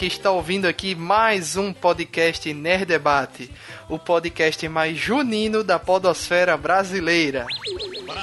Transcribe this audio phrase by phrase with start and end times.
[0.00, 3.50] Que está ouvindo aqui mais um podcast Nerd Debate,
[3.86, 7.44] o podcast mais junino da podosfera brasileira.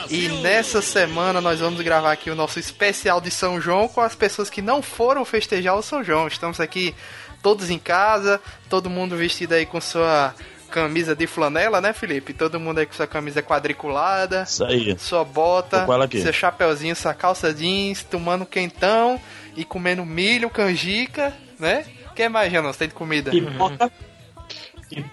[0.09, 4.15] E nessa semana nós vamos gravar aqui o nosso especial de São João com as
[4.15, 6.27] pessoas que não foram festejar o São João.
[6.27, 6.95] Estamos aqui
[7.43, 10.33] todos em casa, todo mundo vestido aí com sua
[10.71, 12.33] camisa de flanela, né, Felipe?
[12.33, 14.45] Todo mundo aí com sua camisa quadriculada.
[14.49, 14.97] Isso aí.
[14.97, 19.21] Sua bota, seu chapeuzinho, sua calça jeans, tomando quentão
[19.55, 21.85] e comendo milho, canjica, né?
[22.11, 22.71] O que mais, Janão?
[22.73, 23.31] Você tem de comida?
[23.31, 23.91] Pipoca.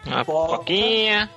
[0.06, 1.30] Uma pipoquinha.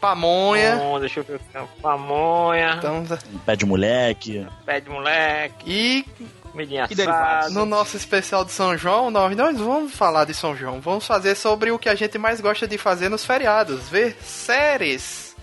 [0.00, 0.76] Pamonha.
[0.76, 1.36] Bom, deixa eu ver.
[1.36, 1.62] o que é.
[1.80, 2.74] Pamonha.
[2.78, 3.04] Então,
[3.46, 4.46] Pé de moleque.
[4.66, 5.64] Pé de moleque.
[5.64, 6.04] e
[6.50, 7.50] Comidinha E assada.
[7.50, 10.80] no nosso especial de São João, nós, nós vamos falar de São João.
[10.80, 15.34] Vamos fazer sobre o que a gente mais gosta de fazer nos feriados, ver séries.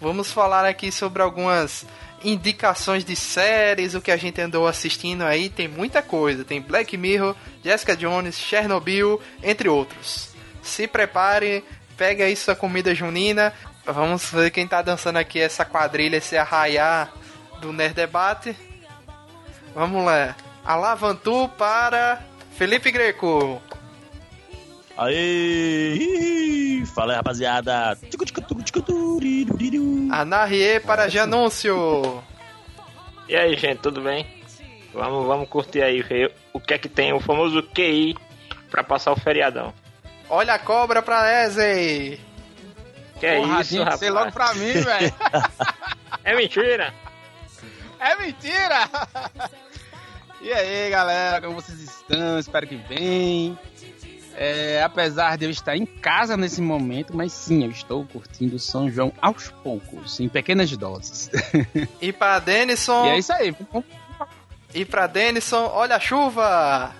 [0.00, 1.86] Vamos falar aqui sobre algumas
[2.24, 6.44] indicações de séries, o que a gente andou assistindo aí, tem muita coisa.
[6.44, 10.30] Tem Black Mirror, Jessica Jones, Chernobyl, entre outros.
[10.62, 11.62] Se prepare,
[11.96, 13.52] pega aí sua comida junina.
[13.86, 17.12] Vamos ver quem tá dançando aqui essa quadrilha, esse arraiar
[17.60, 18.56] do Nerd Debate.
[19.74, 20.34] Vamos lá.
[20.64, 22.22] Alavantu para
[22.56, 23.60] Felipe Greco.
[24.96, 26.84] Aê!
[26.94, 27.98] Fala aí, rapaziada.
[30.12, 32.22] Anarrie para Janúncio.
[33.28, 34.26] E aí, gente, tudo bem?
[34.92, 38.14] Vamos, vamos curtir aí, ver o que é que tem o famoso QI
[38.70, 39.72] pra passar o feriadão.
[40.28, 42.20] Olha a cobra para Ezei.
[43.18, 43.98] Que é Porra, isso, que rapaz?
[44.00, 45.14] ser logo pra mim, velho.
[46.22, 46.94] É mentira!
[47.98, 48.88] É mentira!
[50.40, 52.38] E aí, galera, como vocês estão?
[52.38, 53.58] Espero que bem.
[54.36, 58.90] É, apesar de eu estar em casa nesse momento, mas sim, eu estou curtindo São
[58.90, 61.30] João aos poucos, em pequenas doses.
[62.00, 63.06] E para Denison.
[63.06, 63.54] E é isso aí.
[64.74, 66.92] E para Denison, olha a chuva.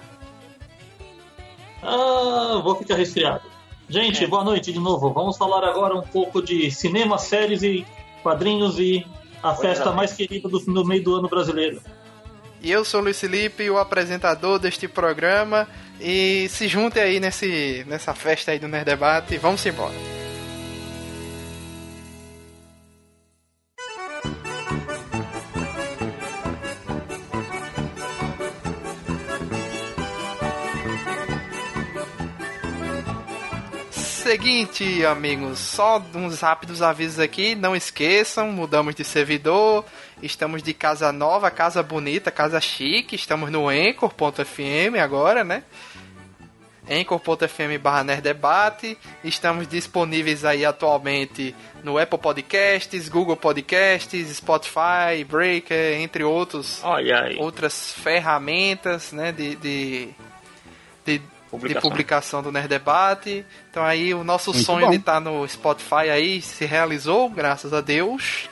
[1.82, 3.42] Ah, vou ficar resfriado.
[3.88, 5.12] Gente, boa noite de novo.
[5.12, 7.84] Vamos falar agora um pouco de cinema, séries e
[8.22, 9.06] quadrinhos e
[9.42, 11.82] a festa mais querida do, no meio do ano brasileiro.
[12.62, 15.68] E eu sou o Luiz Felipe, o apresentador deste programa.
[16.00, 19.38] E se junte aí nesse, nessa festa aí do Nerd Debate.
[19.38, 20.23] Vamos embora.
[34.24, 37.54] Seguinte, amigos, só uns rápidos avisos aqui.
[37.54, 39.84] Não esqueçam, mudamos de servidor.
[40.22, 43.16] Estamos de casa nova, casa bonita, casa chique.
[43.16, 45.62] Estamos no Anchor.fm agora, né?
[46.90, 48.96] Anchor.fm barra Nerdebate.
[49.22, 56.82] Estamos disponíveis aí atualmente no Apple Podcasts, Google Podcasts, Spotify, Breaker, entre outros
[57.38, 60.08] outras ferramentas né, de, de,
[61.04, 61.20] de,
[61.56, 61.90] de Publicação.
[61.90, 63.44] publicação do Nerd Debate.
[63.70, 64.90] Então aí o nosso Muito sonho bom.
[64.90, 68.48] de estar no Spotify aí se realizou, graças a Deus.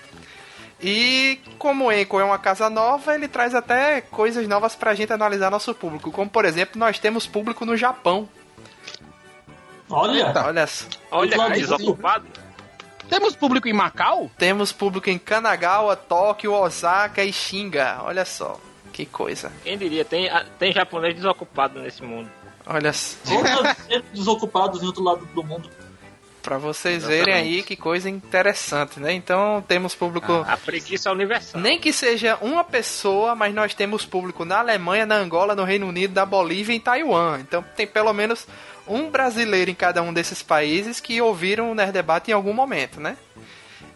[0.81, 5.13] E como o Anchor é uma casa nova, ele traz até coisas novas pra gente
[5.13, 6.11] analisar nosso público.
[6.11, 8.29] Como, por exemplo, nós temos público no Japão.
[9.89, 10.33] Olha.
[10.45, 10.87] Olha só.
[11.11, 12.27] Olha que desocupado.
[13.09, 14.31] Temos público em Macau?
[14.39, 17.99] Temos público em Kanagawa, Tóquio, Osaka e Shinga.
[18.03, 18.59] Olha só.
[18.93, 19.53] Que coisa.
[19.63, 22.29] Quem diria, tem, tem japonês desocupado nesse mundo.
[22.67, 22.93] Olha
[24.13, 25.69] desocupados em outro lado do mundo.
[26.43, 27.25] Pra vocês Exatamente.
[27.25, 29.13] verem aí que coisa interessante, né?
[29.13, 30.45] Então temos público.
[30.47, 31.61] A preguiça é universal.
[31.61, 35.87] Nem que seja uma pessoa, mas nós temos público na Alemanha, na Angola, no Reino
[35.87, 37.39] Unido, na Bolívia e em Taiwan.
[37.41, 38.47] Então tem pelo menos
[38.89, 43.01] um brasileiro em cada um desses países que ouviram o Nerd Debate em algum momento,
[43.01, 43.17] né?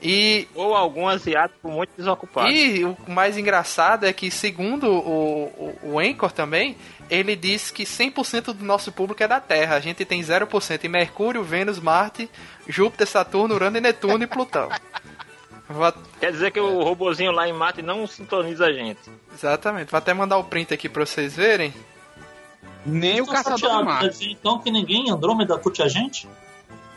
[0.03, 2.51] E, Ou algum asiático muito desocupado.
[2.51, 5.45] e o mais engraçado é que, segundo o,
[5.83, 6.77] o, o Anchor também,
[7.09, 9.77] ele diz que 100% do nosso público é da Terra.
[9.77, 12.29] A gente tem 0% em Mercúrio, Vênus, Marte,
[12.69, 14.69] Júpiter, Saturno, Urano, e Netuno e Plutão.
[16.21, 19.01] Quer dizer que o robozinho lá em Marte não sintoniza a gente.
[19.35, 19.91] Exatamente.
[19.91, 21.75] Vou até mandar o print aqui pra vocês verem.
[22.85, 24.09] Nem o caçador chateado, do Quer mar.
[24.09, 26.29] dizer, então que ninguém Andrômeda curte a gente?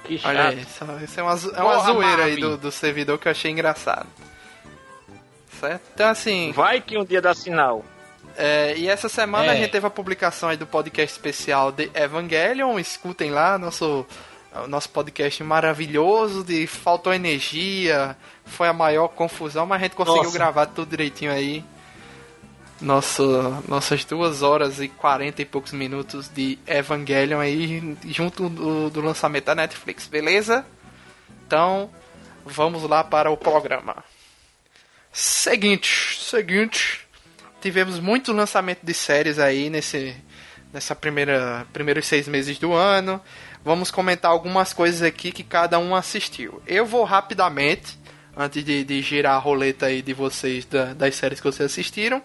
[0.10, 0.30] Que chato.
[0.30, 0.60] Olha aí.
[0.62, 3.52] Isso, isso é uma, é uma Porra, zoeira aí do, do servidor que eu achei
[3.52, 4.08] engraçado.
[5.60, 5.82] Certo?
[5.94, 6.52] Então, assim.
[6.52, 7.84] Vai que um dia dá sinal.
[8.38, 9.50] é, e essa semana É.
[9.52, 12.80] a gente teve a publicação aí do podcast especial de Evangelion.
[12.80, 14.06] Escutem lá nosso,
[14.64, 18.16] o nosso podcast maravilhoso de faltou energia.
[18.46, 20.38] Foi a maior confusão, mas a gente conseguiu Nossa.
[20.38, 21.64] gravar tudo direitinho aí.
[22.82, 29.02] Nosso, nossas duas horas e 40 e poucos minutos de Evangelion aí, junto do, do
[29.02, 30.66] lançamento da Netflix, beleza?
[31.46, 31.90] Então,
[32.46, 34.04] vamos lá para o programa.
[35.12, 37.06] Seguinte, seguinte.
[37.60, 40.16] tivemos muito lançamento de séries aí nesse
[40.72, 43.22] nessa primeira primeiros seis meses do ano.
[43.64, 46.62] Vamos comentar algumas coisas aqui que cada um assistiu.
[46.66, 48.00] Eu vou rapidamente,
[48.38, 52.22] antes de, de girar a roleta aí de vocês da, das séries que vocês assistiram.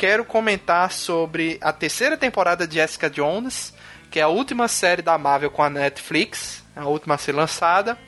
[0.00, 3.74] Quero comentar sobre a terceira temporada de Jessica Jones,
[4.10, 7.98] que é a última série da Marvel com a Netflix, a última a ser lançada.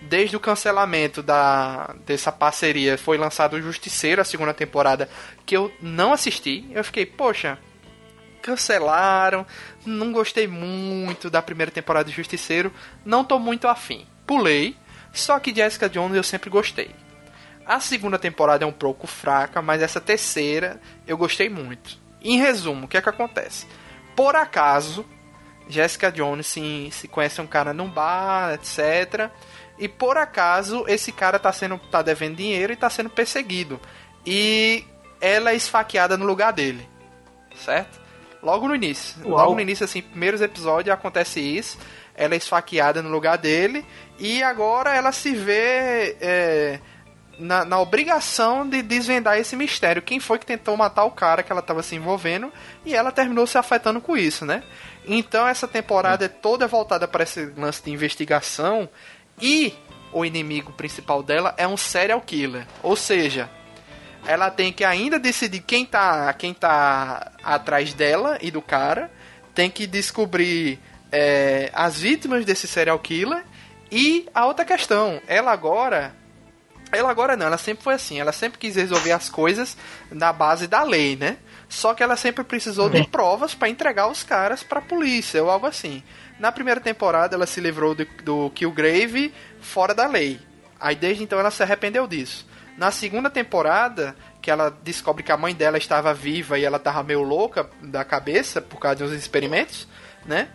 [0.00, 5.08] Desde o cancelamento da, dessa parceria foi lançado o Justiceiro, a segunda temporada,
[5.44, 6.70] que eu não assisti.
[6.70, 7.58] Eu fiquei, poxa,
[8.40, 9.44] cancelaram,
[9.84, 12.72] não gostei muito da primeira temporada de Justiceiro,
[13.04, 14.06] não tô muito afim.
[14.24, 14.76] Pulei,
[15.12, 16.94] só que Jessica Jones eu sempre gostei.
[17.70, 21.96] A segunda temporada é um pouco fraca, mas essa terceira eu gostei muito.
[22.20, 23.64] Em resumo, o que é que acontece?
[24.16, 25.06] Por acaso,
[25.68, 29.30] Jessica Jones se, se conhece um cara num bar, etc.
[29.78, 33.80] E por acaso esse cara tá sendo tá devendo dinheiro e tá sendo perseguido.
[34.26, 34.84] E
[35.20, 36.88] ela é esfaqueada no lugar dele.
[37.54, 38.00] Certo?
[38.42, 39.22] Logo no início.
[39.24, 39.38] Uau.
[39.38, 41.78] Logo no início, assim, primeiros episódios acontece isso.
[42.16, 43.86] Ela é esfaqueada no lugar dele.
[44.18, 46.80] E agora ela se vê é,
[47.40, 50.02] na, na obrigação de desvendar esse mistério.
[50.02, 52.52] Quem foi que tentou matar o cara que ela estava se envolvendo?
[52.84, 54.62] E ela terminou se afetando com isso, né?
[55.06, 58.88] Então essa temporada é toda voltada para esse lance de investigação.
[59.40, 59.74] E
[60.12, 62.66] o inimigo principal dela é um serial killer.
[62.82, 63.48] Ou seja,
[64.26, 69.10] ela tem que ainda decidir quem tá, quem tá atrás dela e do cara,
[69.54, 70.78] tem que descobrir
[71.10, 73.44] é, as vítimas desse serial killer
[73.90, 76.14] e a outra questão, ela agora,
[76.92, 79.76] ela agora não, ela sempre foi assim, ela sempre quis resolver as coisas
[80.10, 81.36] na base da lei, né?
[81.68, 85.66] Só que ela sempre precisou de provas para entregar os caras pra polícia ou algo
[85.66, 86.02] assim.
[86.38, 90.40] Na primeira temporada ela se livrou do, do Killgrave fora da lei.
[90.80, 92.48] Aí desde então ela se arrependeu disso.
[92.76, 97.02] Na segunda temporada, que ela descobre que a mãe dela estava viva e ela estava
[97.02, 99.86] meio louca da cabeça por causa dos experimentos,
[100.24, 100.48] né?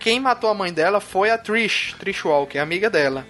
[0.00, 3.26] Quem matou a mãe dela foi a Trish, Trish Walker, amiga dela,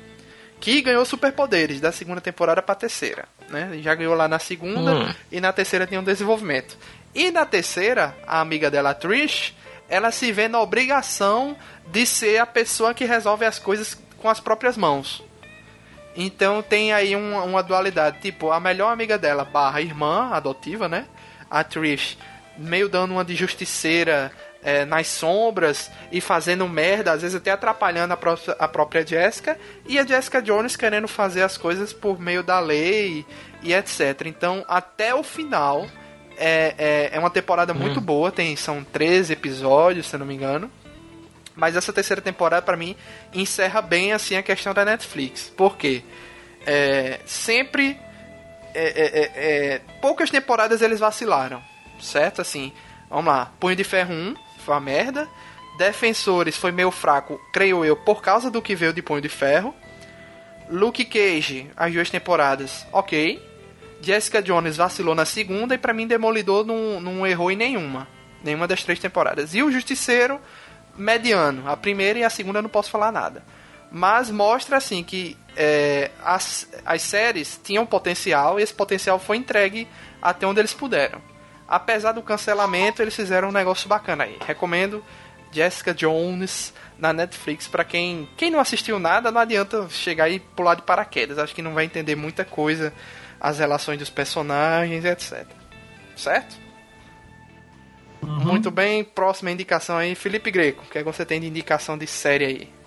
[0.61, 3.79] que ganhou superpoderes da segunda temporada para terceira, né?
[3.81, 5.15] Já ganhou lá na segunda Hum.
[5.31, 6.77] e na terceira tem um desenvolvimento.
[7.15, 9.55] E na terceira, a amiga dela, a Trish,
[9.89, 11.57] ela se vê na obrigação
[11.87, 15.23] de ser a pessoa que resolve as coisas com as próprias mãos.
[16.17, 21.07] Então tem aí um- uma dualidade, tipo, a melhor amiga dela barra irmã adotiva, né?
[21.51, 22.19] A Trish,
[22.59, 24.33] meio dando uma de justiceira
[24.63, 29.59] é, nas sombras e fazendo merda, às vezes até atrapalhando a, pró- a própria Jessica,
[29.87, 33.25] e a Jessica Jones querendo fazer as coisas por meio da lei
[33.63, 34.23] e etc.
[34.27, 35.87] Então, até o final,
[36.37, 40.71] é, é, é uma temporada muito boa, tem, são 13 episódios, se não me engano.
[41.55, 42.95] Mas essa terceira temporada, pra mim,
[43.33, 45.53] encerra bem assim a questão da Netflix.
[45.57, 46.05] Por quê?
[46.65, 47.99] É, sempre.
[48.75, 51.61] é, é, é, poucas temporadas eles vacilaram.
[52.01, 52.41] Certo?
[52.41, 52.73] Assim,
[53.11, 53.51] vamos lá.
[53.59, 54.35] Punho de Ferro 1
[54.69, 55.27] foi uma merda.
[55.79, 59.75] Defensores foi meio fraco, creio eu, por causa do que veio de Punho de Ferro.
[60.69, 63.43] Luke Cage, as duas temporadas, ok.
[64.03, 68.07] Jessica Jones vacilou na segunda e pra mim Demolidor não, não errou em nenhuma.
[68.45, 69.55] Nenhuma das três temporadas.
[69.55, 70.39] E o Justiceiro,
[70.97, 71.69] mediano.
[71.69, 73.43] A primeira e a segunda eu não posso falar nada.
[73.91, 79.89] Mas mostra assim que é, as, as séries tinham potencial e esse potencial foi entregue
[80.21, 81.21] até onde eles puderam.
[81.69, 84.39] Apesar do cancelamento, eles fizeram um negócio bacana aí.
[84.47, 85.05] Recomendo
[85.53, 90.75] Jessica Jones na Netflix para quem quem não assistiu nada, não adianta chegar e pular
[90.75, 91.39] de paraquedas.
[91.39, 92.93] Acho que não vai entender muita coisa,
[93.41, 95.47] as relações dos personagens, etc.
[96.17, 96.57] Certo?
[98.21, 100.85] Muito bem, próxima indicação aí, Felipe Greco.
[100.85, 102.78] O que é que você tem de indicação de série aí?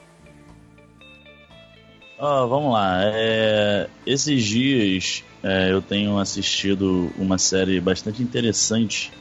[2.23, 2.99] Ó, vamos lá.
[3.03, 9.11] É, esses dias é, eu tenho assistido uma série bastante interessante.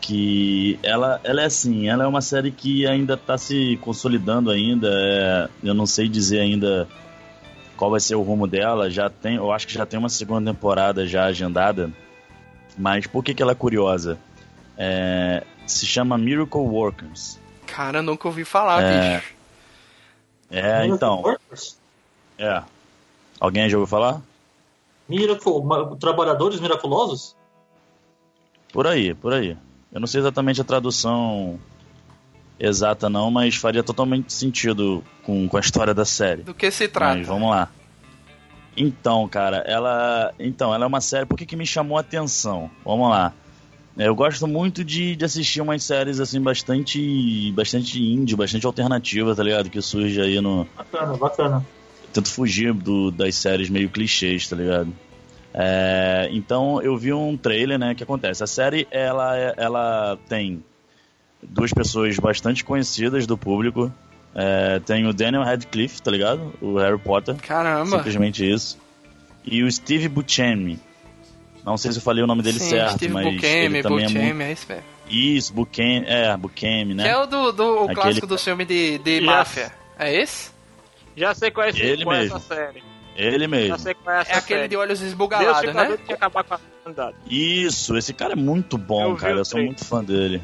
[0.00, 4.88] Que ela, ela é assim, ela é uma série que ainda está se consolidando ainda.
[4.92, 6.88] é, eu não sei dizer ainda
[7.76, 8.90] qual vai ser o rumo dela.
[8.90, 11.88] Já tem, eu acho que já tem uma segunda temporada já agendada.
[12.76, 14.18] Mas por que, que ela é curiosa?
[14.76, 17.38] É, se chama Miracle Workers.
[17.64, 19.16] Cara, eu nunca ouvi falar, É.
[19.18, 19.36] bicho.
[20.48, 21.24] É, então,
[21.56, 21.78] Workers?
[22.38, 22.62] é.
[23.38, 24.22] Alguém já ouviu falar?
[25.08, 25.52] Miracle,
[26.00, 27.36] trabalhadores miraculosos?
[28.72, 29.56] Por aí, por aí.
[29.92, 31.60] Eu não sei exatamente a tradução
[32.58, 36.42] exata não, mas faria totalmente sentido com, com a história da série.
[36.42, 37.18] Do que se trata?
[37.18, 37.68] Mas vamos lá.
[38.74, 40.34] Então, cara, ela.
[40.38, 41.26] Então, ela é uma série.
[41.26, 42.70] Por que, que me chamou a atenção?
[42.84, 43.34] Vamos lá.
[43.96, 47.50] Eu gosto muito de, de assistir umas séries assim bastante.
[47.52, 49.70] bastante indie, bastante alternativa, tá ligado?
[49.70, 50.66] Que surge aí no.
[50.76, 51.66] Bacana, bacana.
[52.12, 54.92] Tento fugir do, das séries meio clichês, tá ligado?
[55.54, 57.94] É, então eu vi um trailer, né?
[57.94, 58.44] Que acontece?
[58.44, 60.62] A série ela, ela tem
[61.42, 63.90] duas pessoas bastante conhecidas do público.
[64.34, 66.52] É, tem o Daniel Radcliffe, tá ligado?
[66.60, 67.36] O Harry Potter.
[67.36, 67.96] Caramba!
[67.96, 68.78] Simplesmente isso.
[69.42, 70.78] E o Steve Buscemi.
[71.66, 74.04] Não sei se eu falei o nome dele Sim, certo, Steve mas Buscemi, ele também
[74.04, 74.42] Buscemi, é muito...
[74.42, 74.84] é isso mesmo.
[75.10, 77.02] Isso, Buscemi, é, Buscemi, né?
[77.02, 79.24] Que é o do, do o Aquele- clássico do filme de, de Yes.
[79.24, 79.72] máfia.
[79.98, 80.50] É esse?
[81.16, 82.36] Já sei qual é, esse, Ele qual é mesmo.
[82.36, 82.82] essa série.
[83.16, 83.78] Ele Já mesmo.
[83.80, 85.98] sei qual é essa É aquele de olhos esbugalados, né?
[86.12, 87.16] acabar com a humanidade.
[87.28, 89.34] Isso, esse cara é muito bom, Eu cara.
[89.34, 90.40] Eu sou muito fã dele.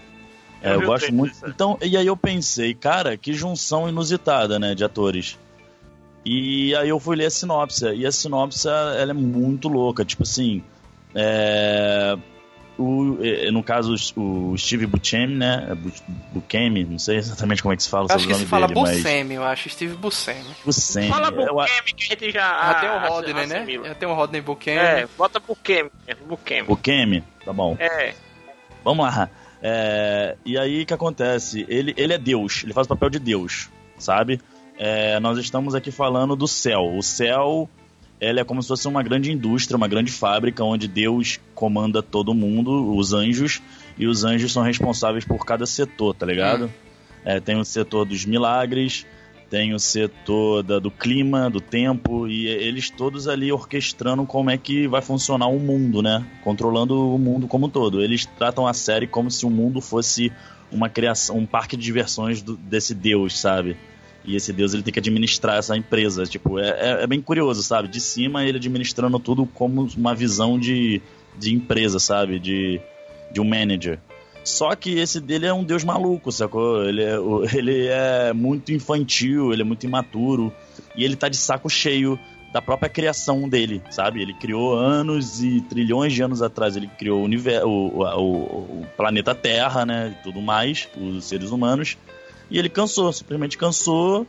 [0.61, 1.37] É, Eu eu gosto muito.
[1.37, 1.53] certo.
[1.55, 5.39] Então, e aí eu pensei, cara, que junção inusitada, né, de atores.
[6.25, 7.85] E aí eu fui ler a sinopse.
[7.95, 10.05] E a sinopse, ela é muito louca.
[10.05, 10.63] Tipo assim,
[11.15, 12.17] é...
[12.79, 15.69] O, é, no caso, o Steve Buscemi, né?
[15.71, 15.93] é Bu-
[16.33, 18.51] Buscemi, não sei exatamente como é que se fala Acho sobre que o se nome
[18.51, 18.97] fala dele, mas...
[18.97, 19.69] Buscemi, eu acho.
[19.69, 20.51] Steve Buscemi.
[20.65, 21.09] Buscemi.
[21.09, 22.73] Fala eu Bukemi que a gente já.
[22.73, 23.95] Já tem o ah, Rodney, né?
[23.95, 24.79] tem o Rodney Buscemi.
[24.79, 25.91] É, bota Bukemi.
[26.27, 26.67] Bukemi.
[26.67, 27.77] Buscemi, tá bom.
[27.79, 28.15] É.
[28.83, 29.29] Vamos lá.
[29.63, 31.65] É, e aí o que acontece?
[31.69, 34.41] Ele, ele é Deus, ele faz o papel de Deus, sabe?
[34.79, 36.97] É, nós estamos aqui falando do céu.
[36.97, 37.69] O céu
[38.31, 42.33] ele é como se fosse uma grande indústria, uma grande fábrica onde Deus comanda todo
[42.35, 43.61] mundo, os anjos,
[43.99, 46.73] e os anjos são responsáveis por cada setor, tá ligado?
[47.25, 49.07] É, tem o setor dos milagres,
[49.51, 54.57] tem o setor da- do clima, do tempo, e eles todos ali orquestrando como é
[54.57, 56.25] que vai funcionar o mundo, né?
[56.43, 58.03] Controlando o mundo como um todo.
[58.03, 60.33] Eles tratam a série como se o mundo fosse
[60.71, 63.77] uma criação, um parque de diversões do- desse Deus, sabe?
[64.25, 66.25] E esse Deus ele tem que administrar essa empresa.
[66.25, 67.89] Tipo, é, é- é bem curioso, sabe?
[67.89, 71.01] De cima ele administrando tudo como uma visão de,
[71.39, 72.39] de empresa, sabe?
[72.39, 72.81] De,
[73.33, 73.99] de um manager.
[74.45, 76.85] Só que esse dele é um deus maluco, sacou?
[76.85, 77.15] Ele é,
[77.57, 80.53] ele é muito infantil, ele é muito imaturo.
[80.97, 82.19] E ele tá de saco cheio
[82.53, 84.21] da própria criação dele, sabe?
[84.21, 88.87] Ele criou anos e trilhões de anos atrás, ele criou o, universo, o, o- o
[88.97, 90.15] planeta Terra, né?
[90.19, 91.97] E tudo mais, os seres humanos.
[92.53, 94.25] E ele cansou, simplesmente cansou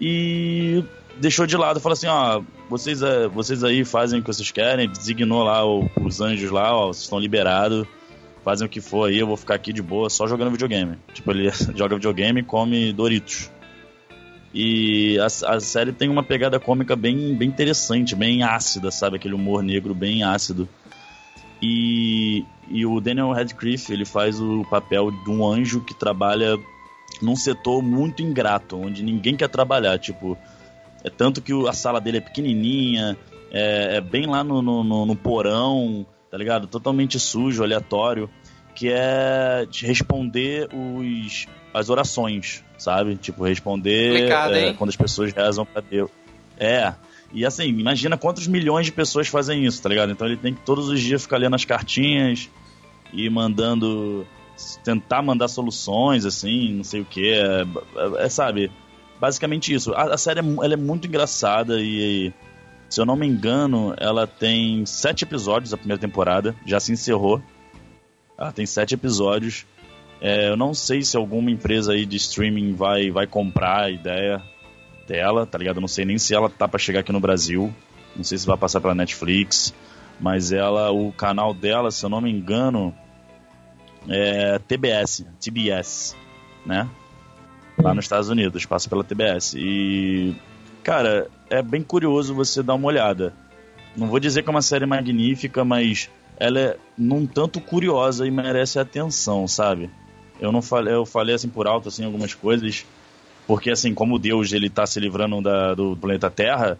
[0.00, 0.82] e
[1.20, 1.80] deixou de lado.
[1.80, 3.00] Falou assim: ó, vocês,
[3.34, 7.18] vocês aí fazem o que vocês querem, designou lá os anjos lá, ó, vocês estão
[7.18, 7.86] liberados
[8.48, 10.96] fazem o que for aí, eu vou ficar aqui de boa só jogando videogame.
[11.12, 13.50] Tipo, ele joga videogame e come Doritos.
[14.54, 19.16] E a, a série tem uma pegada cômica bem, bem interessante, bem ácida, sabe?
[19.16, 20.66] Aquele humor negro bem ácido.
[21.60, 26.58] E, e o Daniel Radcliffe, ele faz o papel de um anjo que trabalha
[27.22, 29.98] num setor muito ingrato, onde ninguém quer trabalhar.
[29.98, 30.36] Tipo,
[31.04, 33.16] é tanto que a sala dele é pequenininha,
[33.50, 36.66] é, é bem lá no, no, no- no porão, tá ligado?
[36.66, 38.28] Totalmente sujo, aleatório,
[38.74, 43.16] que é de responder os, as orações, sabe?
[43.16, 44.12] Tipo, responder
[44.56, 46.10] é, quando as pessoas rezam pra Deus.
[46.58, 46.92] É.
[47.32, 50.10] E assim, imagina quantos milhões de pessoas fazem isso, tá ligado?
[50.12, 52.48] Então ele tem que todos os dias ficar lendo as cartinhas
[53.12, 54.26] e mandando.
[54.82, 57.32] Tentar mandar soluções, assim, não sei o que.
[57.32, 57.64] É,
[58.18, 58.70] é, sabe?
[59.20, 59.92] Basicamente isso.
[59.94, 62.32] A, a série é, ela é muito engraçada e,
[62.88, 67.42] se eu não me engano, ela tem sete episódios a primeira temporada, já se encerrou.
[68.36, 69.66] Ela tem sete episódios.
[70.20, 74.42] É, eu não sei se alguma empresa aí de streaming vai, vai comprar a ideia
[75.06, 75.76] dela, tá ligado?
[75.76, 77.72] Eu não sei nem se ela tá pra chegar aqui no Brasil.
[78.16, 79.72] Não sei se vai passar pela Netflix.
[80.20, 82.92] Mas ela, o canal dela, se eu não me engano,
[84.08, 86.16] é TBS, TBS,
[86.64, 86.88] né?
[87.76, 89.54] Lá nos Estados Unidos, passa pela TBS.
[89.54, 90.34] E,
[90.82, 93.32] cara, é bem curioso você dar uma olhada.
[93.96, 98.30] Não vou dizer que é uma série magnífica, mas ela é num tanto curiosa e
[98.30, 99.90] merece atenção, sabe?
[100.40, 102.86] Eu não falei, eu falei assim por alto assim algumas coisas,
[103.46, 106.78] porque assim, como Deus ele tá se livrando da, do planeta Terra,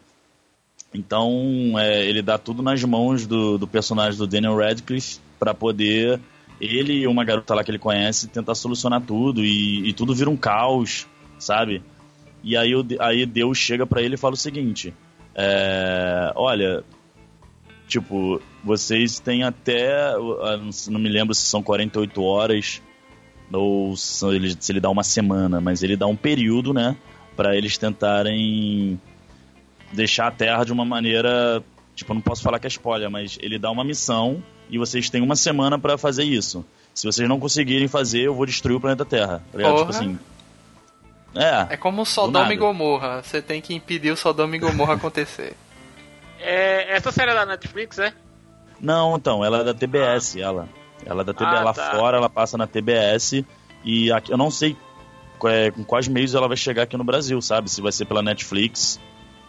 [0.94, 6.20] então é, ele dá tudo nas mãos do, do personagem do Daniel Radcliffe para poder
[6.60, 10.30] ele e uma garota lá que ele conhece tentar solucionar tudo e, e tudo vira
[10.30, 11.06] um caos,
[11.38, 11.82] sabe?
[12.42, 14.94] E aí, aí Deus chega para ele e fala o seguinte:
[15.34, 16.84] é, olha,
[17.86, 20.12] tipo, vocês têm até,
[20.88, 22.82] não me lembro se são 48 horas
[23.52, 26.96] ou se ele, se ele dá uma semana, mas ele dá um período, né,
[27.36, 29.00] para eles tentarem
[29.92, 31.62] deixar a Terra de uma maneira,
[31.94, 35.22] tipo, não posso falar que é spoiler, mas ele dá uma missão e vocês têm
[35.22, 36.64] uma semana para fazer isso.
[36.94, 39.42] Se vocês não conseguirem fazer, eu vou destruir o planeta Terra.
[39.52, 39.76] Tá ligado?
[39.78, 40.18] Tipo assim.
[41.34, 43.22] É, É como Do Sodoma e Gomorra.
[43.22, 45.54] Você tem que impedir o Sodoma e Gomorra acontecer.
[46.40, 48.12] É, essa série é da Netflix, é?
[48.80, 50.68] Não, então, ela é da TBS, ela.
[51.04, 51.56] Ela é da TBS.
[51.60, 51.90] Ah, lá tá.
[51.92, 53.44] fora ela passa na TBS
[53.84, 54.76] e aqui, eu não sei
[55.44, 57.70] é, com quais meios ela vai chegar aqui no Brasil, sabe?
[57.70, 58.98] Se vai ser pela Netflix,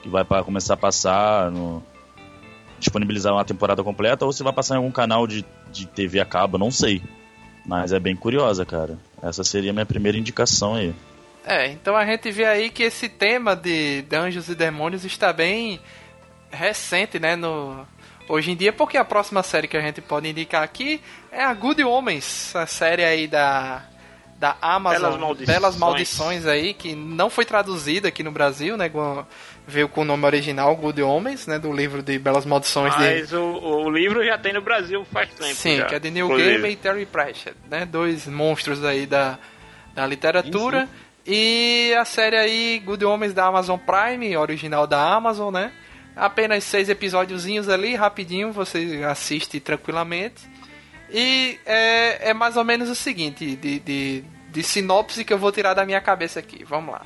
[0.02, 1.84] que vai pa- começar a passar no,
[2.80, 6.26] disponibilizar uma temporada completa ou se vai passar em algum canal de, de TV a
[6.26, 7.02] cabo, não sei.
[7.66, 8.98] Mas é bem curiosa, cara.
[9.22, 10.94] Essa seria a minha primeira indicação aí.
[11.46, 15.80] É, então a gente vê aí que esse tema de, anjos e demônios está bem
[16.52, 17.86] recente, né, no,
[18.28, 21.54] hoje em dia, porque a próxima série que a gente pode indicar aqui é a
[21.54, 23.84] Good Homens, a série aí da,
[24.40, 25.48] da Amazon, Belas Maldições.
[25.60, 29.26] Belas Maldições aí, que não foi traduzida aqui no Brasil, né, com-
[29.68, 33.00] veio com o nome original, Good Homens, né, do livro de Belas Maldições de...
[33.04, 35.54] Mas o, o livro já tem no Brasil faz tempo.
[35.56, 36.30] Sim, já, que é de Neil.
[36.30, 37.86] Gaiman e Terry Pratchett, né?
[37.86, 39.38] Dois monstros aí da,
[39.94, 40.88] da literatura.
[41.28, 45.72] E a série aí, Good Homens da Amazon Prime, original da Amazon, né?
[46.16, 50.50] Apenas seis episódiozinhos ali, rapidinho, você assiste tranquilamente.
[51.12, 55.52] E é, é mais ou menos o seguinte, de, de, de sinopse que eu vou
[55.52, 56.64] tirar da minha cabeça aqui.
[56.64, 57.02] Vamos lá.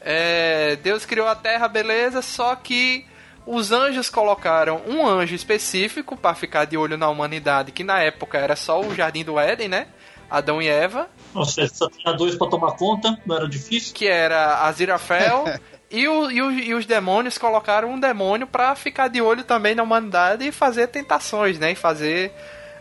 [0.00, 3.04] É, Deus criou a Terra, beleza, só que
[3.46, 8.38] os anjos colocaram um anjo específico para ficar de olho na humanidade, que na época
[8.38, 9.86] era só o Jardim do Éden, né?
[10.30, 13.94] Adão e Eva, Nossa, só tinha dois pra tomar conta, não era difícil.
[13.94, 15.58] que era Aziraphale,
[15.90, 19.74] e, o, e, o- e os demônios colocaram um demônio para ficar de olho também
[19.74, 21.72] na humanidade e fazer tentações, né?
[21.72, 22.30] E fazer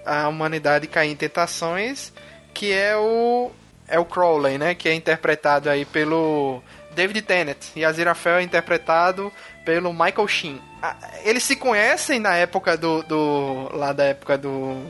[0.08, 2.12] a humanidade cair em tentações,
[2.54, 3.52] que é o
[3.88, 4.76] é o Crowley, né?
[4.76, 6.62] Que é interpretado aí pelo
[6.94, 9.32] David Tennant e Aziraphale é interpretado
[9.66, 10.62] pelo Michael Sheen.
[10.82, 14.82] Ah, Eles se conhecem na época do, do lá da época do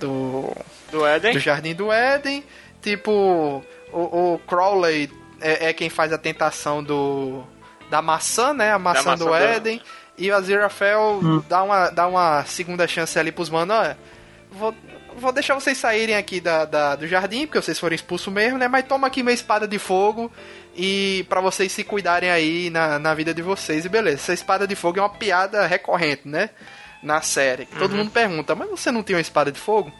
[0.00, 0.50] do
[0.90, 1.32] Do Éden.
[1.34, 2.44] do Jardim do Éden.
[2.80, 7.42] Tipo, o, o Crowley é, é quem faz a tentação do
[7.90, 8.72] da maçã, né?
[8.72, 9.80] A maçã, maçã do Éden.
[10.16, 13.94] E o Aziraphale dá, uma, dá uma segunda chance ali pros manos, ó.
[14.52, 14.74] Vou,
[15.16, 18.68] vou deixar vocês saírem aqui da, da- do jardim, porque vocês foram expulsos mesmo, né?
[18.68, 20.30] Mas toma aqui minha espada de fogo
[20.76, 23.84] e para vocês se cuidarem aí na, na vida de vocês.
[23.84, 26.50] E beleza, essa espada de fogo é uma piada recorrente, né?
[27.02, 27.66] Na série.
[27.66, 29.90] Todo mundo pergunta, mas você não tem uma espada de fogo?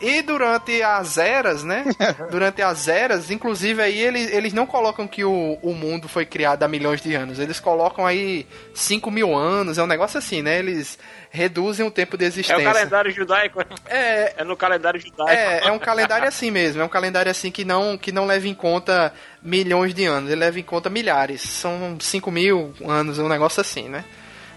[0.00, 1.84] E durante as eras, né?
[2.30, 6.62] durante as eras, inclusive aí eles, eles não colocam que o, o mundo foi criado
[6.62, 7.38] há milhões de anos.
[7.38, 10.58] Eles colocam aí 5 mil anos, é um negócio assim, né?
[10.58, 10.98] Eles
[11.30, 12.68] reduzem o tempo de É existência.
[12.68, 13.60] o calendário judaico.
[13.86, 15.30] É, É no calendário judaico.
[15.30, 18.46] é, é um calendário assim mesmo, é um calendário assim que não, que não leva
[18.48, 23.28] em conta milhões de anos, ele leva em conta milhares, são 5 mil anos, um
[23.28, 24.04] negócio assim, né?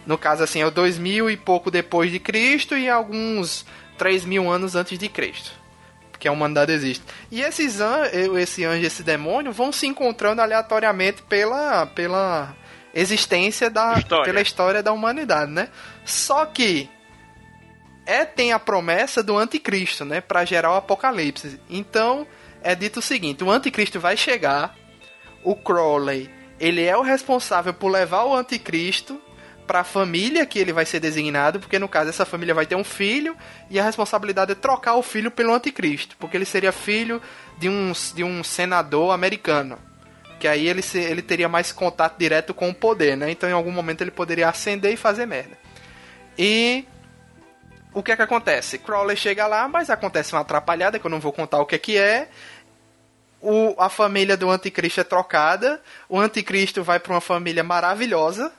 [0.05, 3.65] No caso assim, é o 2 mil e pouco depois de Cristo e alguns
[3.99, 5.51] 3 mil anos antes de Cristo.
[6.17, 7.03] Que a humanidade existe.
[7.29, 8.03] E esses an
[8.37, 12.55] esse anjo e esse demônio vão se encontrando aleatoriamente pela, pela
[12.93, 14.25] existência da História.
[14.25, 15.69] pela história da humanidade, né?
[16.03, 16.89] Só que
[18.05, 21.59] é tem a promessa do anticristo, né, Pra gerar o apocalipse.
[21.69, 22.25] Então,
[22.63, 24.75] é dito o seguinte, o anticristo vai chegar,
[25.43, 29.21] o Crowley, ele é o responsável por levar o anticristo
[29.69, 32.73] para a família que ele vai ser designado, porque no caso essa família vai ter
[32.73, 33.37] um filho
[33.69, 37.21] e a responsabilidade é trocar o filho pelo anticristo, porque ele seria filho
[37.59, 39.77] de um, de um senador americano.
[40.39, 43.29] Que aí ele, se- ele teria mais contato direto com o poder, né?
[43.29, 45.55] Então em algum momento ele poderia ascender e fazer merda.
[46.35, 46.83] E
[47.93, 48.79] o que é que acontece?
[48.79, 51.77] Crowley chega lá, mas acontece uma atrapalhada que eu não vou contar o que é
[51.77, 52.27] que é.
[53.39, 55.79] O, a família do anticristo é trocada.
[56.09, 58.51] O anticristo vai para uma família maravilhosa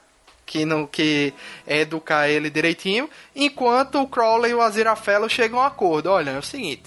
[0.51, 1.33] que não que
[1.65, 6.11] é educar ele direitinho, enquanto o Crowley e o Aziraphale chegam a um acordo.
[6.11, 6.83] Olha, é o seguinte,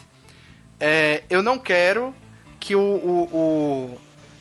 [0.78, 2.14] é, eu não quero
[2.60, 3.98] que o, o, o-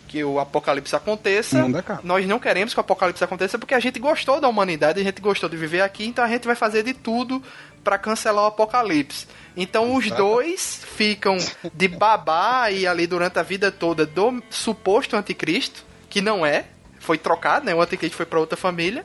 [0.09, 1.65] que o apocalipse aconteça.
[1.79, 2.01] Acaba.
[2.03, 5.23] Nós não queremos que o apocalipse aconteça porque a gente gostou da humanidade, a gente
[5.23, 7.41] gostou de viver aqui, então a gente vai fazer de tudo
[7.85, 9.27] para cancelar o apocalipse.
[9.57, 11.37] Então os dois ficam
[11.73, 16.67] de babá e ali durante a vida toda do suposto anticristo, que não é,
[17.03, 17.75] foi trocado, né?
[17.75, 19.05] O anticristo foi para outra família.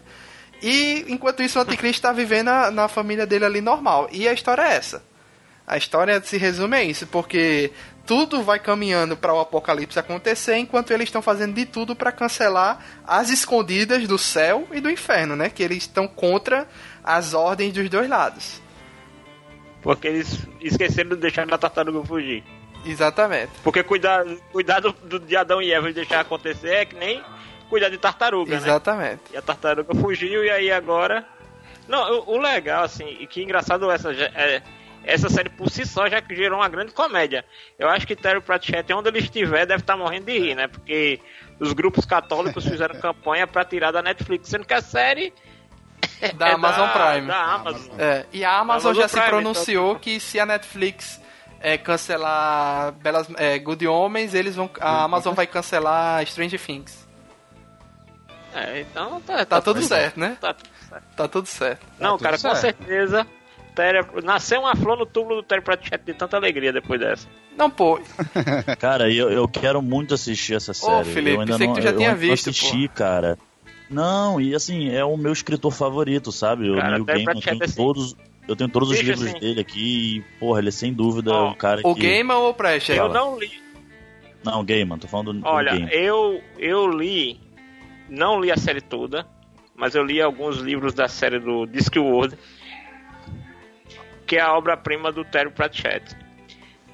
[0.61, 4.07] E enquanto isso o anticristo está vivendo na, na família dele ali normal.
[4.11, 5.03] E a história é essa.
[5.65, 7.71] A história se resume a isso, porque
[8.05, 12.79] tudo vai caminhando para o apocalipse acontecer, enquanto eles estão fazendo de tudo para cancelar
[13.05, 15.49] as escondidas do céu e do inferno, né?
[15.49, 16.65] Que eles estão contra
[17.03, 18.61] as ordens dos dois lados.
[19.81, 22.43] Porque eles esqueceram de deixar a tartaruga fugir.
[22.85, 23.51] Exatamente.
[23.63, 27.21] Porque cuidar, cuidar do, do- de Adão e Eva e deixar acontecer é que nem
[27.67, 28.57] cuidar de tartaruga, né?
[28.57, 29.21] Exatamente.
[29.31, 31.25] E a tartaruga fugiu e aí agora.
[31.87, 34.61] Não, o, o legal, assim, e que engraçado essa, já- é,
[35.05, 37.45] essa série por si só já que gerou uma grande comédia.
[37.79, 40.67] Eu acho que Terry Pratchett, onde ele estiver, deve estar morrendo de rir, né?
[40.67, 41.19] Porque
[41.59, 45.33] os grupos católicos fizeram campanha pra tirar da Netflix, sendo que a série
[46.35, 47.27] Da é Amazon Prime.
[47.27, 47.95] Da Amazon.
[47.99, 51.21] É, e a Amazon Amazon já se Prime, pronunciou que se a Netflix
[51.61, 57.06] é, cancelar Belas, é, Good Homens, eles vão, a Amazon vai cancelar Stranger Things.
[58.59, 60.37] É, então tá, Tá tudo certo, né?
[60.41, 61.03] Tá tudo certo.
[61.15, 61.85] Tá tudo certo.
[61.99, 62.59] Não, tudo cara, com certo.
[62.61, 63.27] certeza.
[63.75, 67.27] Téria- Nasceu uma flor no túmulo do Terry Pratchett de tanta alegria depois dessa.
[67.55, 67.99] Não, pô,
[68.79, 71.05] Cara, eu, eu quero muito assistir essa série.
[71.11, 73.37] Felipe, eu ainda pensei não, que tu já eu tinha não visto, assisti, cara.
[73.89, 76.69] Não, e assim, é o meu escritor favorito, sabe?
[76.71, 78.15] O Cara, Neil Gaiman, eu Pratchett, tenho assim, todos,
[78.47, 81.31] eu tenho todos os Bicho, livros assim- dele aqui e, porra, ele é sem dúvida
[81.31, 82.01] Ó, um cara o que...
[82.01, 82.97] Gaiman ou o Preacher?
[82.97, 83.51] Eu não li.
[84.43, 87.39] Não, Gaiman, tô falando do Olha, eu, eu li.
[88.09, 89.27] Não li a série toda,
[89.75, 92.37] mas eu li alguns livros da série do Discworld,
[94.25, 96.15] que é a obra-prima do Terry Pratchett.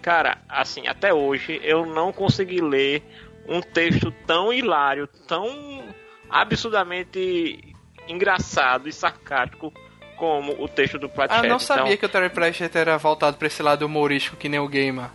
[0.02, 3.04] Cara, assim, até hoje eu não consegui ler
[3.47, 5.84] um texto tão hilário, tão
[6.30, 7.73] absurdamente
[8.08, 9.73] engraçado e sarcástico
[10.17, 11.45] como o texto do Pratchett.
[11.45, 14.47] Ah, não sabia Então, que o Terry Pratchett era voltado pra esse lado humorístico que
[14.49, 15.10] nem o Gaiman.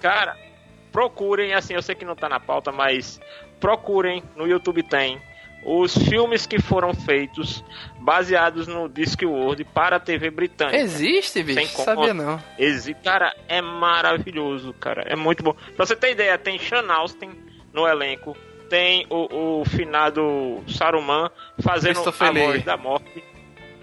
[0.00, 0.36] Cara,
[0.90, 3.20] procurem, assim, eu sei que não tá na pauta, mas
[3.60, 5.20] procurem, no YouTube tem,
[5.62, 7.62] os filmes que foram feitos
[8.00, 10.78] baseados no Discworld para a TV britânica.
[10.78, 11.58] Existe, bicho?
[11.58, 12.42] Sem Sabia não.
[12.58, 15.02] Exi- Cara, é maravilhoso, cara.
[15.06, 15.54] É muito bom.
[15.76, 17.30] Pra você ter ideia, tem Sean Austin
[17.72, 18.36] no elenco.
[18.68, 22.02] Tem o, o finado Saruman fazendo a
[22.52, 23.22] voz da morte.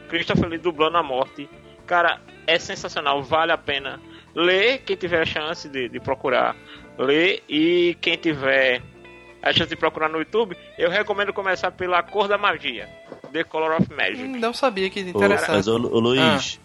[0.09, 1.49] Christopher Lee dublando a morte.
[1.85, 3.21] Cara, é sensacional.
[3.21, 3.99] Vale a pena
[4.33, 6.55] ler quem tiver a chance de, de procurar.
[6.97, 8.81] Ler e quem tiver
[9.49, 12.87] a chance de procurar no YouTube, eu recomendo começar pela Cor da Magia.
[13.31, 14.23] The Color of Magic.
[14.23, 15.51] Hum, Não sabia que Ô, interessante.
[15.51, 16.59] mas, ô, Luiz,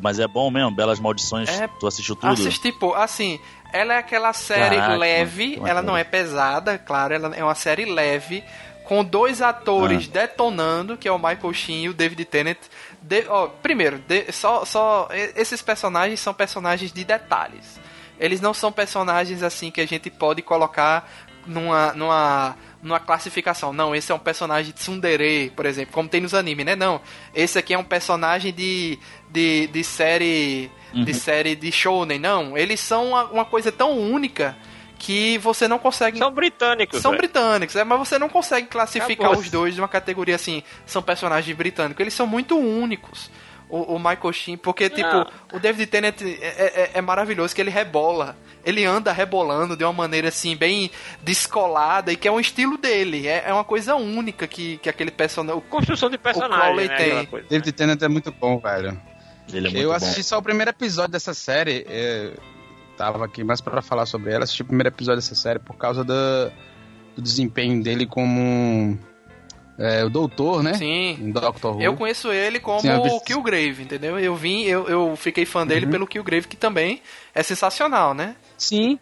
[0.00, 0.70] mas é bom mesmo?
[0.70, 2.32] Belas Maldições, É, tu assistiu tudo?
[2.32, 3.40] Assisti, pô, assim,
[3.72, 6.24] ela é aquela série Caraca, leve, que ela não é bacana.
[6.24, 8.44] pesada, claro, ela é uma série leve,
[8.84, 12.58] com dois atores detonando, que é o Michael Sheen e o David Tennant.
[13.02, 17.80] De- ó, primeiro, de- só, só esses personagens são personagens de detalhes.
[18.20, 21.10] Eles não são personagens assim que a gente pode colocar
[21.46, 23.72] numa, numa, numa classificação.
[23.72, 26.76] Não, esse é um personagem de tsundere, por exemplo, como tem nos animes, né?
[26.76, 27.00] Não,
[27.34, 28.98] esse aqui é um personagem de,
[29.30, 32.18] de, de série de série de shounen.
[32.20, 34.56] Não, eles são uma, uma coisa tão única
[34.96, 37.00] que você não consegue São britânicos.
[37.00, 37.22] são velho.
[37.22, 39.38] britânicos, é, mas você não consegue classificar Acabou.
[39.42, 43.30] os dois de uma categoria assim, são personagens britânicos, eles são muito únicos.
[43.68, 45.30] O, o Michael Sheen, porque, tipo, Ah.
[45.52, 48.36] o David Tennant é, é- é maravilhoso, que ele rebola.
[48.64, 50.90] Ele anda rebolando de uma maneira, assim, bem
[51.22, 53.26] descolada e que é um estilo dele.
[53.26, 55.62] É, é uma coisa única que, que aquele personagem...
[55.68, 56.96] Construção de personagem, né?
[56.96, 57.06] tem.
[57.06, 57.50] aquela coisa, né?
[57.50, 59.00] David Tennant é muito bom, velho.
[59.52, 59.94] Ele é muito eu bom.
[59.94, 61.84] assisti só o primeiro episódio dessa série.
[61.88, 62.32] é,
[62.96, 64.44] tava aqui mais pra falar sobre ela.
[64.44, 66.50] Assisti o primeiro episódio dessa série por causa da-
[67.16, 68.98] do desempenho dele como
[69.78, 70.74] é, o doutor, né?
[70.74, 71.18] Sim.
[71.20, 71.82] Em Doctor Who.
[71.82, 74.18] Eu conheço ele como Sim, eu o Killgrave, entendeu?
[74.18, 75.66] Eu vim, eu, eu fiquei fã Uhum.
[75.66, 77.02] dele pelo Killgrave, que também
[77.34, 78.36] é sensacional, né?
[78.56, 78.98] Sim.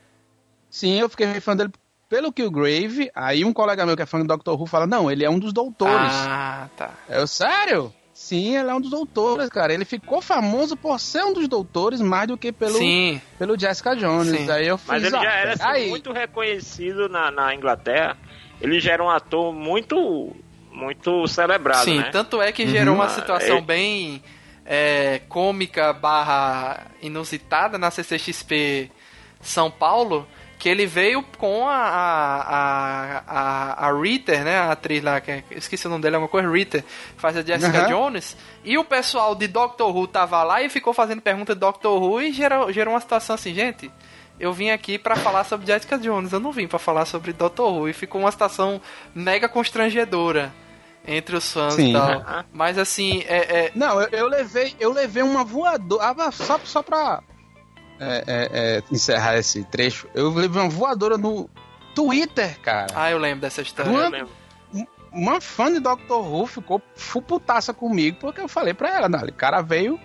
[0.70, 1.70] Sim, eu fiquei fã dele
[2.08, 3.10] pelo Killgrave.
[3.14, 5.38] Aí um colega meu que é fã do Doctor Who fala: Não, ele é um
[5.38, 6.12] dos doutores.
[6.12, 6.90] Ah, tá.
[7.08, 7.92] Eu, sério?
[8.14, 9.72] Sim, ele é um dos doutores, cara.
[9.74, 13.20] Ele ficou famoso por ser um dos doutores mais do que pelo, Sim.
[13.38, 14.28] pelo Jessica Jones.
[14.28, 14.50] Sim.
[14.50, 18.16] Aí eu fiz, Mas ele ah, já era assim, aí, muito reconhecido na, na Inglaterra.
[18.60, 20.34] Ele já era um ator muito
[20.72, 22.10] muito celebrado, Sim, né?
[22.10, 24.22] tanto é que gerou uma Ah, situação é- bem
[24.64, 28.90] é, cômica barra inusitada na CCXP
[29.40, 30.26] São Paulo,
[30.58, 35.44] que ele veio com a, a, a, a Ritter, né, a atriz lá, que é-
[35.50, 37.88] esqueci o nome dela, é uma coisa Ritter, que faz a Jessica Aham.
[37.88, 42.00] Jones, e o pessoal de Doctor Who tava lá e ficou fazendo pergunta de Doctor
[42.00, 43.90] Who e gerou, gerou uma situação assim, gente...
[44.42, 47.72] Eu vim aqui pra falar sobre Jessica Jones, eu não vim pra falar sobre Doctor
[47.72, 47.88] Who.
[47.88, 48.80] E ficou uma situação
[49.14, 50.52] mega constrangedora
[51.06, 51.90] entre os fãs Sim.
[51.90, 52.44] e tal.
[52.52, 56.12] Mas assim, é, é- Não, eu, eu levei, eu levei uma voadora.
[56.18, 57.22] Ah, só, só pra
[58.00, 61.48] é, é, é, encerrar esse trecho, eu levei uma voadora no
[61.94, 62.88] Twitter, cara.
[62.96, 63.92] Ah, eu lembro dessa história.
[63.92, 64.42] Uma- Eu lembro.
[65.12, 69.32] Uma fã de Doctor Who ficou fuputaça comigo porque eu falei pra ela, não, o
[69.32, 70.00] cara veio.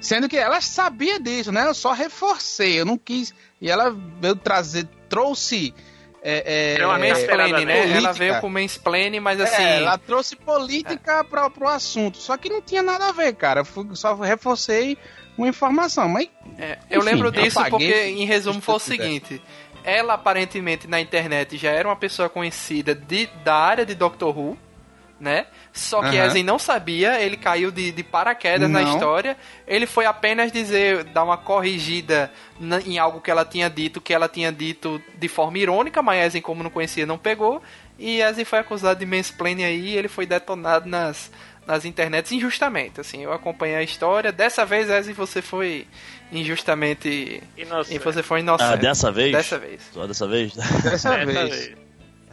[0.00, 1.66] Sendo que ela sabia disso, né?
[1.66, 3.34] Eu só reforcei, eu não quis.
[3.60, 5.74] E ela veio trazer, trouxe.
[6.22, 7.76] É, é, É uma Mansplaining, né?
[7.76, 7.98] política.
[7.98, 9.62] Ela veio com mansplaining, mas assim...
[9.62, 12.18] É, ela trouxe política para pro assunto.
[12.18, 13.62] Só que não tinha nada a ver, cara.
[13.76, 14.98] Eu só reforcei
[15.36, 16.08] uma informação.
[16.08, 19.40] Mas É, eu Enfim, lembro disso porque, em resumo, foi o seguinte:
[19.84, 24.58] ela aparentemente na internet já era uma pessoa conhecida de, da área de Doctor Who,
[25.20, 25.46] né?
[25.72, 26.16] Só que.
[26.16, 28.92] Ezen não sabia, ele caiu de, de paraquedas na Não.
[28.94, 29.36] história.
[29.66, 34.12] Ele foi apenas dizer, dar uma corrigida na- em algo que ela tinha dito, que
[34.14, 37.62] ela tinha dito de forma irônica, mas Ezen, como não conhecia, não pegou.
[37.98, 41.30] E Ezen foi acusado de mansplaining aí e ele foi detonado nas,
[41.66, 42.98] nas internets injustamente.
[43.00, 44.32] Assim, eu acompanhei a história.
[44.32, 45.86] Dessa vez, Ezen, você foi
[46.32, 47.42] injustamente.
[47.56, 47.98] E Inocente.
[47.98, 48.72] você foi inocente.
[48.72, 49.32] Ah, dessa vez?
[49.32, 49.82] Dessa vez.
[49.92, 50.54] Só dessa vez?
[50.54, 51.50] dessa Dessa vez.
[51.50, 51.76] vez.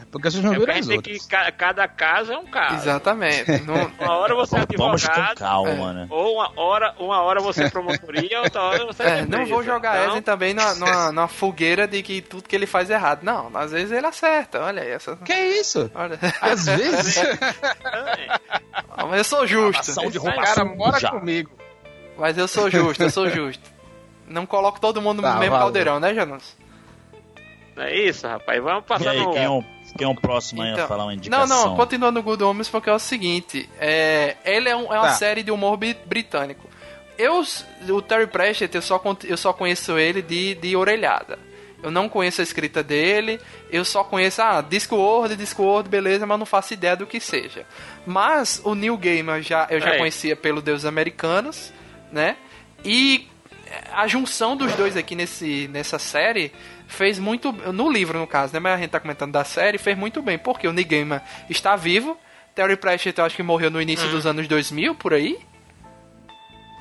[0.09, 1.21] Porque vocês não viram as outras.
[1.23, 1.27] que.
[1.29, 2.75] ca- Cada caso é um caso.
[2.75, 3.51] Exatamente.
[3.67, 6.07] Não- Uma hora você é Vamos com advogado, calma, né?
[6.09, 9.61] ou uma hora, uma hora você é promotoria, outra hora você é É, não vou
[9.63, 12.93] jogar Então, Ezen também na, numa, numa fogueira de que tudo que ele faz é
[12.93, 13.23] errado.
[13.23, 14.61] Não, às vezes ele acerta.
[14.63, 15.17] Olha aí, essa.
[15.17, 15.91] Que isso?
[15.93, 16.17] Olha.
[16.41, 17.15] Às vezes.
[19.09, 20.09] Mas eu sou justo.
[20.09, 21.09] De cara mora suja.
[21.09, 21.51] comigo.
[22.17, 23.69] Mas eu sou justo, eu sou justo.
[24.25, 25.65] Não coloco todo mundo Tá, no mesmo valeu.
[25.65, 26.55] caldeirão, né, Janus?
[27.77, 28.61] É isso, rapaz.
[28.61, 29.31] Vamos E passar aí, no.
[29.31, 29.63] quem é o,
[29.95, 31.65] quem é o próximo aí a Então, falar uma não, indicação?
[31.69, 35.07] não, continua no Good Homens porque é o seguinte: é, ele é, um- é uma
[35.09, 35.13] Tá.
[35.13, 36.67] série de humor britânico.
[37.17, 37.43] Eu,
[37.89, 41.39] o Terry Pratchett, eu só, eu só conheço ele de, de orelhada.
[41.81, 43.39] Eu não conheço a escrita dele,
[43.71, 47.65] eu só conheço, ah, Discworld, Discworld, beleza, mas não faço ideia do que seja.
[48.05, 49.97] Mas o Neil Gaiman já, eu já É.
[49.97, 51.71] conhecia pelo Deus Americanos,
[52.11, 52.35] né?
[52.83, 53.27] E
[53.93, 56.51] a junção dos dois aqui nesse, nessa série
[56.87, 58.59] fez muito no livro no caso, né?
[58.59, 61.75] Mas a gente tá comentando da série, fez muito bem, porque o Neil Gaiman está
[61.75, 62.17] vivo.
[62.55, 65.37] Terry Pratchett eu acho que morreu no início dos anos 2000 por aí,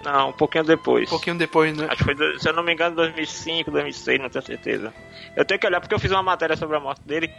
[0.02, 1.06] Não, um pouquinho depois.
[1.08, 1.86] um pouquinho depois, né?
[1.90, 4.94] Acho que foi, se eu não me engano, 2005, 2006, não tenho certeza.
[5.34, 7.30] Eu tenho que olhar porque eu fiz uma matéria sobre a morte dele,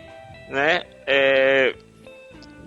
[0.50, 0.84] né?
[1.08, 1.76] É,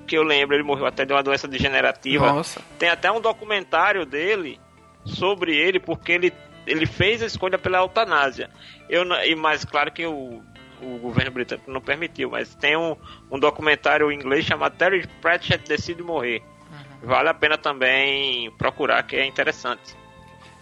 [0.08, 2.32] que eu lembro, ele morreu até de uma doença degenerativa.
[2.32, 2.60] Nossa.
[2.76, 4.58] Tem até um documentário dele
[5.04, 6.32] sobre ele, porque ele,
[6.66, 8.50] ele fez a escolha pela eutanásia.
[8.88, 10.42] Eu, e mais claro que o,
[10.80, 12.96] o governo britânico não permitiu, mas tem um,
[13.30, 16.42] um documentário em inglês chamado Terry Pratchett Decide Morrer.
[17.02, 19.96] Vale a pena também procurar, que é interessante.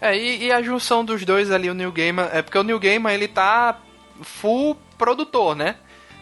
[0.01, 2.79] É, e, e a junção dos dois ali, o Neil Gaiman, é porque o Neil
[2.79, 3.77] Gaiman, ele tá
[4.21, 5.75] full produtor, né?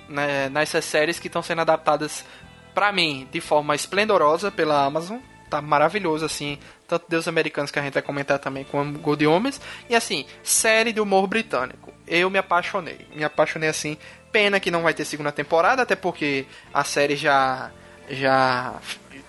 [0.10, 2.26] Né, Nessas séries que estão sendo adaptadas,
[2.74, 5.20] pra mim, de forma esplendorosa pela Amazon.
[5.50, 6.58] Tá maravilhoso, assim.
[6.88, 9.60] Tanto Deus Americanos, que a gente vai comentar também, como Good Homens.
[9.90, 11.94] E, assim, série de humor britânico.
[12.08, 13.06] Eu me apaixonei.
[13.14, 13.98] Me apaixonei, assim.
[14.32, 17.72] Pena que não vai ter segunda temporada, até porque a série já...
[18.10, 18.76] Já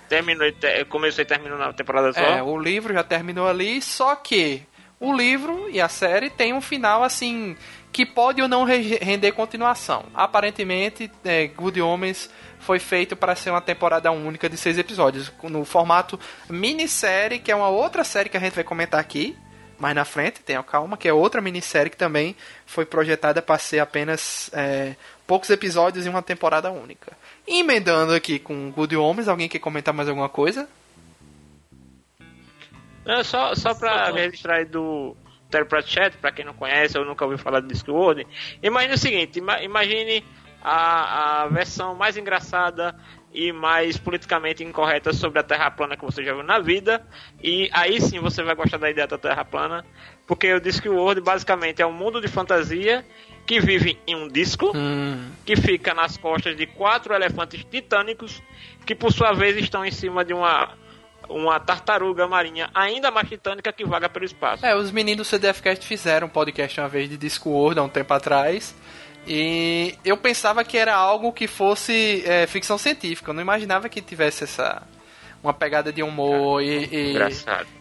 [0.08, 2.20] Terminou, e te- começou e terminou na temporada só.
[2.20, 4.62] é, o livro já terminou ali, só que
[5.00, 7.56] o livro e a série tem um final assim
[7.92, 10.04] que pode ou não re- render continuação.
[10.14, 15.64] Aparentemente, é, Good Homens foi feito para ser uma temporada única de seis episódios, no
[15.64, 19.36] formato minissérie, que é uma outra série que a gente vai comentar aqui.
[19.78, 22.34] Mais na frente, tenha calma, que é outra minissérie que também
[22.66, 27.12] foi projetada para ser apenas é, poucos episódios em uma temporada única.
[27.46, 30.68] Emendando aqui com Good Homens, alguém quer comentar mais alguma coisa?
[33.04, 35.16] Não, só, só pra registrar aí do
[35.50, 38.26] Terry Pratchett, pra quem não conhece ou nunca ouviu falar de Discworld,
[38.62, 40.24] imagine o seguinte, ima- imagine
[40.62, 42.94] a, a versão mais engraçada
[43.32, 47.06] e mais politicamente incorreta sobre a Terra plana que você já viu na vida,
[47.42, 49.84] e aí sim você vai gostar da ideia da Terra plana,
[50.26, 53.04] porque o Discworld basicamente é um mundo de fantasia
[53.46, 58.42] que vive em um disco, Hum, que fica nas costas de quatro elefantes titânicos,
[58.84, 60.74] que por sua vez estão em cima de uma,
[61.28, 64.64] uma tartaruga marinha ainda mais titânica que vaga pelo espaço.
[64.64, 68.12] É, os meninos do CDFcast fizeram um podcast uma vez de Discworld há um tempo
[68.14, 68.74] atrás.
[69.26, 73.30] E eu pensava que era algo que fosse é, ficção científica.
[73.30, 74.82] Eu não imaginava que tivesse essa.
[75.40, 77.14] Uma pegada de humor e, e,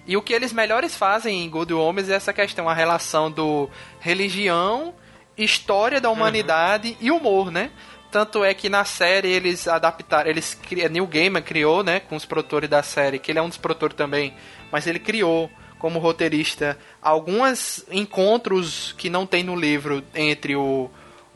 [0.06, 3.68] e o que eles melhores fazem em Good Homens é essa questão, a relação do
[4.00, 4.94] religião,
[5.36, 7.72] história da humanidade e humor, né?
[8.12, 10.58] Tanto é que na série eles adaptaram, eles
[10.90, 13.96] Neil Gaiman criou, né, com os produtores da série, que ele é um dos produtores
[13.98, 14.34] também,
[14.72, 20.90] mas ele criou como roteirista alguns encontros que não tem no livro entre o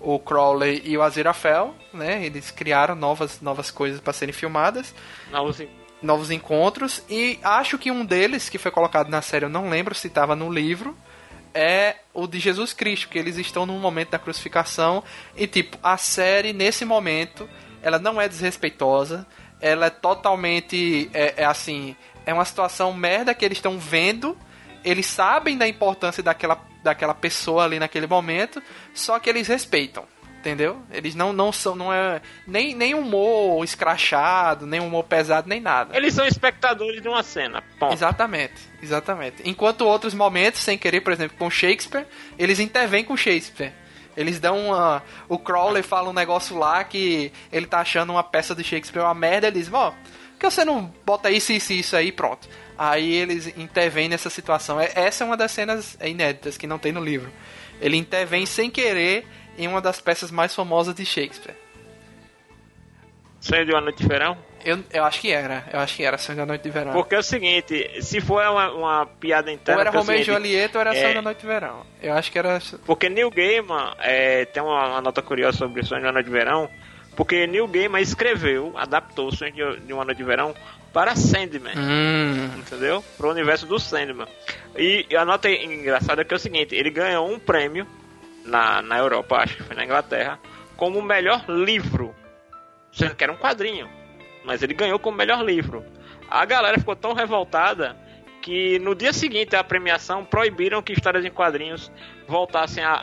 [0.04, 2.26] o Crowley e o Aziraphale, né?
[2.26, 4.96] Eles criaram novas novas coisas para serem filmadas
[5.32, 5.68] Novos en-
[6.02, 9.94] novos encontros e acho que um deles que foi colocado na série, eu não lembro
[9.94, 10.98] se estava no livro,
[11.54, 15.04] é o de Jesus Cristo, que eles estão no momento da crucificação
[15.36, 17.50] e tipo, a série nesse momento,
[17.82, 19.26] ela não é desrespeitosa,
[19.60, 24.38] ela é totalmente é, é assim, é uma situação merda que eles estão vendo,
[24.84, 28.62] eles sabem da importância daquela daquela pessoa ali naquele momento,
[28.94, 30.04] só que eles respeitam.
[30.42, 30.82] Entendeu?
[30.92, 35.96] Eles não, não são, não é nem, nem humor escrachado, nem humor pesado, nem nada.
[35.96, 37.62] Eles são espectadores de uma cena.
[37.80, 37.94] Ponto.
[37.94, 39.36] Exatamente, exatamente.
[39.46, 42.08] Enquanto outros momentos, sem querer, por exemplo, com Shakespeare,
[42.40, 43.72] eles intervêm com Shakespeare.
[44.18, 45.04] Eles dão uma.
[45.30, 49.14] O Crowley fala um negócio lá que ele tá achando uma peça de Shakespeare uma
[49.14, 52.50] merda, ele diz, ó, por que você não bota isso, isso isso aí pronto?
[52.76, 54.82] Aí eles intervêm nessa situação.
[54.82, 57.32] É- Essa é uma das cenas inéditas que não tem no livro.
[57.80, 61.56] Ele intervém sem querer em uma das peças mais famosas de Shakespeare.
[63.40, 64.38] Sonho de uma noite de verão.
[64.64, 66.94] Eu, eu acho que era, eu acho que era Sonho da Noite de Verão.
[66.94, 69.78] Porque é o seguinte, se for uma, uma piada interna...
[69.78, 71.84] Ou era é o Romeu e Julieta ou era é- Sonho da Noite de Verão.
[72.02, 72.60] Eu acho que era.
[72.86, 76.32] Porque Neil Gaiman é, tem uma, uma nota curiosa sobre Sonho de uma Noite de
[76.32, 76.70] Verão,
[77.16, 80.54] Porque Neil Gaiman escreveu, adaptou o Sonho de de uma Noite de Verão
[80.94, 81.74] para Sandman.
[81.76, 82.52] Hum.
[82.58, 83.04] entendeu?
[83.18, 84.28] Pro universo do Sandman.
[84.78, 87.88] E a nota engraçada é que é o seguinte, ele ganhou um prêmio
[88.46, 90.40] na, na Europa, acho que foi na Inglaterra,
[90.76, 92.16] como o melhor livro.
[92.92, 93.90] Sendo que era um quadrinho.
[94.44, 95.86] Mas ele ganhou como melhor livro.
[96.30, 97.96] A galera ficou tão revoltada
[98.42, 101.92] que no dia seguinte à premiação proibiram que histórias em quadrinhos
[102.28, 102.94] voltassem a,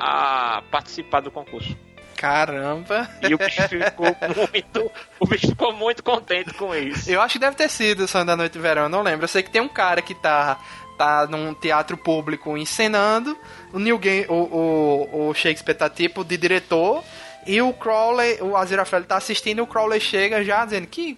[0.59, 1.77] a participar do concurso.
[2.19, 3.09] Caramba.
[3.23, 4.91] E o bicho ficou muito.
[5.21, 7.09] O bicho ficou muito contente com isso.
[7.09, 9.25] Eu acho que deve ter sido o Sonho da Noite de Verão, eu não lembro.
[9.25, 10.59] Eu sei que tem um cara que tá,
[10.99, 13.39] tá num teatro público encenando,
[13.73, 17.05] o Neil Gaiman, o, o, o Shakespeare tá tipo de diretor,
[17.47, 21.17] e o Crowley, o Aziraphale tá assistindo e o Crowley chega já dizendo que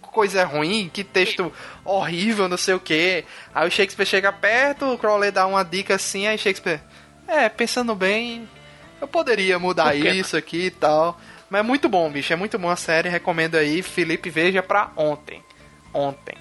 [0.00, 1.50] coisa ruim, que texto
[1.84, 3.24] horrível, não sei o que.
[3.54, 6.80] Aí o Shakespeare chega perto, o Crowley dá uma dica assim, aí Shakespeare,
[7.26, 8.46] é, pensando bem,
[9.00, 11.18] eu poderia mudar isso aqui e tal.
[11.48, 14.92] Mas é muito bom, bicho, é muito bom a série, recomendo aí, Felipe veja pra
[14.96, 15.42] ontem.
[15.92, 16.36] Ontem.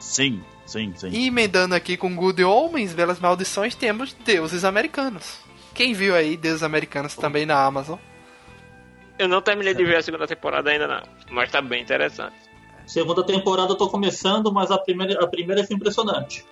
[0.00, 1.08] Sim, sim, sim.
[1.10, 5.38] E emendando aqui com Good Omens, Belas Maldições, temos Deuses Americanos.
[5.74, 7.98] Quem viu aí Deuses Americanos também na Amazon?
[9.18, 12.34] Eu não terminei de ver a segunda temporada ainda não, mas tá bem interessante.
[12.86, 16.44] Segunda temporada eu tô começando, mas a primeira, a primeira foi impressionante.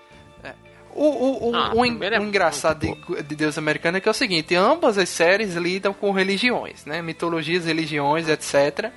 [0.99, 4.09] O, o, o, Ah, o en- é o engraçado de, de Deus Americano é que
[4.09, 7.03] é o seguinte, ambas as séries lidam com religiões, né?
[7.03, 8.91] Mitologias, religiões, etc.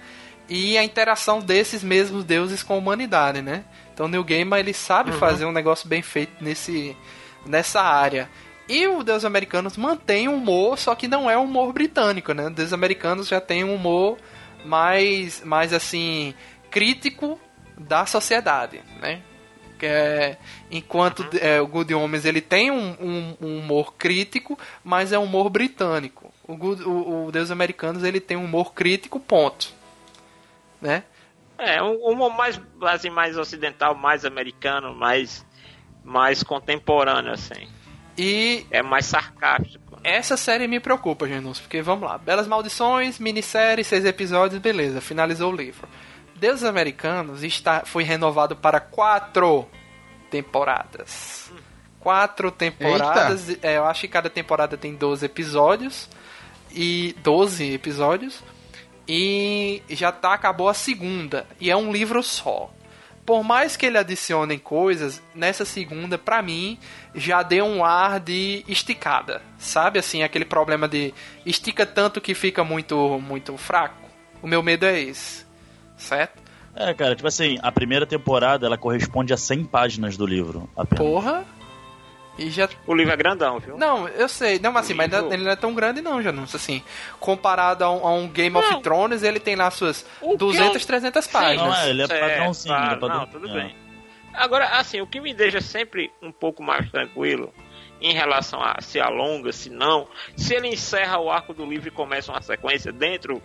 [0.48, 3.66] E a interação desses mesmos deuses com a humanidade, né?
[4.00, 6.96] Então o Neil Gaiman, ele sabe fazer um negócio bem feito nesse,
[7.46, 8.30] nessa área.
[8.70, 12.48] E o Deus Americanos mantém um humor, só que não é um humor britânico, né?
[12.48, 14.18] O Deus Americanos já tem um humor
[14.64, 16.34] mais, mais assim,
[16.72, 17.38] crítico
[17.78, 19.22] da sociedade, né?
[19.78, 20.38] Que é,
[20.72, 25.24] enquanto é, o Good Homens ele tem um, um- um humor crítico, mas é um
[25.26, 26.32] humor britânico.
[26.48, 29.74] O, Good- o, o Deus Americanos ele tem um humor crítico, ponto.
[30.82, 31.04] Né?
[31.60, 35.46] É, um humor mais, assim, mais ocidental, mais americano, mais,
[36.04, 37.68] mais contemporâneo, assim.
[38.18, 40.00] E É mais sarcástico.
[40.04, 42.18] essa série me preocupa, Genus, porque vamos lá.
[42.18, 45.88] Belas Maldições, minissérie, seis episódios, beleza, finalizou o livro.
[46.36, 49.68] Deus Americanos está, foi renovado para quatro
[50.30, 51.52] temporadas.
[52.00, 56.10] Quatro temporadas, é, eu acho que cada temporada tem 12 episódios.
[56.72, 58.42] E 12 episódios.
[59.12, 61.48] E já tá, acabou a segunda.
[61.60, 62.72] E é um livro só.
[63.26, 66.78] Por mais que ele adicione coisas, nessa segunda, pra mim,
[67.16, 69.42] já deu um ar de esticada.
[69.58, 71.12] Sabe assim, aquele problema de
[71.44, 73.98] estica tanto que fica muito, muito fraco?
[74.44, 75.44] O meu medo é esse.
[75.98, 76.40] Certo?
[76.76, 80.70] É, cara, tipo assim, a primeira temporada ela corresponde a 100 páginas do livro.
[80.78, 81.04] Apenas.
[81.04, 81.46] Porra.
[82.40, 83.78] E já O livro é grandão, viu?
[83.78, 84.60] Não, eu sei.
[84.60, 86.56] Não, mas assim, mas livro- ele não é tão grande não, Janus.
[86.56, 86.82] Assim,
[87.20, 88.82] comparado a um, a um Game of Não.
[88.82, 91.32] Thrones, ele tem lá suas O que 200, eu- 300 Sim.
[91.32, 91.68] páginas.
[91.68, 92.74] Não, é, ele é padrãozinho.
[92.74, 93.54] é claro, padrão- Não, tudo é.
[93.54, 93.76] bem.
[94.34, 97.54] Agora, assim, o que me deixa sempre um pouco mais tranquilo
[98.00, 101.92] em relação a se alonga, se não, se ele encerra o arco do livro e
[101.92, 103.42] começa uma sequência dentro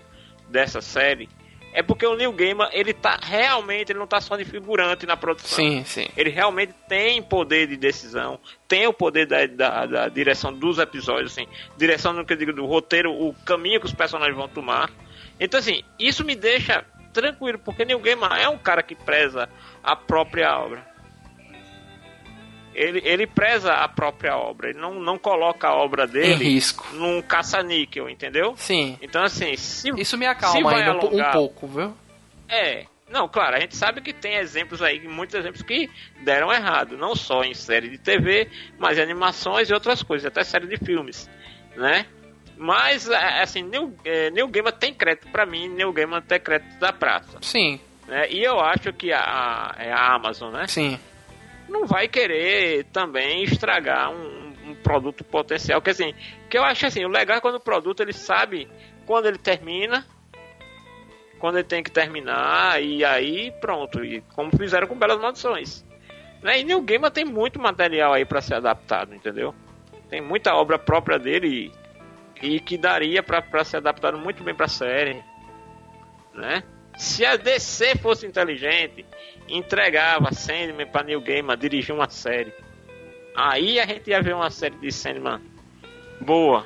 [0.49, 1.29] dessa série,
[1.75, 5.17] é porque o Neil Gaiman, ele tá realmente, ele não tá só de figurante na
[5.17, 5.57] produção.
[5.57, 6.07] Sim, sim.
[6.17, 11.33] Ele realmente tem poder de decisão, tem o poder da, da, da direção dos episódios,
[11.33, 14.89] assim, direção no que eu digo do roteiro, o caminho que os personagens vão tomar.
[15.41, 19.49] Então, assim, isso me deixa tranquilo, porque Neil Gaiman é um cara que preza
[19.83, 20.94] a própria obra.
[22.75, 26.87] Ele, ele preza a própria obra, ele não, não coloca a obra Em dele risco.
[26.95, 28.55] num caça-níquel, entendeu?
[28.57, 28.99] Sim.
[29.01, 31.95] Então, assim, se, Isso me acalma ainda um po- um alongar- pouco, viu?
[32.49, 32.87] é.
[33.07, 35.89] Não, claro, a gente sabe que tem exemplos aí, muitos exemplos que
[36.23, 40.43] deram errado, não só em série de TV, mas em animações e outras coisas, até
[40.43, 41.31] série de filmes,
[41.77, 42.07] né?
[42.57, 46.93] Mas, é, assim, Neil, é, Gaiman tem crédito pra mim, Neil Gaiman tem crédito da
[46.93, 48.27] praça, Sim, né?
[48.31, 50.67] E eu acho que a, a, é a Amazon, né?
[50.67, 50.99] sim.
[51.69, 55.81] Não vai querer também estragar um, um produto potencial.
[55.81, 56.15] Que assim,
[56.49, 58.69] que eu acho assim, o legal é quando o produto ele sabe
[59.07, 60.07] quando ele termina,
[61.39, 64.05] quando ele tem que terminar, e aí pronto.
[64.05, 65.85] E como fizeram com Belas Maldições.
[66.43, 66.61] Né?
[66.61, 69.55] E Neil Gaiman tem muito material aí para ser adaptado, entendeu?
[70.11, 71.73] Tem muita obra própria dele
[72.43, 75.23] e, e que daria para ser adaptado muito bem para série,
[76.35, 76.63] né?
[76.97, 79.05] Se a DC fosse inteligente,
[79.49, 82.53] entregava Sandman para Neil Gaiman dirigir uma série.
[83.37, 85.41] Aí a gente ia ver uma série de Sandman
[86.21, 86.65] boa.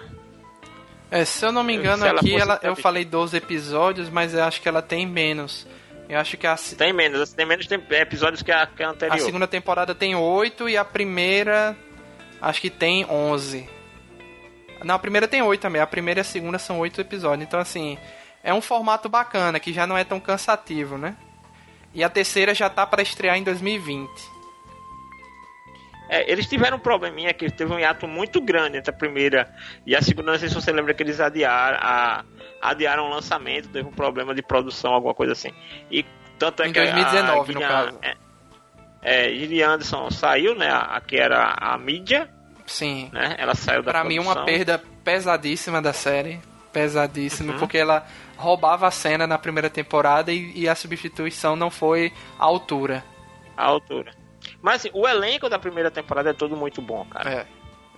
[1.10, 4.60] É, se eu não me engano, aqui ela, eu falei 12 episódios, mas eu acho
[4.60, 5.66] que ela tem menos.
[6.08, 9.18] Eu acho que a, Tem menos, tem menos episódios que a, que a a anterior.
[9.20, 11.76] segunda temporada tem 8 e a primeira
[12.40, 13.68] acho que tem 11.
[14.84, 15.82] Não, a primeira tem 8 também.
[15.82, 17.46] A primeira e a segunda são 8 episódios.
[17.46, 17.98] Então, assim,
[18.42, 21.16] é um formato bacana, que já não é tão cansativo, né?
[21.94, 24.08] E a terceira já tá para estrear em 2020.
[26.10, 29.52] É, eles tiveram um probleminha que teve um hiato muito grande entre a primeira
[29.86, 30.32] e a segunda.
[30.32, 32.24] Não sei se você lembra que eles adiaram, a,
[32.62, 35.50] adiaram o lançamento, teve um problema de produção, alguma coisa assim.
[35.90, 36.06] E
[36.38, 37.98] tanto é Em que 2019, a, no caso.
[38.02, 38.16] É,
[39.02, 40.70] é, Gillian Anderson saiu, né?
[40.70, 42.28] A, a que era a mídia,
[42.66, 43.10] Sim.
[43.12, 43.36] né?
[43.38, 44.38] Ela saiu da Pra mim, produção.
[44.40, 46.40] uma perda pesadíssima da série.
[46.72, 47.58] Pesadíssima, Uhum.
[47.58, 48.06] porque ela
[48.38, 53.04] roubava a cena na primeira temporada e, e a substituição não foi à altura.
[53.56, 54.12] A altura.
[54.62, 57.30] Mas assim, o elenco da primeira temporada é todo muito bom, cara.
[57.30, 57.46] É,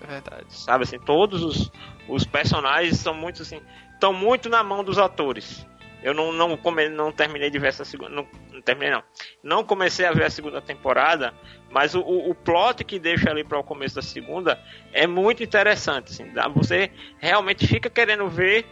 [0.00, 0.46] é verdade.
[0.48, 1.70] Sabe assim, todos os,
[2.08, 3.60] os personagens são muito assim,
[3.92, 5.66] estão muito na mão dos atores.
[6.02, 9.02] Eu não não, come, não terminei de ver essa segunda, não, não terminei não.
[9.42, 11.34] Não comecei a ver a segunda temporada,
[11.70, 14.58] mas o, o, o plot que deixa ali para o começo da segunda
[14.94, 18.64] é muito interessante, assim, dá- você realmente fica querendo ver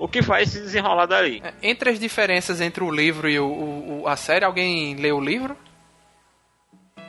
[0.00, 1.40] o que vai se desenrolar dali.
[1.44, 5.18] É, Entre as diferenças entre o livro e o, o- o- a série, alguém leu
[5.18, 5.56] o livro?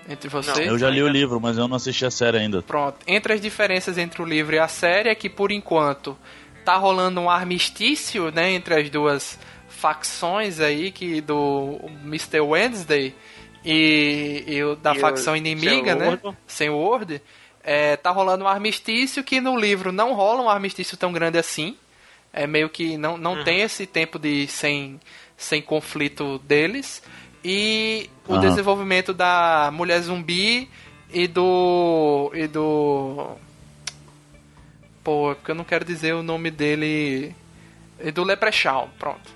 [0.10, 0.68] Entre vocês?
[0.68, 2.62] Eu já li o livro, mas eu não assisti a série ainda.
[2.62, 2.98] Pronto.
[3.08, 6.18] Entre as diferenças entre o livro e a série é que, por enquanto,
[6.66, 9.40] tá rolando um armistício, né, entre as duas
[9.70, 12.42] facções aí, que do Mr.
[12.42, 13.16] Wednesday
[13.64, 16.38] e, e o da E o facção inimiga, né, Ward.
[16.48, 17.22] Sam Ward.
[17.64, 21.78] É, tá rolando um armistício que no livro não rola um armistício tão grande assim.
[22.34, 23.44] É meio que não, não Uhum.
[23.44, 25.00] tem esse tempo de sem,
[25.36, 27.04] sem conflito deles.
[27.44, 28.42] E o Aham.
[28.42, 30.70] desenvolvimento da mulher zumbi
[31.12, 32.32] e do.
[32.34, 33.36] e do.
[35.04, 37.36] Pô, é porque eu não quero dizer o nome dele.
[38.00, 39.32] E do Leprechaun, pronto.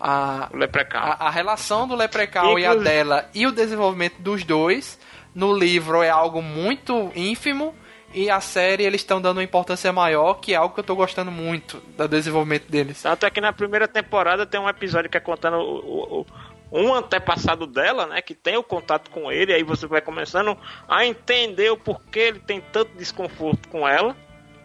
[0.00, 1.02] A, O Leprechaun.
[1.02, 4.98] a, a relação do Leprechaun e a Inclusive- dela e o desenvolvimento dos dois
[5.34, 7.74] no livro é algo muito ínfimo
[8.14, 10.94] e a série eles estão dando uma importância maior, que é algo que eu tô
[10.96, 13.02] gostando muito do desenvolvimento deles.
[13.02, 16.26] Tanto é que na primeira temporada tem um episódio que é contando o, o-
[16.72, 18.22] um antepassado dela, né?
[18.22, 20.56] Que tem o contato com ele, aí você vai começando
[20.88, 24.16] a entender o porquê ele tem tanto desconforto com ela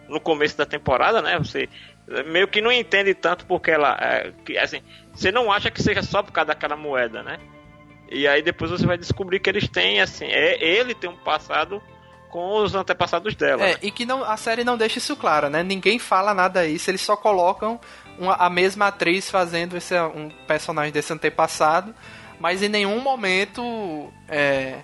[0.08, 1.38] no começo da temporada, né?
[1.38, 1.68] Você
[2.26, 3.96] meio que não entende tanto porque ela.
[4.00, 4.82] é, que, assim,
[5.12, 7.38] você não acha que seja só por causa daquela moeda, né?
[8.10, 11.80] E aí depois você vai descobrir que eles têm, assim, é, ele tem um passado
[12.30, 13.62] com os antepassados dela.
[13.64, 13.78] É, né?
[13.82, 15.62] e que não, a série não deixa isso claro, né?
[15.62, 17.80] Ninguém fala nada isso, eles só colocam
[18.18, 21.94] uma- a mesma atriz fazendo esse, um personagem desse antepassado,
[22.38, 24.82] mas em nenhum momento é,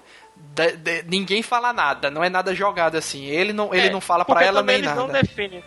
[0.55, 3.25] de- de- ninguém fala nada, não é nada jogado assim.
[3.27, 5.01] Ele não, ele É, não fala pra porque ela nem eles nada.
[5.01, 5.63] não definem.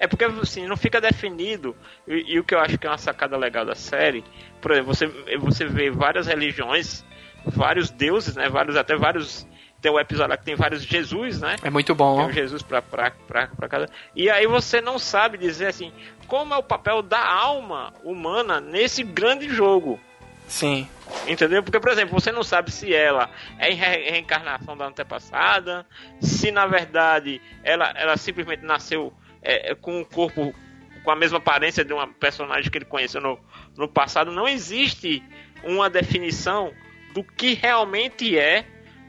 [0.00, 1.76] É porque assim, não fica definido.
[2.06, 4.24] E, e o que eu acho que é uma sacada legal da série,
[4.60, 5.06] por exemplo, você,
[5.38, 7.04] você vê várias religiões,
[7.46, 8.48] vários deuses, né?
[8.48, 9.46] Vários, até vários.
[9.84, 11.56] Tem um episódio lá que tem vários Jesus, né?
[11.62, 12.24] É muito Tem bom.
[12.26, 13.86] um Jesus pra, pra, pra, pra cada.
[14.16, 15.92] E aí você não sabe dizer assim,
[16.26, 20.00] como é o papel da alma humana nesse grande jogo.
[20.48, 20.88] Sim.
[21.28, 21.62] Entendeu?
[21.62, 23.28] Porque, por exemplo, você não sabe se ela
[23.58, 25.84] é re- reencarnação da antepassada,
[26.18, 29.12] se na verdade ela, ela simplesmente nasceu
[29.42, 30.54] é, é, com um corpo
[31.02, 33.38] com a mesma aparência de uma personagem que ele conheceu no,
[33.76, 34.32] no passado.
[34.32, 35.22] Não existe
[35.62, 36.72] uma definição
[37.12, 38.64] do que realmente é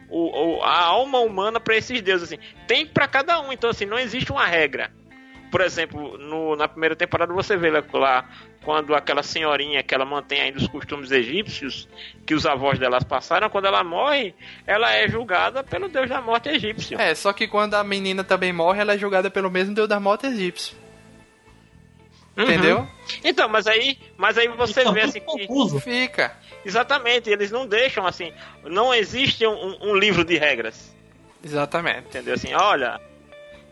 [0.09, 2.31] o, o- a alma humana para esses deuses.
[2.31, 2.41] Assim.
[2.67, 4.91] Tem para cada um, então assim, não existe uma regra.
[5.51, 8.29] Por exemplo, no- na primeira temporada você vê lá, lá
[8.63, 11.87] quando aquela senhorinha que ela mantém ainda os costumes egípcios
[12.25, 14.33] que os avós delas passaram, quando ela morre,
[14.65, 16.99] ela é julgada pelo deus da morte egípcio.
[16.99, 19.99] É, só que quando a menina também morre, ela é julgada pelo mesmo deus da
[19.99, 20.75] morte egípcio.
[22.37, 22.43] Uhum.
[22.43, 22.87] Entendeu?
[23.23, 25.79] Então, mas aí, mas aí você Fica vê assim que confuso.
[25.79, 26.35] Fica.
[26.65, 28.33] exatamente, eles não deixam assim,
[28.63, 30.93] não existe um, um livro de regras.
[31.43, 32.07] Exatamente.
[32.07, 32.33] Entendeu?
[32.33, 32.99] Assim, olha,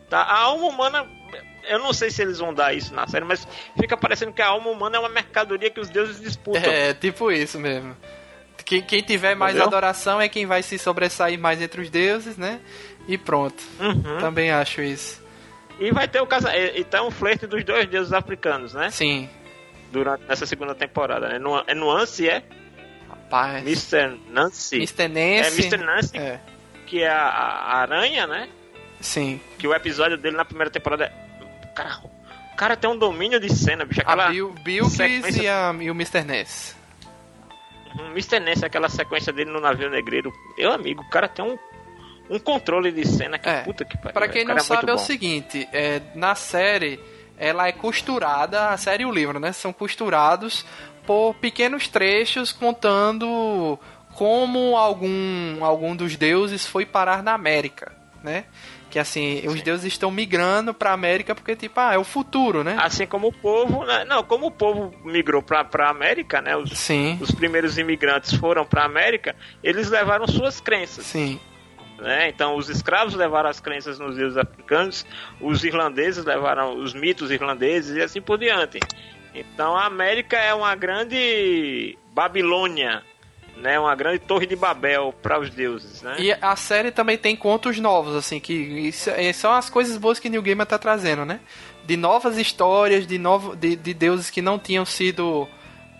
[0.08, 1.06] tá, a alma humana,
[1.68, 3.46] eu não sei se eles vão dar isso na série, mas
[3.78, 6.62] fica parecendo que a alma humana é uma mercadoria que os deuses disputam.
[6.62, 7.96] É, tipo isso mesmo.
[8.64, 9.68] Quem, quem tiver mais Entendeu?
[9.68, 12.60] adoração é quem vai se sobressair mais entre os deuses, né?
[13.06, 13.62] E pronto.
[13.78, 14.18] Uhum.
[14.20, 15.22] Também acho isso.
[15.80, 16.72] E vai ter o casamento.
[16.78, 18.90] Então, um flerte dos dois deuses africanos, né?
[18.90, 19.28] Sim.
[19.90, 21.40] Durante essa segunda temporada, né?
[21.66, 22.42] É Nuance, é?
[23.08, 23.62] Rapaz.
[23.64, 24.18] Mr.
[24.30, 24.76] Nancy.
[24.76, 25.02] Mr.
[25.02, 25.60] É Nancy.
[25.60, 25.76] Mr.
[25.84, 26.40] Nancy, É,
[26.86, 28.48] que é a, a aranha, né?
[29.00, 29.40] sim.
[29.58, 31.68] Que o episódio dele na primeira temporada é.
[31.74, 31.98] Cara,
[32.52, 34.00] o cara tem um domínio de cena, bicho.
[34.00, 34.26] Aquela.
[34.26, 36.22] A Bill, Bilkis sequência- e, a, e o Mr.
[36.24, 36.76] Ness.
[37.98, 38.40] Um Mr.
[38.40, 40.32] Nancy, aquela sequência dele no navio negreiro.
[40.56, 41.56] Meu amigo, o cara tem um.
[42.30, 43.60] Um controle de cena que É.
[43.62, 44.12] puta que pariu.
[44.14, 46.98] Pra quem o não cara sabe, muito é o seguinte: é, na série,
[47.36, 49.52] ela é costurada, a série e o livro, né?
[49.52, 50.64] São costurados
[51.06, 53.78] por pequenos trechos contando
[54.14, 57.92] como algum, algum dos deuses foi parar na América.
[58.22, 58.44] né?
[58.88, 62.76] Que assim, os deuses estão migrando pra América porque, tipo, ah, é o futuro, né?
[62.80, 64.04] Assim como o povo, né?
[64.04, 66.56] não, como o povo migrou pra, pra América, né?
[66.56, 71.04] Os, Sim, os primeiros imigrantes foram pra América, eles levaram suas crenças.
[71.06, 71.38] sim.
[71.98, 72.28] Né?
[72.28, 75.06] Então, os escravos levaram as crenças nos deuses africanos,
[75.40, 78.80] os irlandeses levaram os mitos irlandeses e assim por diante.
[79.34, 83.02] Então, a América é uma grande Babilônia,
[83.56, 83.78] né?
[83.78, 86.16] Uma grande torre de Babel para os deuses, né?
[86.18, 90.28] E a série também tem contos novos, assim, que é- são as coisas boas que
[90.28, 91.40] New Gamer tá trazendo, né?
[91.84, 95.48] De novas histórias, de, novo, de, de deuses que não tinham sido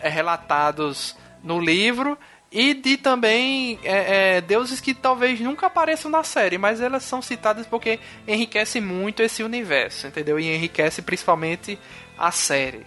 [0.01, 2.16] é, relatados no livro
[2.57, 7.20] e de também é, é, deuses que talvez nunca apareçam na série, mas elas são
[7.20, 7.98] citadas porque
[8.28, 10.38] enriquece muito esse universo, entendeu?
[10.38, 11.76] E enriquece principalmente
[12.16, 12.86] a série.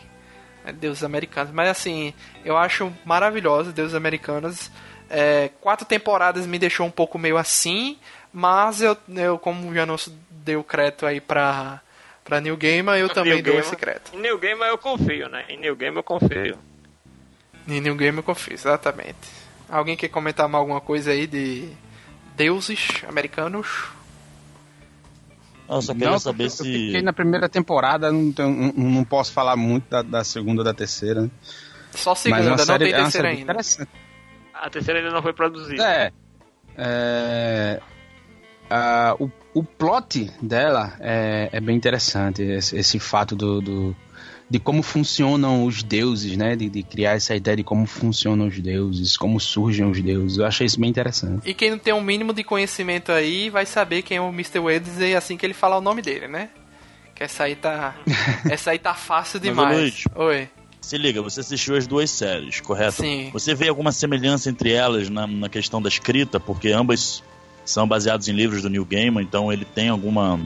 [0.63, 0.71] né?
[0.71, 1.51] Deuses americanos.
[1.53, 2.13] Mas assim,
[2.45, 4.71] eu acho maravilhoso Deuses Americanos.
[5.09, 7.97] É, quatro temporadas me deixou um pouco meio assim,
[8.31, 11.81] mas eu, eu como o Janus deu crédito aí pra,
[12.23, 13.67] pra New Gamer, eu também New dou Gamer.
[13.67, 14.15] esse crédito.
[14.15, 15.43] Em New Game eu confio, né?
[15.49, 16.57] Em New Game eu confio.
[17.67, 19.36] Em New Gamer eu confio, exatamente.
[19.69, 21.67] Alguém quer comentar mais alguma coisa aí de
[22.35, 23.67] deuses americanos?
[25.69, 26.63] Eu só queria Não, saber eu, se.
[26.63, 30.65] fiquei na primeira temporada, não, tenho- não, não posso falar muito da, da segunda ou
[30.65, 31.23] da terceira.
[31.23, 31.29] né?
[31.91, 33.41] Só Mas é segunda, uma não série, tem é terceira ainda.
[33.41, 33.89] interessante.
[34.53, 35.83] A terceira ainda não foi produzida.
[35.83, 36.11] É.
[36.77, 37.81] é,
[38.69, 42.41] ah, o, o plot dela é, é bem interessante.
[42.43, 43.95] Esse, esse fato do, do-
[44.49, 46.55] de como funcionam os deuses, né?
[46.55, 50.37] De, de criar essa ideia de como funcionam os deuses, como surgem os deuses.
[50.37, 51.47] Eu achei isso bem interessante.
[51.47, 54.59] E quem não tem um mínimo de conhecimento aí vai saber quem é o Mr.
[54.59, 56.49] Wednesday assim que ele falar o nome dele, né?
[57.13, 57.95] Que essa aí tá.
[58.49, 60.03] essa aí tá fácil demais.
[60.15, 60.47] Oi.
[60.79, 63.01] Se liga, você assistiu as duas séries, correto?
[63.01, 63.29] Sim.
[63.33, 66.39] Você vê alguma semelhança entre elas na, na questão da escrita?
[66.39, 67.21] Porque ambas
[67.65, 70.39] são baseadas em livros do Neil Gaiman, então ele tem alguma.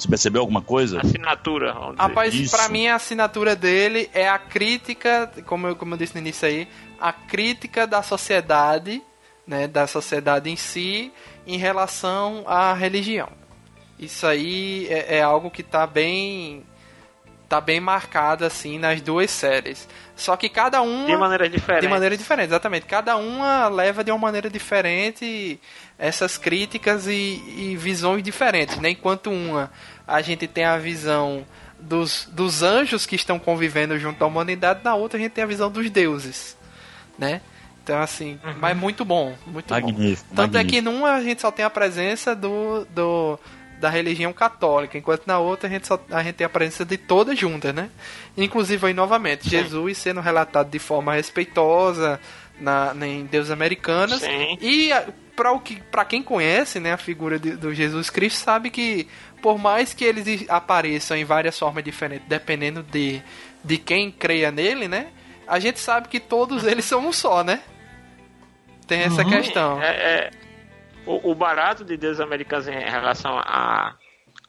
[0.00, 1.00] Você percebeu alguma coisa?
[1.00, 2.02] Assinatura, vamos dizer.
[2.02, 2.56] Rapaz, Isso.
[2.56, 6.48] pra mim a assinatura dele é a crítica, como eu, como eu disse no início
[6.48, 6.66] aí,
[6.98, 9.02] a crítica da sociedade,
[9.46, 11.12] né, da sociedade em si,
[11.46, 13.28] em relação à religião.
[13.98, 16.64] Isso aí é, é algo que tá bem
[17.50, 19.88] tá bem marcado assim nas duas séries.
[20.14, 21.82] Só que cada uma De maneira diferente.
[21.82, 22.86] de maneira diferente, exatamente.
[22.86, 25.60] Cada uma leva de uma maneira diferente
[26.00, 28.90] essas críticas e, e visões diferentes, né?
[28.90, 29.70] Enquanto uma
[30.08, 31.46] a gente tem a visão
[31.78, 35.46] dos, dos anjos que estão convivendo junto à humanidade, na outra a gente tem a
[35.46, 36.56] visão dos deuses,
[37.18, 37.40] né?
[37.84, 39.74] Então assim, mas muito bom, muito bom.
[39.74, 40.28] Magnífico.
[40.34, 40.70] Tanto é magnífico.
[40.70, 43.38] que numa a gente só tem a presença do, do
[43.80, 46.98] da religião católica, enquanto na outra a gente, só, a gente tem a presença de
[46.98, 47.88] todas juntas, né?
[48.36, 52.20] Inclusive aí novamente, Jesus sendo relatado de forma respeitosa
[52.60, 54.20] na, na- em Deus Americanas.
[54.20, 54.58] Sim.
[54.60, 54.90] E
[55.40, 59.08] para o que para quem conhece, né, a figura de- do Jesus Cristo sabe que
[59.40, 63.22] por mais que eles apareçam em várias formas diferentes, dependendo de,
[63.64, 65.06] de quem creia nele, né?
[65.48, 67.62] A gente sabe que todos eles são um só, né?
[68.86, 69.82] Tem essa questão.
[69.82, 70.30] É, é,
[71.06, 73.94] o, o barato de deuses americanos em relação a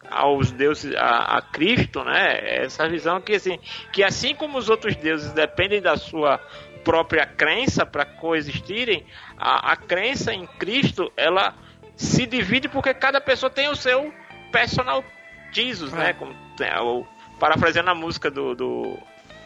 [0.10, 2.38] aos deuses a, a Cristo, né?
[2.42, 3.58] é Essa visão que assim,
[3.94, 6.38] que assim como os outros deuses dependem da sua
[6.84, 9.06] própria crença para coexistirem,
[9.42, 11.54] a, a crença em Cristo ela
[11.96, 14.14] se divide porque cada pessoa tem o seu
[14.52, 15.04] personal
[15.52, 15.98] Jesus, É.
[15.98, 16.14] né?
[16.14, 17.06] Como tem, o,
[17.40, 18.98] parafraseando a música do, do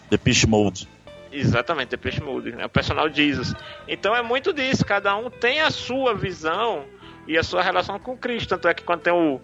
[0.09, 0.87] The Pitch Mode.
[1.31, 2.65] Exatamente, Depeche Mode, né?
[2.65, 3.53] O personal Jesus.
[3.87, 6.85] Então é muito disso, cada um tem a sua visão
[7.27, 8.49] e a sua relação com Cristo.
[8.49, 9.41] Tanto é que quando tem o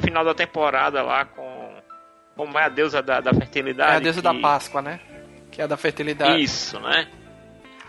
[0.00, 1.74] final da temporada lá com.
[2.36, 3.92] Como é a deusa da, da fertilidade?
[3.92, 5.00] É a deusa que- da Páscoa, né?
[5.50, 6.42] Que é a da fertilidade.
[6.42, 7.08] Isso, né?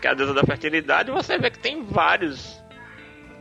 [0.00, 2.62] Que é a deusa da fertilidade, você vê que tem vários.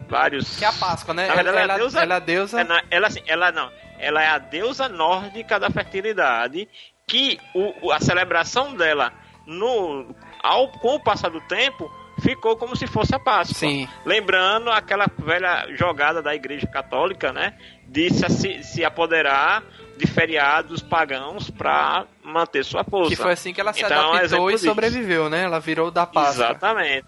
[0.08, 0.58] Vários.
[0.58, 1.26] Que é a Páscoa, né?
[1.28, 2.62] Ela, verdade, ela, a deusa- ela é a deusa.
[2.62, 3.72] É, na- ela, assim, ela não.
[3.98, 6.68] Ela é a deusa nórdica da fertilidade.
[7.08, 9.12] Que o- a celebração dela,
[9.46, 11.92] no, ao, com o passar do tempo,
[12.22, 13.56] ficou como se fosse a Páscoa.
[13.56, 13.88] Sim.
[14.06, 17.54] Lembrando aquela velha jogada da Igreja Católica, né?
[17.88, 19.64] De se, se apoderar
[19.98, 23.10] de feriados pagãos para manter sua força.
[23.10, 24.66] Que foi assim que ela se Então, é adaptou e disso.
[24.66, 25.44] sobreviveu, né?
[25.44, 26.46] Ela virou da Páscoa.
[26.46, 27.08] Exatamente.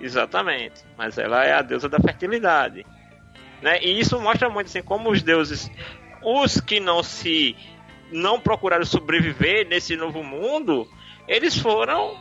[0.00, 0.84] Exatamente.
[0.96, 2.86] Mas ela é a deusa da fertilidade.
[3.62, 3.78] Né?
[3.82, 5.70] E isso mostra muito assim, como os deuses,
[6.22, 7.56] os que não se
[8.12, 10.88] não procuraram sobreviver nesse novo mundo,
[11.26, 12.16] eles foram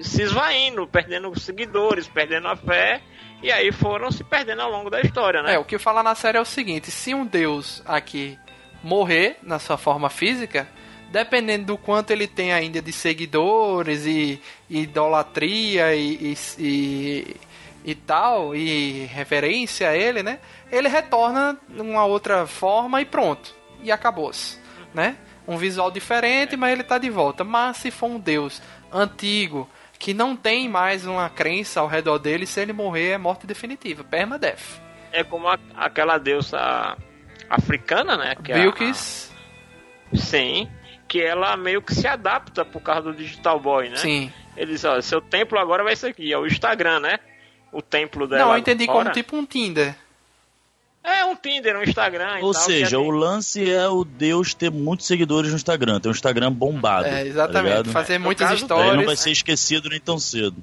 [0.00, 3.02] se esvaindo, perdendo seguidores, perdendo a fé,
[3.42, 5.54] e aí foram se perdendo ao longo da história, né?
[5.54, 8.38] É, o que fala na série é o seguinte: se um deus aqui
[8.82, 10.68] morrer na sua forma física,
[11.10, 14.40] dependendo do quanto ele tem ainda de seguidores e,
[14.70, 17.36] e idolatria e, e,
[17.84, 20.38] e, tal, e reverência a ele, né?
[20.70, 23.54] Ele retorna numa outra forma e pronto.
[23.82, 24.58] E acabou-se,
[24.94, 25.16] né?
[25.46, 27.44] Um visual diferente, mas ele tá de volta.
[27.44, 29.68] Mas se for um deus antigo,
[30.02, 34.02] que não tem mais uma crença ao redor dele, se ele morrer é morte definitiva,
[34.02, 34.80] permadeath.
[35.12, 36.96] É como a- aquela deusa
[37.48, 38.34] africana, né?
[38.34, 39.32] Que é a- Bilkis,
[40.12, 40.68] Sim.
[41.06, 43.96] Que ela meio que se adapta por causa do Digital Boy, né?
[43.96, 44.32] sim.
[44.56, 47.18] Eles, ó, seu templo agora vai ser aqui, é o Instagram, né?
[47.70, 48.46] O templo dela.
[48.46, 49.04] Não, eu entendi agora.
[49.04, 49.94] como tipo um Tinder.
[51.04, 54.04] É um Tinder, um Instagram e Ou tal, seja, que é- o lance é o
[54.04, 57.06] Deus ter muitos seguidores no Instagram, ter um Instagram bombado.
[57.08, 57.70] É, tá exatamente.
[57.70, 57.90] ligado?
[57.90, 59.20] Fazer No muitas caso Daí não vai histórias.
[59.20, 60.56] ser esquecido nem tão cedo.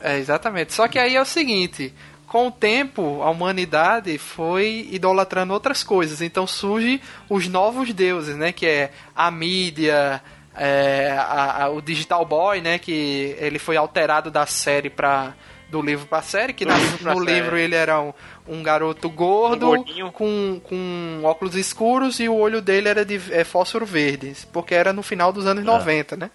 [0.00, 0.72] É, exatamente.
[0.74, 1.94] Só que aí é o seguinte,
[2.26, 6.20] com o tempo, a humanidade foi idolatrando outras coisas.
[6.20, 8.52] Então surge os novos deuses, né?
[8.52, 10.20] Que é a mídia,
[10.56, 12.78] é, a- a- o Digital Boy, né?
[12.78, 15.34] Que ele foi alterado da série para
[15.70, 17.34] do livro pra série, que Do na- livro pra no série.
[17.40, 18.12] livro ele era um,
[18.46, 20.12] um garoto gordo, Um gordinho.
[20.12, 24.92] com, com óculos escuros e o olho dele era de é, fósforo verde, porque era
[24.92, 26.30] no final dos anos 90, né?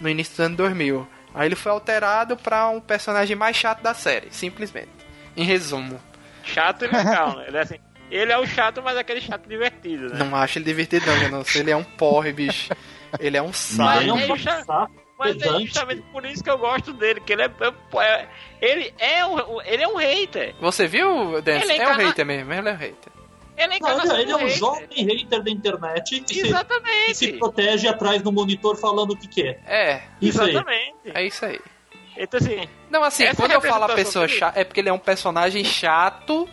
[0.00, 1.06] No início dos anos 2000.
[1.34, 4.88] Aí ele foi alterado pra um personagem mais chato da série, simplesmente.
[5.36, 5.98] Em resumo.
[6.44, 7.44] Chato e legal, né?
[7.48, 7.78] Ele é, assim,
[8.10, 10.18] ele é o chato, mas aquele chato divertido, né?
[10.24, 11.54] Não acho ele divertido não, Janus.
[11.56, 12.70] Ele é um porre, bicho.
[13.20, 14.00] Ele é um saco.
[14.00, 17.32] Ele é um Mas- saco Mas é justamente por isso que eu gosto dele, que
[17.32, 18.28] ele é, é-
[18.60, 20.54] ele é um, ele é um hater.
[20.60, 21.64] Você viu, Dance?
[21.64, 23.12] Ele é É um encarna- hater mesmo, ele é um hater.
[23.54, 24.56] Ele é Não, ele, é um hater.
[24.58, 29.28] jovem hater da internet que se, que se protege atrás do monitor falando o que
[29.28, 29.62] quer.
[29.66, 30.50] É, Isso aí.
[30.50, 30.94] Exatamente.
[31.14, 31.60] é isso aí.
[32.16, 34.98] Então assim, Não, assim, quando eu falo a pessoa chata, é porque ele é um
[34.98, 36.48] personagem chato,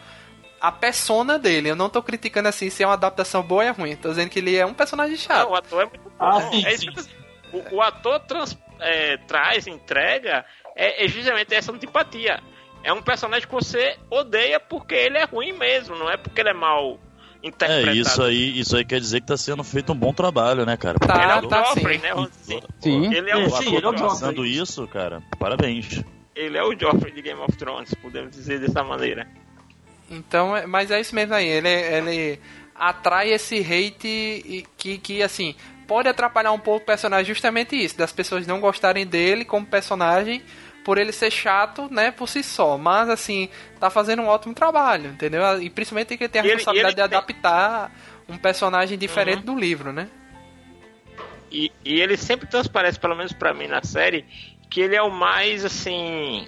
[0.60, 1.70] a persona dele.
[1.70, 3.96] Eu não tô criticando assim se é uma adaptação boa ou é ruim.
[3.96, 5.50] Tô dizendo que ele é um personagem não, chato.
[5.50, 6.12] o ator é muito bom.
[6.20, 7.19] Ah, sim, é isso sim, que eu tô-
[7.54, 10.46] o, o ator trans- é, traz, entrega,
[10.76, 12.40] é, é justamente essa antipatia.
[12.84, 16.50] É um personagem que você odeia porque ele é ruim mesmo, não é porque ele
[16.50, 16.98] é mal
[17.44, 17.90] interpretado.
[17.90, 20.78] É, isso aí, isso aí quer dizer que tá sendo feito um bom trabalho, né,
[20.78, 20.98] cara?
[21.00, 22.04] Tá, Ele é o tá Joffrey, sim.
[22.04, 22.28] né?
[22.32, 22.64] dizer.
[22.80, 23.14] Sim.
[23.14, 24.58] Ele é o, sim, ele é o Joffrey.
[24.58, 26.04] Isso, cara, parabéns.
[26.36, 29.28] ele é o Joffrey de Game of Thrones, podemos dizer dessa maneira.
[30.10, 31.48] Então, é- mas é isso mesmo aí.
[31.48, 32.40] Ele, ele
[32.76, 35.54] atrai esse hate e que, que, assim,
[35.90, 40.42] pode atrapalhar um pouco o personagem justamente isso, das pessoas não gostarem dele como personagem
[40.86, 42.78] por ele ser chato, né, por si só.
[42.78, 45.42] Mas, assim, tá fazendo um ótimo trabalho, entendeu?
[45.62, 47.92] E principalmente que ele tem a E ele- responsabilidade de adaptar
[48.30, 49.56] um personagem diferente Uhum.
[49.56, 50.08] do livro, né?
[51.52, 54.24] E, e ele sempre transparece, pelo menos pra mim na série,
[54.70, 56.48] que ele é o mais assim.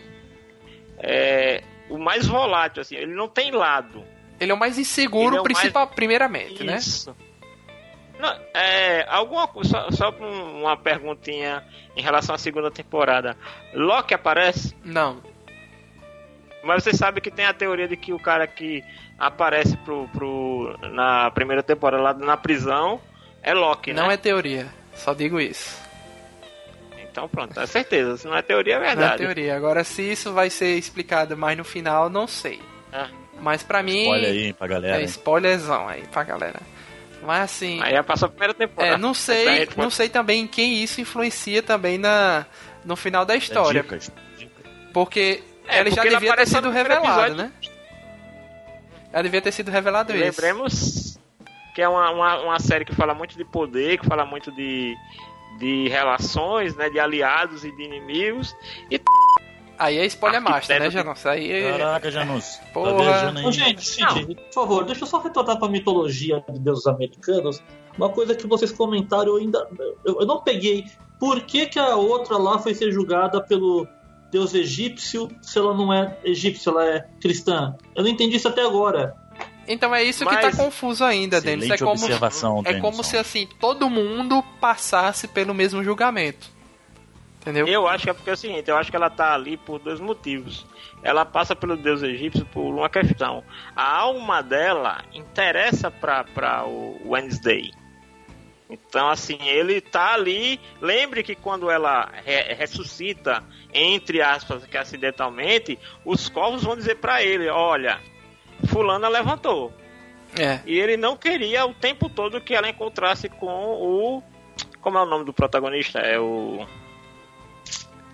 [0.99, 2.95] É, o mais volátil, assim.
[2.95, 4.03] Ele não tem lado.
[4.39, 6.77] Ele é o mais inseguro, é o principal, primeiramente, né?
[6.77, 7.15] Isso.
[8.21, 11.63] Não, é, alguma só, só um- uma perguntinha
[11.97, 13.35] em relação à segunda temporada.
[13.73, 15.21] Loki aparece, Não.
[16.63, 18.83] mas você sabe que tem a teoria de que o cara que
[19.17, 23.01] aparece pro, pro, na primeira temporada lá na prisão
[23.41, 24.01] é Loki, né?
[24.01, 24.67] Não é teoria.
[24.93, 25.81] Só digo isso.
[27.11, 28.17] Então pronto, é certeza.
[28.17, 29.17] Se não é teoria, é Não é verdade.
[29.17, 29.55] teoria.
[29.57, 32.61] Agora, se isso vai ser explicado mais no final, não sei.
[32.93, 33.09] Ah.
[33.39, 34.07] Mas pra mim.
[34.07, 35.01] Olha aí pra galera.
[35.01, 36.59] É spoilerzão aí pra galera.
[37.23, 37.79] Mas assim.
[37.83, 38.95] Aí já passou a primeira temporada.
[38.95, 42.45] É, não sei, não sei também em quem isso influencia também na,
[42.83, 43.81] no final da história.
[43.83, 44.65] Dicas, dicas.
[44.93, 47.35] Porque É, ele já porque ele devia ter sido revelado, episódio.
[47.35, 47.51] né?
[49.13, 50.23] Já devia ter sido revelado isso.
[50.41, 51.19] Lembremos
[51.75, 54.95] que é uma, uma, uma série que fala muito de poder, que fala muito de,
[55.59, 56.89] de relações, né?
[56.89, 58.55] De aliados e de inimigos.
[58.89, 58.99] E
[59.81, 61.25] Aí é spoiler master, né, Janus?
[61.25, 61.71] Aí é...
[61.71, 62.57] Caraca, Janus.
[62.57, 63.33] Tá Porra.
[63.43, 67.63] Ô, gente, Cid, por favor, deixa eu só retornar pra mitologia de deuses americanos.
[67.97, 69.67] Uma coisa que vocês comentaram, eu ainda.
[70.05, 70.85] Eu, eu não peguei.
[71.19, 73.87] Por que, que a outra lá foi ser julgada pelo
[74.31, 77.75] deus egípcio se ela não é egípcia, ela é cristã?
[77.95, 79.15] Eu não entendi isso até agora.
[79.67, 81.71] Então é isso que Mas- tá confuso ainda, Denis.
[81.71, 86.60] É Excelente como, é como se assim, todo mundo passasse pelo mesmo julgamento.
[87.41, 87.67] Entendeu?
[87.67, 89.79] eu acho que é porque é o seguinte, eu acho que ela tá ali por
[89.79, 90.65] dois motivos.
[91.01, 93.43] Ela passa pelo deus egípcio por uma questão.
[93.75, 97.71] A alma dela interessa pra, pra o Wednesday.
[98.69, 100.59] Então, assim, ele tá ali.
[100.79, 107.23] Lembre que quando ela re- ressuscita, entre aspas, que acidentalmente, os corvos vão dizer pra
[107.23, 107.99] ele: Olha,
[108.67, 109.73] Fulana levantou.
[110.39, 110.61] É.
[110.65, 114.23] E ele não queria o tempo todo que ela encontrasse com o.
[114.79, 115.99] Como é o nome do protagonista?
[115.99, 116.65] É o.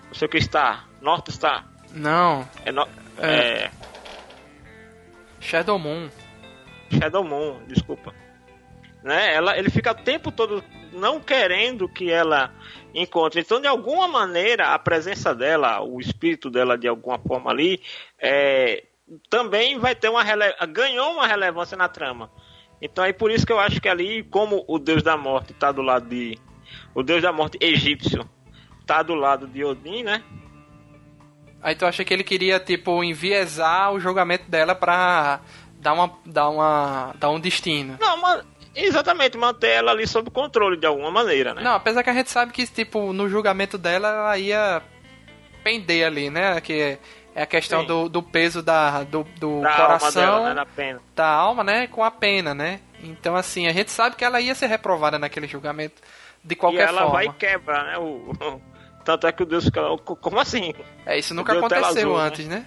[0.08, 0.86] Não sei o que está.
[1.02, 1.68] North Star.
[1.94, 2.48] Não.
[2.66, 2.88] É, no...
[3.18, 3.30] É.
[3.30, 3.72] é...
[5.40, 6.10] Shadow Moon.
[6.92, 8.14] Shadow Moon, desculpa.
[9.04, 9.34] Né?
[9.34, 12.54] Ela, ele fica o tempo todo não querendo que ela
[12.94, 13.42] encontre.
[13.42, 17.82] Então, de alguma maneira, a presença dela, o espírito dela, de alguma forma ali,
[18.20, 18.84] é,
[19.30, 20.54] também vai ter uma rele...
[20.70, 22.32] ganhou uma relevância na trama.
[22.82, 25.72] Então é por isso que eu acho que ali, como o Deus da Morte está
[25.72, 26.38] do lado de.
[26.94, 28.28] O Deus da Morte egípcio
[28.88, 30.24] está do lado de Odin, né?
[31.62, 35.42] Aí tu acha que ele queria, tipo, enviesar o julgamento dela pra
[35.80, 36.12] dar uma.
[36.26, 37.14] dar uma.
[37.20, 37.98] dar um destino.
[38.00, 38.46] Não, mas.
[38.74, 41.64] Exatamente, manter ela ali sob controle de alguma maneira, né?
[41.64, 44.84] Não, apesar que a gente sabe que, tipo, no julgamento dela ela ia
[45.64, 46.62] pender ali, né?
[46.62, 47.00] Que
[47.34, 51.00] é a questão do, do, peso da, do, do da coração, alma dela, né?
[51.16, 51.88] da alma, né?
[51.88, 52.80] Com a pena, né?
[53.02, 56.00] Então, assim, a gente sabe que ela ia ser reprovada naquele julgamento
[56.44, 57.00] de qualquer forma.
[57.00, 57.26] E ela forma.
[57.26, 57.98] vai quebrar, né?
[57.98, 58.62] O,
[59.08, 59.82] tanto é que o Deus fica.
[59.98, 60.74] Como assim?
[61.06, 62.66] É, isso nunca Deu aconteceu azul, antes, né?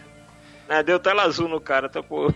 [0.66, 0.78] né?
[0.78, 2.32] É, deu tela azul no cara, tá pô.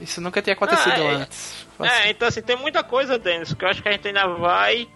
[0.00, 1.64] Isso nunca tinha acontecido ah, é, antes.
[1.78, 2.08] É, assim.
[2.08, 4.88] então assim, tem muita coisa, Denis, que eu acho que a gente ainda vai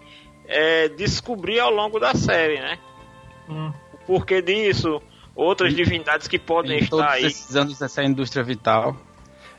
[0.45, 2.77] é, descobrir ao longo da série, né?
[3.47, 3.71] Hum.
[3.93, 5.01] O porquê disso,
[5.33, 7.25] outras divindades que podem estar todos aí.
[7.25, 8.97] esses anos dessa indústria vital.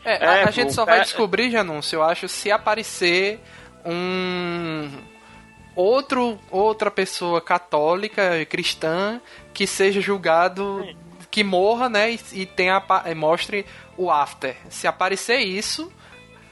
[0.05, 3.39] É, a, é, a gente só vai descobrir, Janúncio, eu acho, se aparecer
[3.83, 4.87] um
[5.79, 9.21] outro outra pessoa católica cristã
[9.53, 10.97] que seja julgado Sim.
[11.31, 12.83] que morra né e, e tenha
[13.15, 13.65] mostre
[13.97, 14.55] o after.
[14.69, 15.91] Se aparecer isso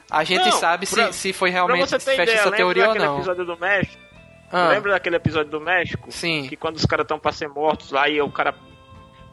[0.10, 2.96] a gente não, sabe pra, se, se foi realmente se fecha ideia, essa teoria ou
[2.96, 3.18] não.
[3.18, 4.08] episódio do México?
[4.50, 4.70] Ah.
[4.70, 6.10] lembra daquele episódio do México?
[6.10, 6.48] Sim.
[6.48, 8.56] Que quando os caras estão para ser mortos lá e o cara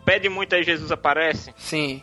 [0.04, 1.54] pede muito aí Jesus aparece?
[1.56, 2.02] Sim.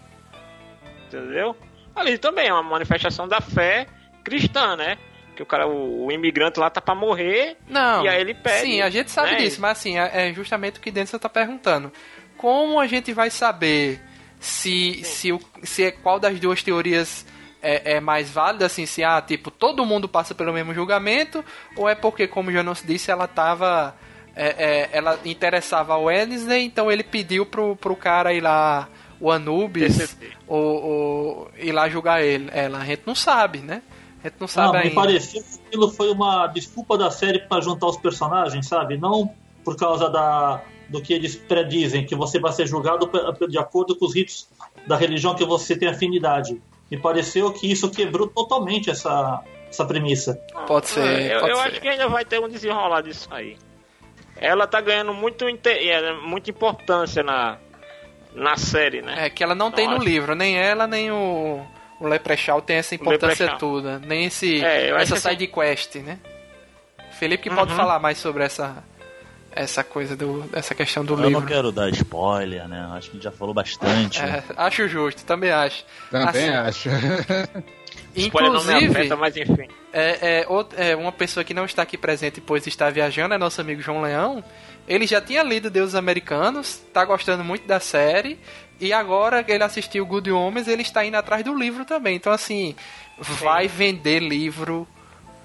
[1.07, 1.57] Entendeu?
[1.93, 3.85] Ali também é uma manifestação da fé
[4.23, 4.97] cristã né
[5.41, 7.57] que o cara, o, o, imigrante lá tá pra morrer.
[7.67, 8.05] Não.
[8.05, 8.61] E aí ele pede.
[8.61, 9.37] Sim, a gente sabe né?
[9.37, 11.91] disso, mas assim, é, é justamente o que dentro você tá perguntando.
[12.37, 13.99] Como a gente vai saber
[14.39, 17.25] se, se, o, se é, qual das duas teorias
[17.61, 21.43] é, é, mais válida, assim, se ah, tipo, todo mundo passa pelo mesmo julgamento,
[21.75, 23.95] ou é porque, como já não se disse, ela tava.
[24.33, 28.87] É, é, ela interessava ao Wednesday, então ele pediu pro, pro cara ir lá,
[29.19, 30.17] o Anubis,
[30.47, 32.49] o, o, ir lá julgar ele.
[32.53, 33.81] Ela, a gente não sabe, né?
[34.23, 37.61] A gente não sabe ah, Me pareceu que aquilo foi uma desculpa da série para
[37.61, 38.97] juntar os personagens, sabe?
[38.97, 43.09] Não por causa da, do que eles predizem, que você vai ser julgado
[43.47, 44.47] de acordo com os ritos
[44.87, 46.61] da religião que você tem afinidade.
[46.89, 50.35] Me pareceu que isso quebrou totalmente essa, essa premissa.
[50.67, 51.31] Pode ser.
[51.31, 51.63] Eu, pode eu ser.
[51.63, 53.57] acho que ainda vai ter um desenrolar disso aí.
[54.35, 57.57] Ela tá ganhando muito, é, muita importância na,
[58.33, 59.27] na série, né?
[59.27, 61.63] É, que ela não tem no livro, nem ela, nem o
[62.01, 65.53] o Leprechaun tem essa importância toda, nem esse é, essa side assim...
[65.53, 66.17] quest, né?
[67.11, 67.55] Felipe que uhum.
[67.55, 68.83] pode falar mais sobre essa
[69.51, 71.33] essa coisa do essa questão do Eu livro.
[71.33, 72.89] Eu não quero dar spoiler, né?
[72.93, 74.19] Acho que a gente já falou bastante.
[74.19, 74.43] É, né?
[74.57, 75.85] Acho justo, também acho.
[76.09, 76.89] Também assim, acho.
[78.15, 79.67] Inclusive, afeta, mas enfim.
[79.93, 83.61] É, é, é, uma pessoa que não está aqui presente, pois está viajando, é nosso
[83.61, 84.43] amigo João Leão.
[84.87, 88.39] Ele já tinha lido Deuses Americanos, está gostando muito da série
[88.81, 92.15] e agora ele assistiu Good Homens, ele está indo atrás do livro também.
[92.15, 92.75] Então, assim,
[93.19, 94.87] vai vender livro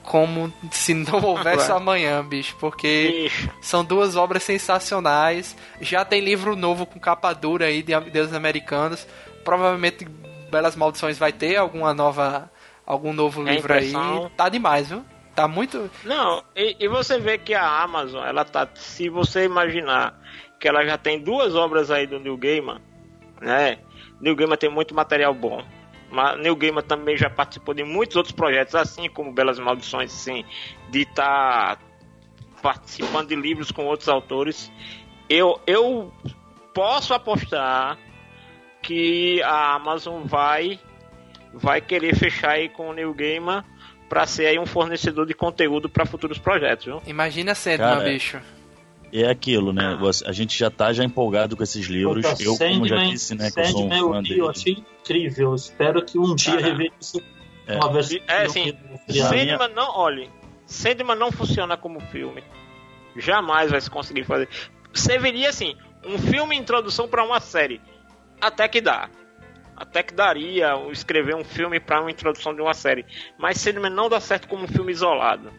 [0.03, 2.57] como se não houvesse amanhã, bicho.
[2.59, 3.30] Porque
[3.61, 5.55] são duas obras sensacionais.
[5.82, 9.07] Já tem livro novo com capa dura aí de Deus Americanos.
[9.45, 10.07] Provavelmente
[10.51, 12.51] Belas Maldições vai ter alguma nova.
[12.87, 13.93] algum novo é livro aí.
[14.34, 15.05] Tá demais, viu?
[15.34, 15.91] Tá muito.
[16.05, 18.66] Não, e, e, você vê que a Amazon, ela tá.
[18.74, 20.18] Se você imaginar
[20.59, 22.80] que ela já tem duas obras aí do New Gaiman
[23.41, 23.78] né?
[24.20, 25.62] Neil Gaiman tem muito material bom.
[26.11, 30.45] Mas Neil Gaiman também já participou de muitos outros projetos, assim como Belas Maldições, assim,
[30.91, 31.82] de estar tá
[32.62, 34.70] participando de livros com outros autores.
[35.28, 36.12] Eu, eu
[36.72, 37.99] posso apostar
[38.82, 40.78] que a Amazon vai
[41.53, 43.64] vai querer fechar aí com o Neil Gaiman
[44.09, 47.03] para ser aí um fornecedor de conteúdo para futuros projetos, viu?
[47.07, 48.55] Imagina sendo, meu bicho é
[49.25, 49.99] aquilo, né?
[49.99, 50.29] Ah.
[50.29, 52.27] A gente já tá já empolgado com esses livros.
[52.27, 54.41] Puta, eu, Sandman, como já disse, né, que eu sou um fã dele.
[54.41, 55.55] Eu achei incrível.
[55.55, 57.23] Espero que um dia reveja isso
[57.67, 57.77] é.
[57.77, 58.19] uma versão.
[58.29, 58.77] É assim,
[59.09, 60.31] Sandman não, olhe,
[60.67, 62.43] Sandman não funciona como filme.
[63.17, 64.49] Jamais vai se conseguir fazer.
[65.21, 67.81] Veria assim, um filme introdução para uma série.
[68.41, 69.09] Até que dá.
[69.77, 73.05] Até que daria escrever um filme para uma introdução de uma série.
[73.39, 75.51] Mas Sandman não dá certo como um filme isolado.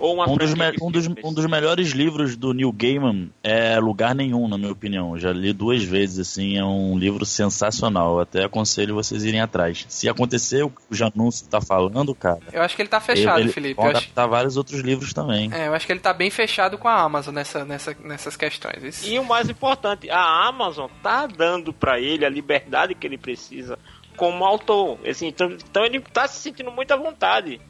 [0.00, 4.14] Ou uma um, dos um, dos, um dos melhores livros do Neil Gaiman é Lugar
[4.14, 5.18] Nenhum, na minha opinião.
[5.18, 8.14] já li duas vezes, assim, é um livro sensacional.
[8.14, 9.84] Eu até aconselho vocês irem atrás.
[9.88, 12.40] Se acontecer o que o Janúncio tá falando, cara.
[12.50, 13.74] Eu acho que ele tá fechado, ele, Felipe.
[13.74, 14.30] Pode adaptar acho...
[14.30, 15.50] vários outros livros também.
[15.52, 18.82] É, eu acho que ele tá bem fechado com a Amazon nessa, nessa, nessas questões.
[18.82, 19.06] Isso.
[19.06, 23.78] E o mais importante, a Amazon tá dando para ele a liberdade que ele precisa
[24.16, 24.98] como autor.
[25.06, 27.60] Assim, então, então ele tá se sentindo muito à vontade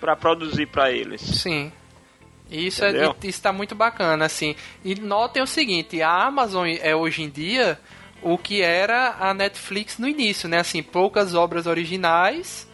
[0.00, 1.20] para produzir para eles.
[1.20, 1.72] Sim.
[2.50, 3.16] Isso é, Entendeu?
[3.24, 4.54] está muito bacana, assim.
[4.84, 7.78] E notem o seguinte, a Amazon é hoje em dia
[8.22, 10.58] o que era a Netflix no início, né?
[10.60, 12.68] Assim, poucas obras originais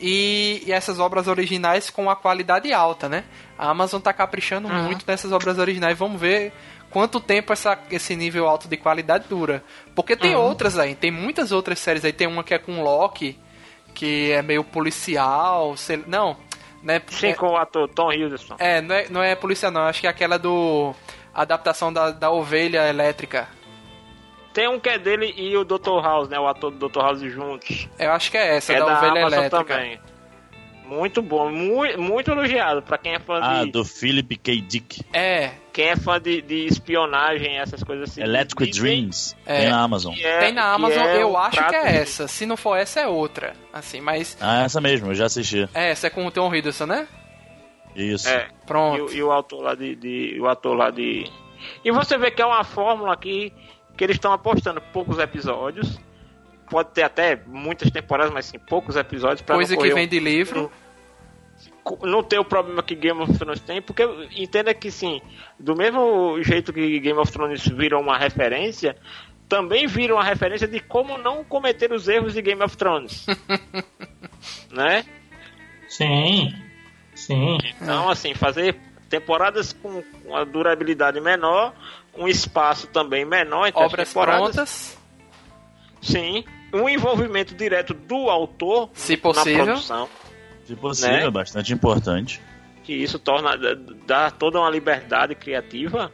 [0.00, 3.24] e, e essas obras originais com a qualidade alta, né?
[3.58, 4.82] A Amazon tá caprichando Uhum.
[4.84, 5.96] muito nessas obras originais.
[5.98, 6.52] Vamos ver
[6.90, 9.64] quanto tempo essa, esse nível alto de qualidade dura.
[9.94, 10.42] Porque tem Uhum.
[10.42, 12.12] outras aí, tem muitas outras séries aí.
[12.12, 13.38] Tem uma que é com Loki,
[13.94, 16.36] que é meio policial, sei- não,
[16.84, 17.02] né?
[17.08, 18.54] Sim, é- com o ator Tom Hiddleston.
[18.58, 20.94] é, não é, não é polícia não, acho que é aquela do.
[21.34, 23.48] Adaptação da, da ovelha elétrica.
[24.52, 26.00] Tem um que é dele e o Dr.
[26.00, 26.38] House, né?
[26.38, 27.00] O ator do Dr.
[27.00, 27.88] House juntos.
[27.98, 29.64] Eu acho que é essa, é da, da ovelha Amazon elétrica.
[29.74, 30.00] também.
[30.94, 33.72] Muito bom, muito, muito elogiado pra quem é fã Ah, de.
[33.72, 34.60] do Philip K.
[34.60, 35.02] Dick.
[35.12, 38.22] É, Quem é fã de, de espionagem, essas coisas assim.
[38.22, 39.36] Electric Disney, Dreams.
[39.44, 39.60] É.
[39.62, 40.14] Tem na Amazon.
[40.16, 42.28] é- tem na Amazon, é eu um acho que é de- essa.
[42.28, 43.54] Se não for essa, é outra.
[43.72, 44.36] Assim, mas.
[44.40, 45.68] Ah, essa mesmo, eu já assisti.
[45.74, 47.08] É, essa é com o Tom Hiddleston, né?
[47.96, 48.28] Isso.
[48.28, 48.48] É.
[48.62, 49.04] E, Pronto.
[49.06, 51.24] o- e o autor lá de, de- o ator lá de
[51.84, 53.52] e você vê que é uma fórmula que
[53.96, 55.98] que eles estão apostando poucos episódios
[56.68, 60.64] pode ter até muitas temporadas mas sim poucos episódios Coisa não que vem de livro.
[60.64, 60.83] um-
[62.02, 64.02] não ter o problema que Game of Thrones tem porque
[64.36, 65.20] entenda que sim
[65.58, 68.96] do mesmo jeito que Game of Thrones virou uma referência
[69.48, 73.26] também vira uma referência de como não cometer os erros de Game of Thrones
[74.72, 75.04] né
[75.88, 76.52] Sim,
[77.14, 77.58] sim.
[77.80, 78.74] Então, assim, fazer
[79.08, 81.72] temporadas com uma durabilidade menor,
[82.16, 84.54] um espaço também menor entre Obras as temporadas.
[84.54, 84.98] prontas,
[86.02, 86.44] Sim.
[86.72, 89.64] Um envolvimento direto do autor se na possível.
[89.64, 90.08] produção,
[90.64, 91.26] Se possível, Né?
[91.26, 92.40] é bastante importante.
[92.82, 93.56] que isso torna
[94.06, 96.12] dá toda uma liberdade criativa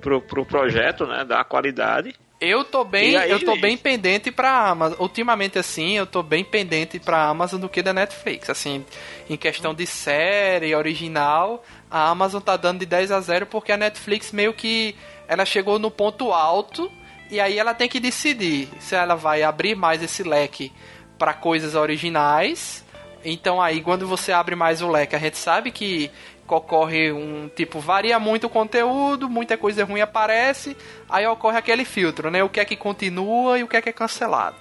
[0.00, 1.24] pro, pro projeto, né?
[1.24, 2.14] Dá qualidade.
[2.40, 4.96] Eu tô bem, aí, eu tô bem pendente pra Amazon.
[5.00, 8.48] Ultimamente, assim, eu tô bem pendente pra Amazon do que da Netflix.
[8.48, 8.84] Assim,
[9.28, 13.76] em questão de série original, a Amazon tá dando de 10 a 0 porque a
[13.76, 14.94] Netflix meio que
[15.26, 16.90] ela chegou no ponto alto
[17.28, 20.72] e aí ela tem que decidir se ela vai abrir mais esse leque
[21.18, 22.84] pra coisas originais.
[23.24, 26.10] Então aí quando você abre mais o leque, a gente sabe que
[26.46, 30.74] ocorre um tipo varia muito o conteúdo, muita coisa ruim aparece,
[31.08, 32.42] aí ocorre aquele filtro, né?
[32.42, 34.56] O que é que continua e o que é que é cancelado,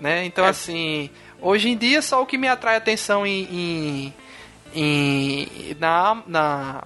[0.00, 0.24] né?
[0.26, 0.48] Então É.
[0.50, 1.08] assim,
[1.40, 4.14] hoje em dia só o que me atrai atenção em, em,
[4.74, 6.84] em- na na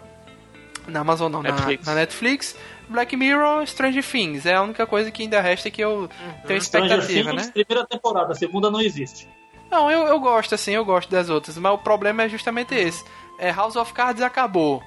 [0.87, 1.87] na Amazon não, na- Netflix.
[1.87, 2.57] Na, Netflix,
[2.89, 6.09] Black Mirror, Stranger Things, é a única coisa que ainda resta que eu
[6.47, 7.53] tenho Stranger expectativa, Things, né?
[7.53, 9.29] primeira temporada, a segunda não existe.
[9.71, 13.05] Não, eu, eu gosto, assim, eu gosto das outras, mas o problema é justamente esse.
[13.39, 14.83] É, House of Cards acabou.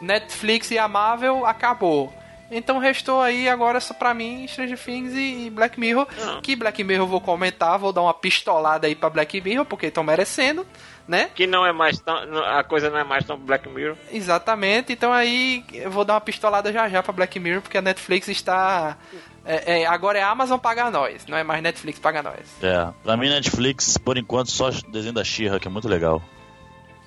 [0.00, 2.12] Netflix e a Marvel acabou.
[2.50, 6.06] Então restou aí agora só pra mim Stranger Things e, Black Mirror.
[6.18, 6.40] Não.
[6.40, 9.86] Que Black Mirror eu vou comentar, vou dar uma pistolada aí pra Black Mirror, porque
[9.86, 10.66] estão merecendo,
[11.08, 11.30] né?
[11.34, 12.14] Que não é mais tão.
[12.44, 13.96] A coisa não é mais tão Black Mirror.
[14.12, 17.82] Exatamente, então aí eu vou dar uma pistolada já já pra Black Mirror, porque a
[17.82, 18.96] Netflix está.
[19.44, 22.40] É, é, agora é Amazon pagar nós, não é mais Netflix pagar nós.
[22.62, 26.22] É, pra mim Netflix, por enquanto, só desenho da She-Ra, que é muito legal.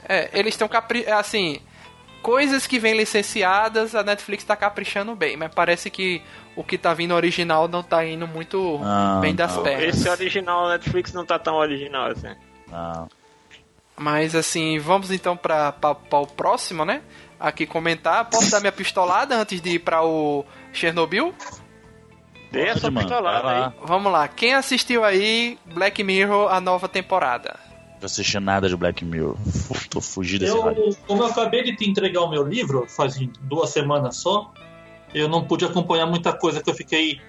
[0.07, 1.03] É, eles estão capri...
[1.05, 1.59] é, assim,
[2.21, 6.21] coisas que vêm licenciadas, a Netflix tá caprichando bem, mas parece que
[6.55, 9.63] o que tá vindo original não tá indo muito Ah, bem das não.
[9.63, 9.95] pernas.
[9.95, 12.35] Esse original Netflix não tá tão original assim.
[12.71, 13.05] Ah,
[13.95, 15.73] Mas assim, vamos então para
[16.11, 17.01] o próximo, né?
[17.39, 18.25] Aqui comentar.
[18.25, 21.33] Posso dar minha pistolada antes de ir para o Chernobyl?
[22.51, 23.73] Dê essa pistolada aí.
[23.83, 24.27] Vamos lá.
[24.27, 27.55] Quem assistiu aí Black Mirror, a nova temporada?
[27.99, 29.35] Não assisti nada de Black Mirror.
[29.89, 33.71] Tô fugindo desse Eu, como eu acabei de te entregar o meu livro, faz duas
[33.71, 34.51] semanas só,
[35.13, 37.19] eu não pude acompanhar muita coisa que eu fiquei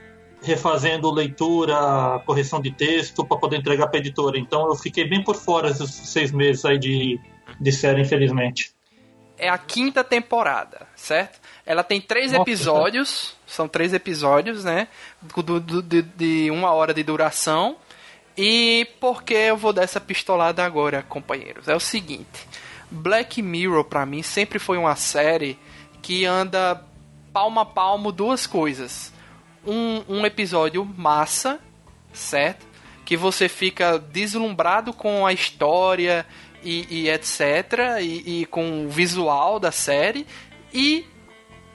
[0.42, 4.38] refazendo leitura, correção de texto para poder entregar para editora.
[4.38, 7.18] Então eu fiquei bem por fora esses seis meses aí de,
[7.60, 8.72] de série, infelizmente.
[9.38, 11.40] é a quinta temporada, certo?
[11.68, 14.88] Ela tem três Nossa, episódios, são três episódios, né?
[15.20, 17.76] Do, do- de, de uma hora de duração.
[18.34, 21.68] E por que eu vou dar essa pistolada agora, companheiros?
[21.68, 22.48] É o seguinte:
[22.90, 25.58] Black Mirror, pra mim, sempre foi uma série
[26.00, 26.82] que anda
[27.34, 29.12] palmo a palmo duas coisas.
[29.66, 31.60] Um, um episódio massa,
[32.14, 32.66] certo?
[33.04, 36.24] Que você fica deslumbrado com a história
[36.64, 38.00] e, e etc.
[38.00, 40.26] E, e com o visual da série.
[40.72, 41.04] E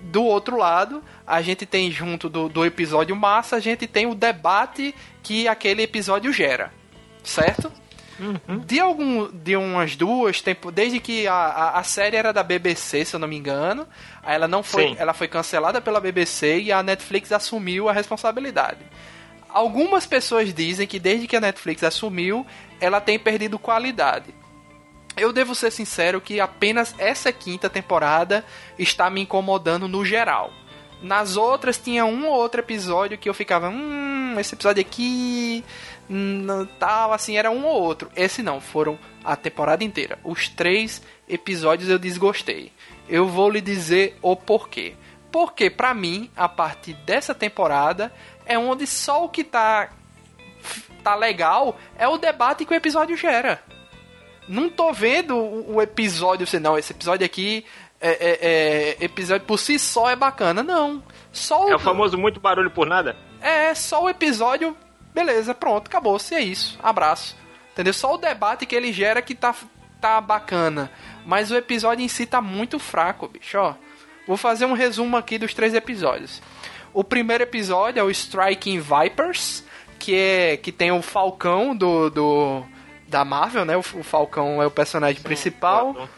[0.03, 4.13] do outro lado, a gente tem junto do, do episódio massa, a gente tem o
[4.13, 6.71] debate que aquele episódio gera,
[7.23, 7.71] certo?
[8.65, 13.05] De algum, de umas duas tempo, desde que a, a, a série era da BBC,
[13.05, 13.87] se eu não me engano,
[14.23, 14.95] ela não foi, Sim.
[14.99, 18.79] ela foi cancelada pela BBC e a Netflix assumiu a responsabilidade.
[19.49, 22.45] Algumas pessoas dizem que desde que a Netflix assumiu,
[22.79, 24.33] ela tem perdido qualidade.
[25.15, 28.43] Eu devo ser sincero que apenas essa quinta temporada
[28.77, 30.51] está me incomodando no geral.
[31.01, 35.63] Nas outras tinha um ou outro episódio que eu ficava, hum, esse episódio aqui,
[36.09, 38.09] hum, tal, assim, era um ou outro.
[38.15, 40.17] Esse não, foram a temporada inteira.
[40.23, 42.71] Os três episódios eu desgostei.
[43.07, 44.95] Eu vou lhe dizer o porquê.
[45.29, 48.13] Porque para mim, a partir dessa temporada
[48.45, 49.89] é onde só o que tá
[51.03, 53.61] tá legal é o debate que o episódio gera.
[54.47, 57.65] Não tô vendo o, o episódio, você não, esse episódio aqui
[57.99, 61.01] é, é, é, episódio por si só é bacana, não.
[61.31, 63.15] Só o, é o famoso muito barulho por nada?
[63.41, 64.75] É, só o episódio,
[65.13, 66.77] beleza, pronto, acabou-se, é isso.
[66.83, 67.37] Abraço.
[67.71, 67.93] Entendeu?
[67.93, 69.55] Só o debate que ele gera que tá,
[70.01, 70.91] tá bacana.
[71.25, 73.75] Mas o episódio em si tá muito fraco, bicho, ó.
[74.27, 76.41] Vou fazer um resumo aqui dos três episódios.
[76.93, 79.63] O primeiro episódio é o Striking Vipers,
[79.97, 82.65] que é que tem o Falcão do, do
[83.13, 83.77] da Marvel, né?
[83.77, 85.93] O, o Falcão é o personagem Sim, principal.
[85.93, 86.09] Claro.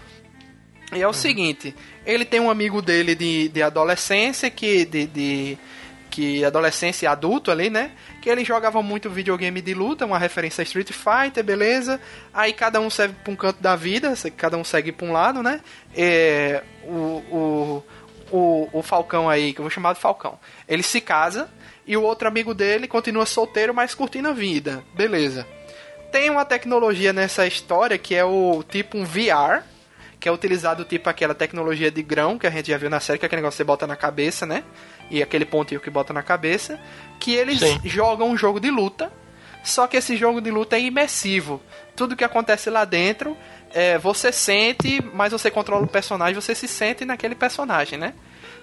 [0.93, 1.14] E é o uhum.
[1.14, 1.76] seguinte,
[2.06, 5.58] ele tem um amigo dele de, de adolescência que de, de
[6.10, 7.91] que adolescência e adulto ali, né?
[8.22, 12.00] Que ele jogava muito videogame de luta, uma referência a Street Fighter, beleza?
[12.34, 15.43] Aí cada um serve para um canto da vida, cada um segue para um lado,
[15.43, 15.60] né?
[15.93, 17.84] É, o, o,
[18.32, 21.50] o, o Falcão aí, que eu vou chamar de Falcão, ele se casa
[21.86, 25.46] e o outro amigo dele continua solteiro, mas curtindo a vida, beleza?
[26.16, 29.66] Tem uma tecnologia nessa história que é o tipo um VR,
[30.18, 33.20] que é utilizado tipo aquela tecnologia de grão que a gente já viu na série,
[33.20, 34.63] que é aquele negócio que você bota na cabeça, né?
[35.11, 36.80] E aquele pontinho que bota na cabeça,
[37.20, 37.82] que eles Sim.
[37.84, 39.11] jogam um jogo de luta,
[39.61, 41.61] só que esse jogo de luta é imersivo.
[41.97, 43.36] Tudo que acontece lá dentro,
[43.74, 48.13] é, você sente, mas você controla o personagem, você se sente naquele personagem, né?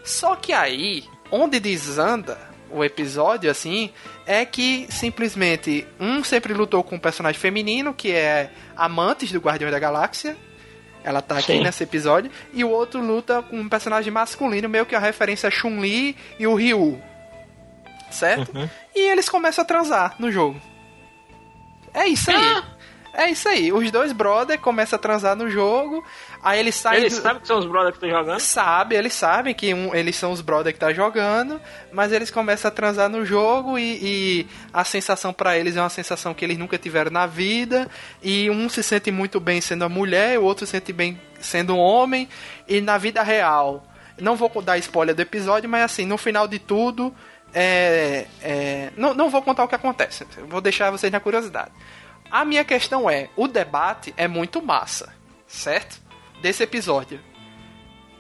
[0.03, 3.91] Só que aí, onde desanda o episódio, assim,
[4.27, 9.71] é que simplesmente um sempre lutou com um personagem feminino, que é Amantes do Guardião
[9.71, 10.37] da Galáxia.
[11.05, 11.63] Ela tá aqui Sim.
[11.63, 12.31] nesse episódio.
[12.53, 16.47] E o outro luta com um personagem masculino, meio que a referência a Chun-Li e
[16.47, 17.01] o Ryu.
[18.11, 18.57] Certo?
[18.57, 18.69] Uhum.
[18.95, 20.61] E eles começam a transar no jogo.
[21.95, 22.37] É isso aí.
[22.37, 22.65] Ah!
[23.15, 23.73] É isso aí.
[23.73, 26.03] Os dois brother começam a transar no jogo.
[26.43, 27.03] Aí eles saem.
[27.03, 27.23] Eles do...
[27.23, 28.41] sabem que são os brothers que estão jogando?
[28.41, 31.61] Sabe, eles sabem que um, eles são os brothers que estão tá jogando.
[31.93, 35.89] Mas eles começam a transar no jogo e, e a sensação para eles é uma
[35.89, 37.89] sensação que eles nunca tiveram na vida.
[38.21, 41.77] E um se sente muito bem sendo a mulher, o outro se sente bem sendo
[41.77, 42.29] um homem.
[42.67, 43.87] E na vida real.
[44.21, 47.15] Não vou dar spoiler do episódio, mas assim, no final de tudo.
[47.55, 51.71] É, é, não, não vou contar o que acontece, vou deixar vocês na curiosidade.
[52.31, 55.13] A minha questão é: o debate é muito massa,
[55.47, 56.02] certo?
[56.43, 57.21] Desse episódio.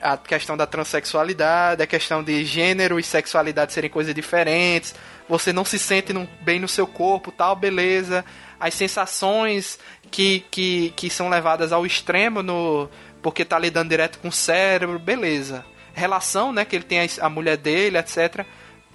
[0.01, 4.95] A questão da transexualidade, a questão de gênero e sexualidade serem coisas diferentes,
[5.29, 8.25] você não se sente bem no seu corpo, tal, beleza.
[8.61, 9.77] As sensações
[10.09, 12.89] que, que, que são levadas ao extremo no
[13.21, 15.65] porque tá lidando direto com o cérebro, beleza.
[15.93, 18.47] Relação, né, que ele tem a, a mulher dele, etc.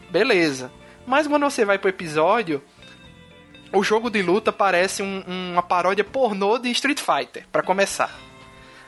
[0.09, 0.71] Beleza.
[1.05, 2.63] Mas quando você vai pro episódio,
[3.73, 5.21] o jogo de luta parece um,
[5.51, 8.26] uma paródia pornô de Street Fighter, para começar.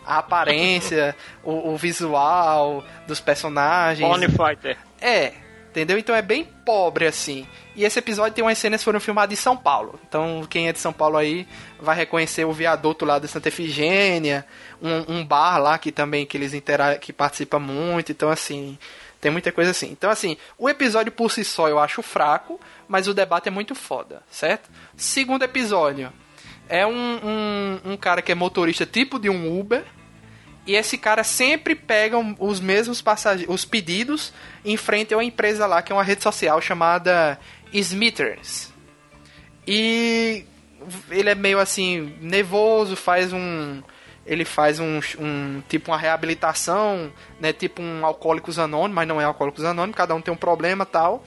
[0.10, 4.10] A aparência, o, o, visual dos personagens.
[4.10, 4.78] Pony Fighter.
[5.00, 5.34] É,
[5.70, 5.98] entendeu?
[5.98, 7.48] Então é bem pobre assim.
[7.76, 10.00] E esse episódio tem umas cenas que foram filmadas em São Paulo.
[10.08, 11.48] Então quem é de São Paulo aí
[11.80, 14.46] vai reconhecer o viaduto lá de Santa Efigênia,
[14.82, 18.12] um, um bar lá que também que eles intera que participa muito.
[18.12, 18.78] Então assim,
[19.20, 19.90] tem muita coisa assim.
[19.92, 23.76] Então, assim, o episódio por si só eu acho fraco, mas o debate é muito
[23.76, 24.70] foda, certo?
[24.96, 26.12] Segundo episódio.
[26.68, 29.84] É um, um, um cara que é motorista tipo de um Uber.
[30.66, 34.34] E esse cara sempre pega os mesmos passageiros, os pedidos
[34.64, 37.40] em frente a uma empresa lá, que é uma rede social chamada
[37.74, 38.72] Smithers.
[39.66, 40.46] E
[41.10, 43.82] ele é meio assim, nervoso, faz um
[44.26, 49.24] ele faz um, um, tipo uma reabilitação, né, tipo um alcoólicos anônimos, mas não é
[49.24, 51.24] alcoólicos anônimos, cada um tem um problema tal.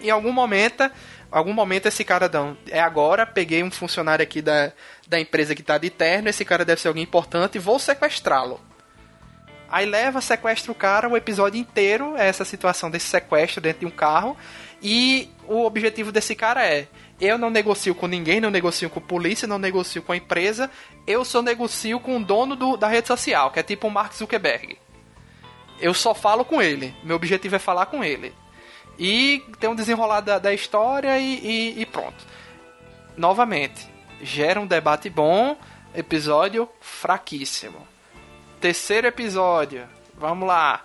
[0.00, 0.90] Em algum momento,
[1.30, 4.72] algum momento esse cara dá, é agora, peguei um funcionário aqui da,
[5.06, 8.60] da empresa que está de terno, esse cara deve ser alguém importante vou sequestrá-lo.
[9.68, 13.86] Aí leva, sequestra o cara, o episódio inteiro é essa situação desse sequestro dentro de
[13.86, 14.36] um carro.
[14.80, 16.86] E o objetivo desse cara é
[17.20, 20.70] eu não negocio com ninguém, não negocio com polícia, não negocio com a empresa.
[21.06, 24.12] Eu só negocio com o dono do, da rede social, que é tipo o Mark
[24.12, 24.78] Zuckerberg.
[25.80, 26.94] Eu só falo com ele.
[27.02, 28.34] Meu objetivo é falar com ele.
[28.98, 32.24] E tem um desenrolar da, da história e, e, e pronto.
[33.16, 33.86] Novamente,
[34.22, 35.56] gera um debate bom.
[35.94, 37.86] Episódio fraquíssimo.
[38.60, 39.86] Terceiro episódio.
[40.14, 40.82] Vamos lá.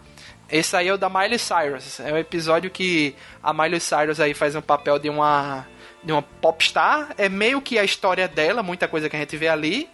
[0.50, 2.00] Esse aí é o da Miley Cyrus.
[2.00, 5.66] É um episódio que a Miley Cyrus aí faz um papel de uma
[6.04, 7.14] de uma popstar.
[7.18, 9.90] É meio que a história dela, muita coisa que a gente vê ali.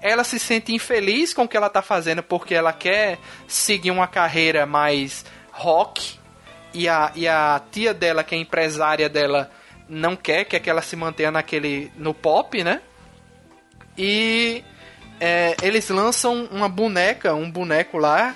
[0.00, 4.06] ela se sente infeliz com o que ela tá fazendo porque ela quer seguir uma
[4.06, 6.19] carreira mais rock
[6.72, 9.50] e a, e a tia dela, que é empresária dela,
[9.88, 12.80] não quer, quer que ela se mantenha naquele no pop, né?
[13.98, 14.64] E
[15.20, 18.34] é, eles lançam uma boneca, um boneco lá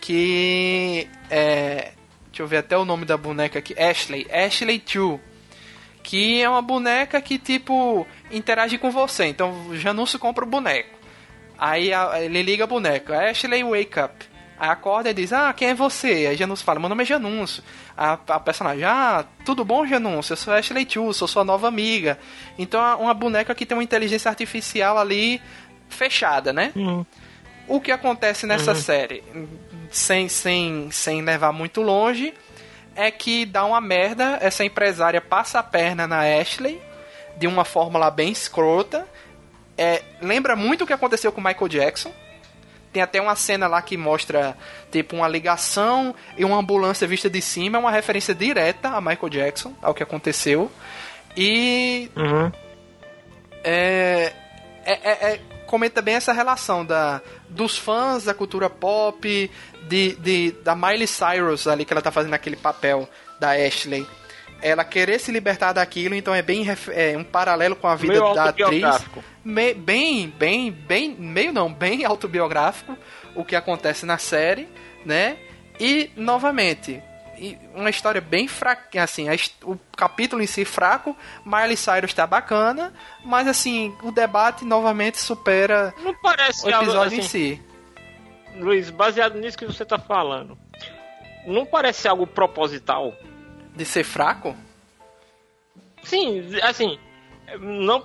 [0.00, 1.92] que é,
[2.26, 5.20] deixa eu ver até o nome da boneca aqui, Ashley, Ashley 2,
[6.02, 9.26] que é uma boneca que tipo interage com você.
[9.26, 10.98] Então o Janúncio compra o boneco.
[11.58, 14.33] Aí a, ele liga a boneca, Ashley wake up.
[14.58, 16.26] Aí acorda e diz, ah, quem é você?
[16.28, 17.62] Aí Janúncio fala, meu nome é Janúncio.
[17.96, 20.32] A, a personagem, ah, tudo bom, Janúncio?
[20.32, 22.18] Eu sou Ashley Chu, sou sua nova amiga.
[22.58, 25.40] Então é uma boneca que tem uma inteligência artificial ali
[25.88, 26.72] fechada, né?
[26.76, 27.04] Uhum.
[27.66, 28.76] O que acontece nessa Uhum.
[28.76, 29.24] série,
[29.90, 32.34] sem, sem, sem levar muito longe,
[32.94, 36.80] é que dá uma merda, essa empresária passa a perna na Ashley,
[37.36, 39.06] de uma forma lá bem escrota.
[39.76, 42.12] É, lembra muito o que aconteceu com o Michael Jackson.
[42.94, 44.56] Tem até uma cena lá que mostra,
[44.92, 49.28] tipo, uma ligação e uma ambulância vista de cima, é uma referência direta a Michael
[49.28, 50.70] Jackson, ao que aconteceu.
[51.36, 52.52] E Uhum.
[53.64, 54.32] é,
[54.84, 59.50] é, é- é- comenta bem essa relação da, dos fãs da cultura pop,
[59.88, 63.08] de, de, da Miley Cyrus ali, que ela tá fazendo aquele papel
[63.40, 64.06] da Ashley.
[64.62, 68.34] Ela querer se libertar daquilo, então é bem é, um paralelo com a vida Meio
[68.34, 69.06] da atriz.
[69.44, 72.96] Me- bem, bem, bem, meio não, bem autobiográfico
[73.34, 74.68] o que acontece na série,
[75.04, 75.36] né?
[75.78, 77.02] E novamente,
[77.74, 79.26] uma história bem fraca, assim,
[79.64, 82.92] o capítulo em si fraco, Miley Cyrus tá bacana,
[83.24, 87.62] mas assim, o debate novamente supera Não parece o algo episódio assim, em si.
[88.56, 90.56] Luiz, baseado nisso que você tá falando.
[91.44, 93.12] Não parece algo proposital?
[93.74, 94.56] De ser fraco?
[96.02, 96.98] Sim, assim,
[97.58, 98.04] não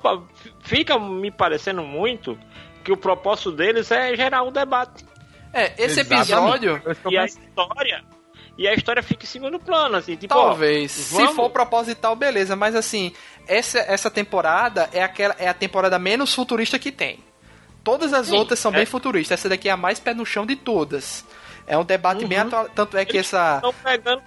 [0.61, 2.38] fica me parecendo muito
[2.84, 5.05] que o propósito deles é gerar um debate.
[5.53, 6.32] É, esse Exatamente.
[6.32, 8.03] episódio, E a história
[8.57, 11.13] e a história fica em segundo plano, assim, tipo, talvez.
[11.13, 13.13] ó, Se for proposital, beleza, mas assim,
[13.47, 17.20] essa, essa temporada é, aquela, é a temporada menos futurista que tem.
[17.84, 18.76] Todas as Sim, outras são é.
[18.78, 19.39] bem futuristas.
[19.39, 21.26] Essa daqui é a mais pé no chão de todas.
[21.65, 22.47] É um debate bem Uhum.
[22.47, 22.70] atual.
[22.76, 23.55] Tanto é que Eles essa.
[23.55, 24.22] estão pegando,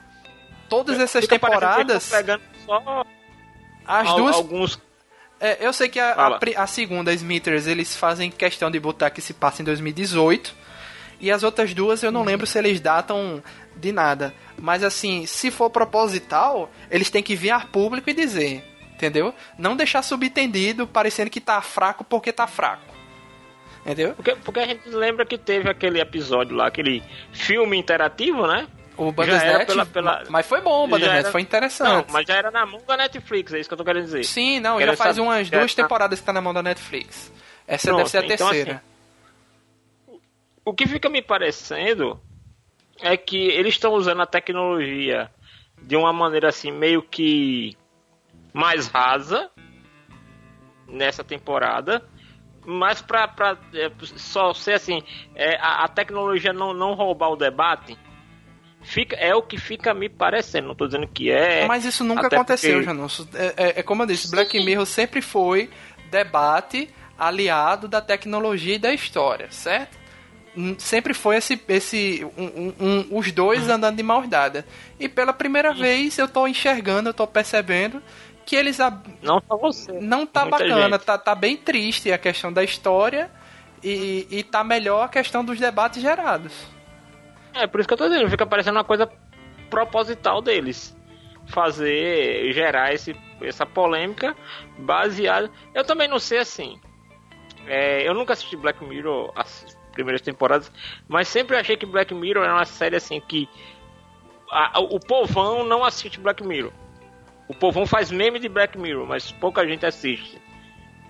[0.77, 2.09] Todas essas fica temporadas.
[2.09, 3.05] pegando só
[3.87, 4.37] As al- duas.
[4.37, 4.81] alguns
[5.41, 9.21] É, eu sei que a, a, a segunda, Smithers, eles fazem questão de botar que
[9.21, 10.55] se passa em 2018.
[11.21, 13.43] E as outras duas eu não lembro se eles datam
[13.77, 14.35] de nada.
[14.59, 18.65] Mas assim, se for proposital, eles têm que vir a público e dizer.
[18.95, 19.35] Entendeu?
[19.59, 22.93] Não deixar subentendido parecendo que tá fraco porque tá fraco.
[23.85, 24.15] Entendeu?
[24.15, 27.03] Porque, porque a gente lembra que teve aquele episódio lá, aquele
[27.33, 28.69] filme interativo, né?
[28.97, 32.13] O Bandersnatch, pela- pela- mas foi bom o Bandersnatch, era- foi Não, interessante.
[32.13, 34.25] mas já era na mão da Netflix, é isso que eu tô querendo dizer.
[34.25, 37.33] Sim, não, Quero já faz saber- umas duas temporadas que tá na mão da Netflix.
[37.67, 38.83] Essa Pronto, deve ser a então, terceira.
[40.65, 42.21] O que fica me parecendo
[43.01, 45.31] é que eles estão usando a tecnologia
[45.81, 47.77] de uma maneira assim, meio que
[48.53, 49.51] mais rasa
[50.87, 52.05] nessa temporada.
[52.65, 55.03] Mas pra, pra é, só ser assim,
[55.35, 57.99] é, a, a tecnologia não, não roubar o debate,
[58.83, 60.69] fica, é o que fica me parecendo.
[60.69, 61.67] Não tô dizendo que é.
[61.67, 63.27] Mas isso nunca aconteceu, porque- Janus.
[63.35, 64.65] É, é- é como eu disse, Black Sim.
[64.65, 65.71] Mirror sempre foi
[66.11, 70.01] debate aliado da tecnologia e da história, certo?
[70.79, 72.75] Sempre foi esse, esse um- um-
[73.11, 74.65] um- os dois andando de mãos dadas.
[75.01, 78.03] E pela primeira vez eu tô enxergando, eu tô percebendo
[78.45, 79.93] que eles ab- Não só você.
[79.93, 81.07] não tá Muita bacana, gente.
[81.07, 83.31] tá, tá bem triste a questão da história
[83.83, 86.53] e, e tá melhor a questão dos debates gerados.
[87.55, 89.11] É, por isso que eu tô dizendo, fica parecendo uma coisa
[89.71, 90.97] proposital deles.
[91.47, 94.35] Fazer, gerar esse, essa polêmica
[94.79, 95.51] baseada.
[95.75, 96.81] Eu também não sei assim.
[97.67, 100.73] É, eu nunca assisti Black Mirror as primeiras temporadas,
[101.07, 103.49] mas sempre achei que Black Mirror era uma série assim que
[104.51, 106.73] a- o povão não assiste Black Mirror.
[107.49, 110.41] O povão faz meme de Black Mirror, mas pouca gente assiste.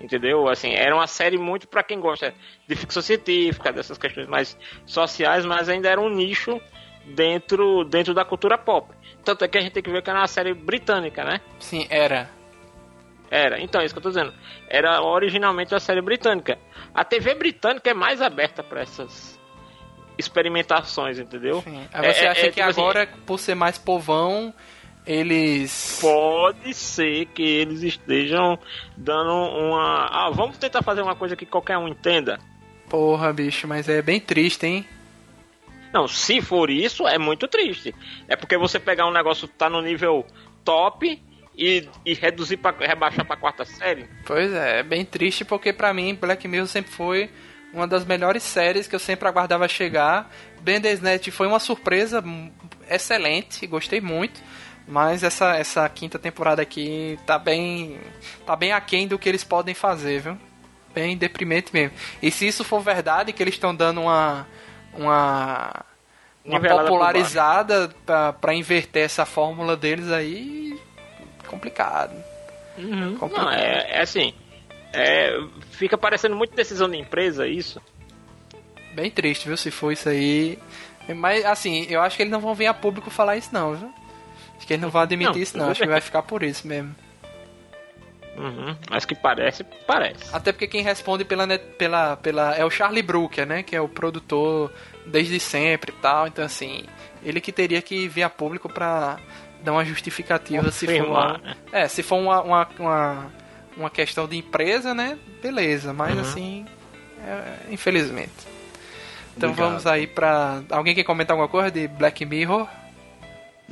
[0.03, 0.49] Entendeu?
[0.49, 2.33] Assim, era uma série muito pra quem gosta
[2.67, 6.59] de ficção científica, dessas questões mais sociais, mas ainda era um nicho
[7.05, 8.93] dentro, dentro da cultura pop.
[9.23, 11.39] Tanto é que a gente tem que ver que era uma série britânica, né?
[11.57, 12.29] Sim, era.
[13.31, 14.33] Era, então, é isso que eu tô dizendo.
[14.67, 16.59] Era originalmente uma série britânica.
[16.93, 19.39] A TV britânica é mais aberta pra essas
[20.17, 21.61] experimentações, entendeu?
[21.61, 21.87] Sim.
[21.93, 24.53] Aí você É- é- acha é que tipo assim, agora, por ser mais povão,
[25.05, 25.99] eles.
[26.01, 28.57] Pode ser que eles estejam
[28.95, 30.07] dando uma.
[30.11, 32.39] Ah, vamos tentar fazer uma coisa que qualquer um entenda.
[32.89, 34.85] Porra, bicho, mas é bem triste, hein?
[35.93, 37.93] Não, se for isso, é muito triste.
[38.27, 40.25] É porque você pegar um negócio que tá no nível
[40.63, 41.21] top
[41.55, 44.07] e, e reduzir para rebaixar pra quarta série.
[44.25, 47.29] Pois é, é bem triste porque pra mim Black Mirror sempre foi
[47.73, 50.31] uma das melhores séries que eu sempre aguardava chegar.
[50.61, 52.23] Bandersnatch foi uma surpresa
[52.89, 54.41] excelente, gostei muito.
[54.87, 57.99] Mas essa, essa quinta temporada aqui tá bem.
[58.45, 60.37] tá bem aquém do que eles podem fazer, viu?
[60.93, 61.95] Bem deprimente mesmo.
[62.21, 64.45] E se isso for verdade, que eles estão dando uma.
[64.93, 65.85] uma.
[66.43, 70.77] uma Nivelada popularizada pra, pra inverter essa fórmula deles aí.
[71.47, 72.13] complicado.
[72.77, 73.17] Uhum.
[73.17, 73.45] Complicado.
[73.45, 74.33] Não, é, é assim.
[74.91, 75.39] é,
[75.71, 77.81] fica parecendo muito decisão de empresa isso.
[78.93, 79.57] Bem triste, viu?
[79.57, 80.59] Se for isso aí.
[81.15, 83.93] Mas, assim, eu acho que eles não vão vir a público falar isso, não, viu?
[84.63, 85.69] Acho que eles não vão admitir Não, isso, não.
[85.69, 86.95] Acho que vai ficar por isso mesmo.
[88.37, 88.73] Uhum.
[88.89, 90.33] Mas que parece, parece.
[90.33, 91.45] Até porque quem responde pela,
[91.77, 93.61] pela, pela é o Charlie Brooker, né?
[93.61, 94.71] Que é o produtor
[95.05, 96.27] desde sempre e tal.
[96.27, 96.85] Então, assim,
[97.21, 99.17] ele que teria que vir a público pra
[99.61, 101.55] dar uma justificativa se for Confirmar, uma, né?
[101.73, 103.31] É, se for uma, uma, uma,
[103.75, 105.17] uma questão de empresa, né?
[105.41, 106.21] Beleza, mas Uhum.
[106.21, 106.65] assim,
[107.27, 108.31] é, infelizmente.
[109.35, 109.69] Então Obrigado.
[109.71, 110.63] vamos aí pra.
[110.71, 112.65] Alguém quer comentar alguma coisa de Black Mirror?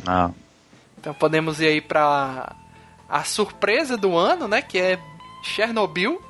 [0.06, 0.30] Ah,
[1.02, 2.56] Então podemos ir aí pra
[3.10, 4.62] a surpresa do ano, né?
[4.62, 5.00] Que é
[5.44, 6.22] Chernobyl.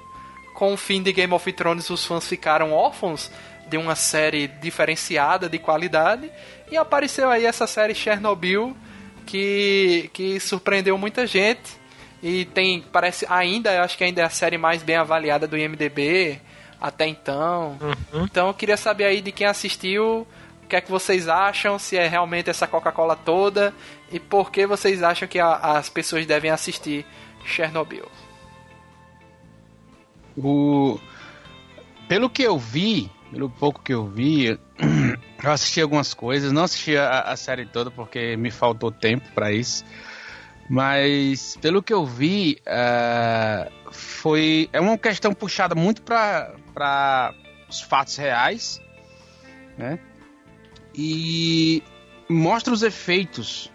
[0.55, 3.29] Com o fim de Game of Thrones, os fãs ficaram órfãos
[3.67, 6.31] de uma série diferenciada de qualidade.
[6.71, 8.75] E apareceu aí essa série Chernobyl
[9.25, 11.79] que, que surpreendeu muita gente.
[12.23, 15.57] E tem, parece ainda, eu acho que ainda é a série mais bem avaliada do
[15.57, 16.39] IMDB
[16.79, 17.77] até então.
[18.13, 20.27] Então eu queria saber aí de quem assistiu,
[20.71, 23.73] que é que vocês acham, se é realmente essa Coca-Cola toda
[24.09, 27.05] e por que vocês acham que a- as pessoas devem assistir
[27.43, 28.07] Chernobyl.
[30.37, 30.97] O...
[32.07, 34.59] Pelo que eu vi, pelo pouco que eu vi, eu
[35.43, 36.53] assisti algumas coisas.
[36.53, 39.83] Não assisti a, a série toda porque me faltou tempo pra isso.
[40.69, 47.33] Mas pelo que eu vi, eh, foi é uma questão puxada muito para
[47.69, 48.79] os fatos reais,
[49.77, 49.99] né?
[50.93, 51.83] E
[52.29, 53.71] mostra os efeitos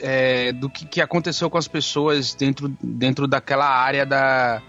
[0.00, 4.62] é, do que, que aconteceu com as pessoas dentro, dentro daquela área da,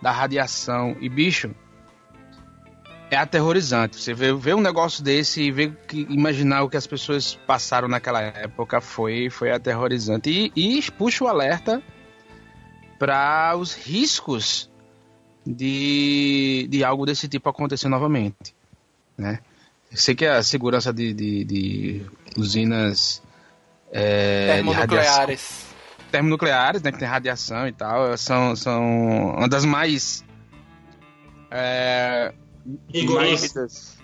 [0.00, 0.96] da radiação.
[1.00, 1.54] E, bicho,
[3.10, 3.98] é aterrorizante.
[3.98, 7.88] Você vê, vê um negócio desse e vê que, imaginar o que as pessoas passaram
[7.88, 10.30] naquela época foi, foi aterrorizante.
[10.56, 11.82] E, e puxa o alerta
[12.98, 14.70] para os riscos
[15.46, 18.54] de, de algo desse tipo acontecer novamente.
[19.18, 19.40] Né?
[19.92, 22.06] Eu sei que a segurança de, de, de
[22.36, 23.22] usinas
[23.92, 25.66] é, de radiação Termonucleares.
[26.10, 28.82] termonucleares, né, que tem radiação e tal, são, são
[29.36, 30.24] uma das mais.
[31.50, 32.32] é,
[32.92, 33.98] Rigorosas.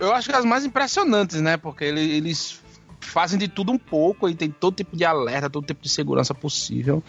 [0.00, 1.56] eu acho que as mais impressionantes, né?
[1.56, 2.60] Porque ele- eles
[3.00, 6.34] fazem de tudo um pouco e tem todo tipo de alerta, todo tipo de segurança
[6.34, 7.02] possível.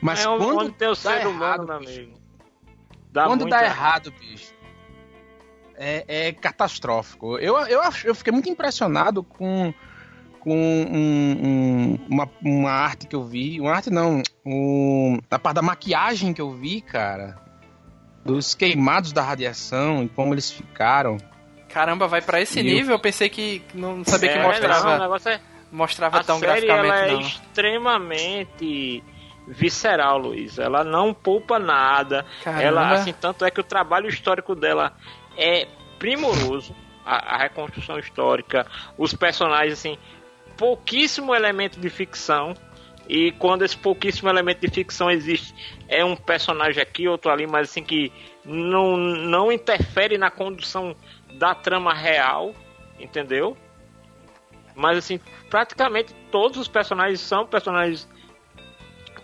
[0.00, 2.12] Mas é onde, quando onde tem o ser humano, errado, meu amigo.
[3.12, 4.52] Dá quando dá errado, bicho,
[5.78, 7.38] é, é catastrófico.
[7.38, 9.72] Eu, eu, eu fiquei muito impressionado com,
[10.40, 13.60] com um- um- uma, uma arte que eu vi.
[13.60, 17.36] Uma arte não, um, a parte da maquiagem que eu vi, cara.
[18.24, 21.16] Dos queimados da radiação e como eles ficaram.
[21.68, 22.94] Caramba, vai pra esse E nível?
[22.94, 25.40] Eu pensei que não sabia que É, não, o mostrava, negócio é
[25.70, 27.20] mostrava a tão série ela graficamente é não.
[27.20, 29.04] extremamente
[29.46, 30.58] visceral, Luiz.
[30.58, 32.24] Ela não poupa nada.
[32.42, 32.62] Caramba.
[32.62, 34.92] Ela, assim, tanto é que o trabalho histórico dela
[35.36, 35.66] é
[35.98, 36.74] primoroso.
[37.04, 38.66] A, a reconstrução histórica,
[38.98, 39.96] os personagens, assim,
[40.56, 42.54] pouquíssimo elemento de ficção.
[43.08, 45.54] E quando esse pouquíssimo elemento de ficção existe,
[45.86, 48.12] é um personagem aqui, outro ali, mas assim que
[48.44, 50.96] não, não interfere na condução
[51.34, 52.52] da trama real,
[52.98, 53.56] entendeu?
[54.74, 58.08] Mas assim, praticamente todos os personagens são personagens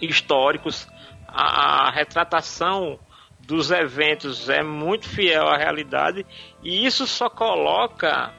[0.00, 0.86] históricos.
[1.26, 3.00] A, a retratação
[3.46, 6.24] dos eventos é muito fiel à realidade
[6.62, 8.32] e isso só coloca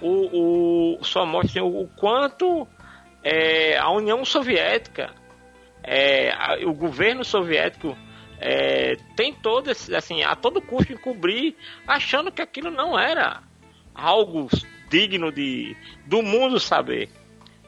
[0.00, 2.66] o, o só mostra o quanto
[3.22, 5.12] é, a União Soviética,
[5.82, 7.96] é, a- o governo soviético
[8.38, 11.56] é, tem todo esse, assim, a todo custo encobrir,
[11.86, 13.42] achando que aquilo não era
[13.94, 14.48] algo
[14.90, 15.74] digno de
[16.04, 17.08] do mundo saber.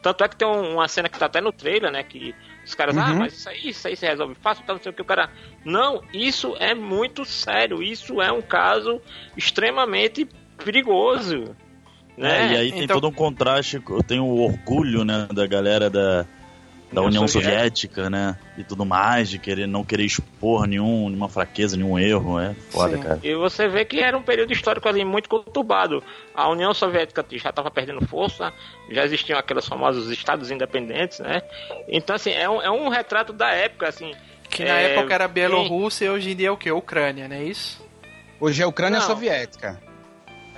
[0.02, 2.02] Tanto é que tem um- uma cena que tá até no trailer, né?
[2.02, 2.34] Que
[2.68, 3.18] os caras, ah, Uhum.
[3.18, 5.30] mas isso aí, isso aí se resolve fácil, tá, não sei o que, o cara.
[5.64, 9.00] Não, isso é muito sério, isso é um caso
[9.36, 10.28] extremamente
[10.62, 11.54] perigoso.
[12.16, 12.46] Né?
[12.48, 13.80] É, e aí tem Então- todo um contraste.
[13.88, 16.26] Eu tenho o orgulho, né, da galera da,
[16.92, 17.58] da União União Soviética.
[17.58, 18.38] Soviética, né?
[18.56, 22.40] E tudo mais, de querer não querer expor nenhum, nenhuma fraqueza, nenhum erro.
[22.40, 23.02] É foda, Sim.
[23.02, 23.20] cara.
[23.22, 26.02] E você vê que era um período histórico ali muito conturbado.
[26.34, 28.52] A União Soviética já estava perdendo força,
[28.90, 31.42] já existiam aqueles famosos estados independentes, né?
[31.88, 34.14] Então, assim, é um, é um retrato da época, assim.
[34.48, 36.70] Que na é, época era Bielorrússia e hoje em dia é o que?
[36.72, 37.86] Ucrânia, não é isso?
[38.40, 39.06] Hoje é Ucrânia Não.
[39.06, 39.80] Soviética.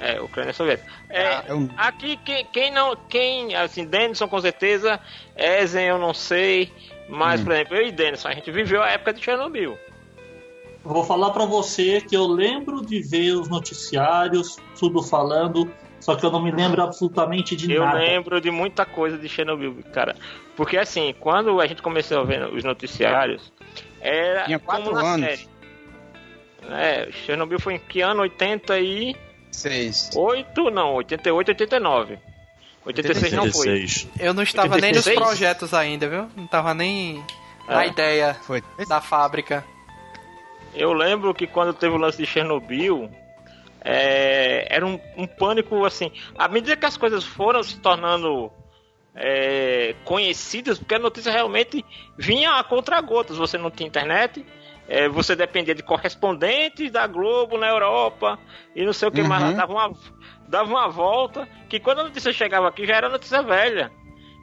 [0.00, 0.90] É, Ucrânia Soviética.
[1.10, 2.96] É, Ah, é um- Aqui, quem, quem não.
[2.96, 4.98] Quem, assim, Denison com certeza,
[5.36, 6.72] Ezen eu não sei.
[7.08, 7.44] Mas, Hum.
[7.44, 9.72] por exemplo, eu e Denison, a gente viveu a época de Chernobyl.
[10.82, 15.70] Eu Vou falar pra você que eu lembro de ver os noticiários, tudo falando,
[16.00, 17.98] só que eu não me lembro absolutamente de Eu nada.
[17.98, 20.16] lembro de muita coisa de Chernobyl, cara.
[20.56, 23.52] Porque assim, quando a gente começou a ver os noticiários,
[24.00, 25.26] era Tinha quatro anos.
[25.26, 25.48] série.
[26.70, 28.22] É, Chernobyl foi em que ano?
[29.50, 29.56] 88?
[29.56, 30.10] Seis.
[30.72, 32.18] Não, 88, 89.
[32.86, 33.68] 86 não foi.
[33.68, 34.08] 86.
[34.18, 35.18] Eu não estava nem nos 86?
[35.18, 36.28] projetos ainda, viu?
[36.36, 37.22] Não estava nem
[37.68, 37.88] na É.
[37.88, 38.62] ideia Foi.
[38.88, 39.64] da fábrica.
[40.74, 43.10] Eu lembro que quando teve o lance de Chernobyl,
[43.82, 46.10] é, era um, um pânico assim.
[46.38, 48.50] À medida que as coisas foram se tornando
[49.14, 51.84] é, conhecidas, porque a notícia realmente
[52.16, 53.36] vinha a contra-gotas.
[53.36, 54.44] Você não tinha internet,
[54.90, 58.36] é, você dependia de correspondentes da Globo na Europa
[58.74, 59.44] e não sei o que mais.
[59.44, 59.54] Uhum.
[59.56, 59.92] Dava uma,
[60.48, 63.90] dava uma volta que quando a notícia chegava aqui já era notícia velha.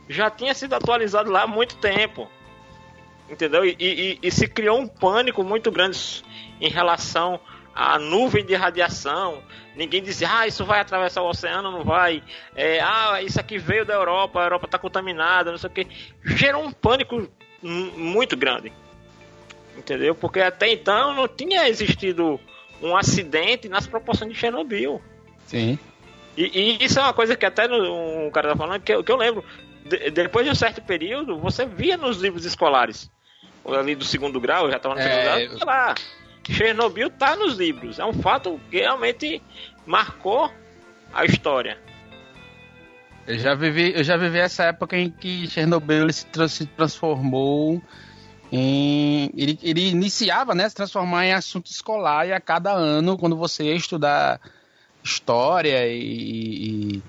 [0.07, 2.32] Já tinha sido atualizado lá há muito tempo.
[3.30, 3.65] Entendeu?
[3.65, 6.24] E, e- e se criou um pânico muito grande
[6.61, 7.40] em relação
[7.76, 9.44] à nuvem de radiação.
[9.76, 12.24] Ninguém dizia, ah, isso vai atravessar o oceano, não vai.
[12.56, 15.88] É, ah, isso aqui veio da Europa, a Europa está contaminada, não sei o que.
[16.24, 17.28] Gerou um pânico
[17.61, 18.72] mu- muito grande.
[19.88, 20.14] Entendeu?
[20.14, 22.38] Porque até então não tinha existido
[22.81, 25.01] um acidente nas proporções de Chernobyl.
[25.45, 25.80] Sim.
[26.35, 29.09] E, e isso é uma coisa que até um cara tá falando que, eu- que
[29.09, 29.45] eu lembro.
[29.85, 33.09] De- depois de um certo período, você via nos livros escolares,
[33.65, 35.95] ali do segundo grau, eu já estava no É, segundo grau, eu- sei lá.
[36.49, 37.97] Chernobyl tá nos livros.
[37.97, 39.41] É um fato que realmente
[39.85, 40.51] marcou
[41.14, 41.77] a história.
[43.26, 47.81] Eu já vivi, eu já vivi essa época em que Chernobyl se, se transformou
[48.52, 49.30] em.
[49.36, 50.68] Ele, ele iniciava, né?
[50.69, 54.40] Se transformar em assunto escolar e a cada ano, quando você ia estudar
[55.03, 57.02] história e,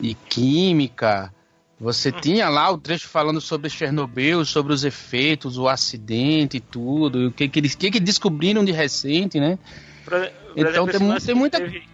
[0.00, 1.32] e, e química,
[1.80, 7.28] você tinha lá o trecho falando sobre Chernobyl, sobre os efeitos, o acidente e tudo,
[7.28, 9.58] o que, que eles que, que descobriram de recente, né?
[10.04, 10.14] Por
[10.56, 11.88] Então, tem mu- tem muita- teve-.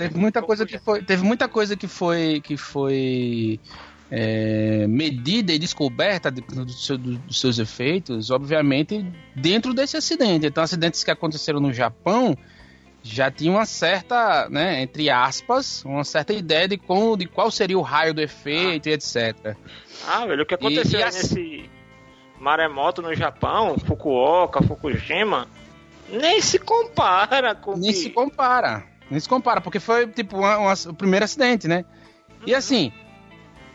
[0.00, 3.60] Teve muita coisa que foi, teve muita coisa que foi que foi
[4.10, 9.04] é, medida e descoberta de- do seu- do- dos seus efeitos, obviamente,
[9.36, 10.46] dentro desse acidente.
[10.46, 12.36] Então, acidentes que aconteceram no Japão
[13.02, 17.78] já tinham uma certa, né, entre aspas, uma certa ideia de, como, de qual seria
[17.78, 19.56] o raio do efeito e etc.
[20.06, 21.70] Ah, velho, o que aconteceu E- e aí assim- nesse
[22.40, 25.46] maremoto no Japão, Fukuoka, Fukushima,
[26.10, 27.98] nem se compara com Nem que...
[27.98, 28.84] se compara.
[29.10, 31.84] Nem se compara, porque foi tipo uma- uma- o primeiro acidente, né?
[32.46, 32.92] E assim,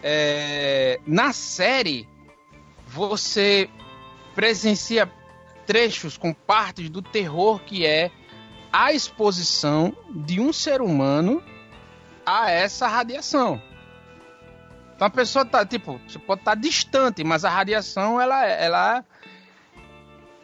[0.04, 2.08] é, na série,
[2.86, 3.70] você
[4.36, 5.10] presencia
[5.66, 8.12] trechos com partes do terror que é
[8.72, 11.42] a exposição de um ser humano
[12.26, 13.62] a essa radiação.
[14.96, 19.06] Então a pessoa tá, tipo, você pode estar distante, mas a radiação, ela, ela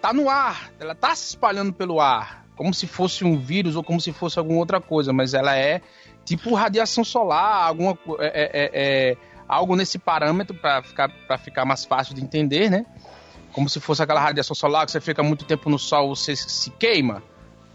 [0.01, 3.83] tá no ar, ela tá se espalhando pelo ar, como se fosse um vírus ou
[3.83, 5.81] como se fosse alguma outra coisa, mas ela é
[6.23, 9.17] tipo radiação solar, alguma é, é- é- é
[9.49, 12.85] algo nesse parâmetro para ficar para ficar mais fácil de entender, né?
[13.51, 16.69] Como se fosse aquela radiação solar que você fica muito tempo no sol, você se
[16.71, 17.23] queima.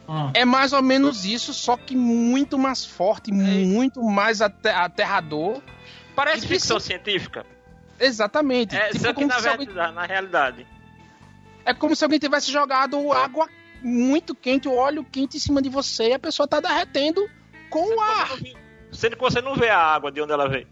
[0.09, 0.31] Hum.
[0.35, 5.61] É mais ou menos isso, só que muito mais forte, muito mais ate- aterrador.
[6.15, 7.45] Parece E ficção científica.
[7.99, 8.77] Exatamente.
[8.77, 10.67] É, Tipo, só que como na, se alguém- verdade, na realidade.
[11.65, 13.49] É como se alguém tivesse jogado água
[13.83, 17.27] muito quente, o óleo quente em cima de você e a pessoa tá derretendo
[17.71, 18.31] com o ar.
[18.93, 20.69] Sendo que você não vê a água de onde ela veio.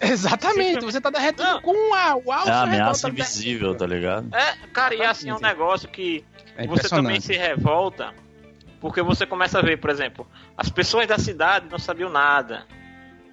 [0.00, 1.62] Exatamente, você tá derretendo Não.
[1.62, 2.16] com ar.
[2.16, 4.28] O ar ao É a ameaça invisível, tá ligado?
[4.34, 6.24] É, cara, e assim é um negócio que
[6.56, 8.12] É você também se revolta
[8.80, 10.26] porque você começa a ver, por exemplo,
[10.56, 12.66] as pessoas da cidade não sabiam nada.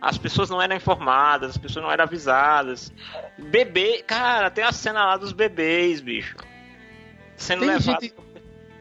[0.01, 2.93] As pessoas não eram informadas, as pessoas não eram avisadas.
[3.37, 6.35] Bebê, cara, tem a cena lá dos bebês, bicho.
[7.35, 8.01] Sendo Tem levado.
[8.01, 8.13] gente-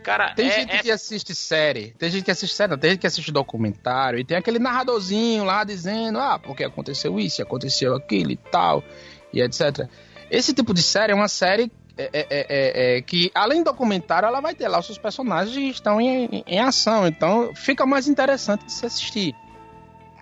[0.06, 2.90] Cara, Tem é, gente é- que assiste série, tem gente que assiste série, não, tem
[2.90, 7.92] gente que assiste documentário, e tem aquele narradorzinho lá dizendo, ah, porque aconteceu isso, aconteceu
[7.92, 8.84] aquilo e tal,
[9.32, 9.88] e etc.
[10.30, 14.28] Esse tipo de série é uma série é, é, é, é, que, além do documentário,
[14.28, 18.06] ela vai ter lá os seus personagens que estão em, em- ação, então fica mais
[18.06, 19.34] interessante de se assistir.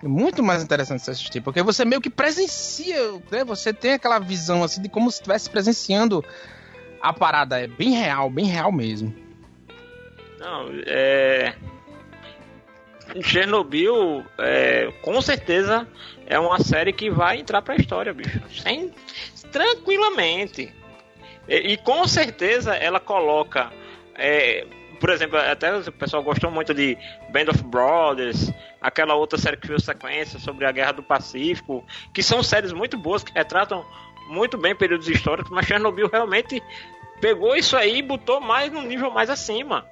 [0.01, 2.97] Muito mais interessante de se assistir, porque você meio que presencia,
[3.31, 3.43] né?
[3.43, 6.25] Você tem aquela visão assim de como se estivesse presenciando
[6.99, 7.61] a parada.
[7.61, 9.24] É bem real, bem real mesmo.
[10.45, 11.55] Não, é.
[13.21, 15.87] Chernobyl, é, com certeza,
[16.25, 18.41] é uma série que vai entrar pra história, bicho.
[18.49, 18.91] Sem,
[19.51, 20.73] tranquilamente.
[21.47, 23.71] E, e com certeza ela coloca
[24.15, 24.65] é,
[24.99, 26.97] por exemplo, até o pessoal gostou muito de
[27.29, 28.51] Band of Brothers,
[28.81, 32.97] aquela outra série que fez sequência sobre a Guerra do Pacífico, que são séries muito
[32.97, 33.85] boas que retratam
[34.29, 36.61] muito bem períodos históricos, mas Chernobyl realmente
[37.19, 39.85] pegou isso aí e botou mais num nível mais acima.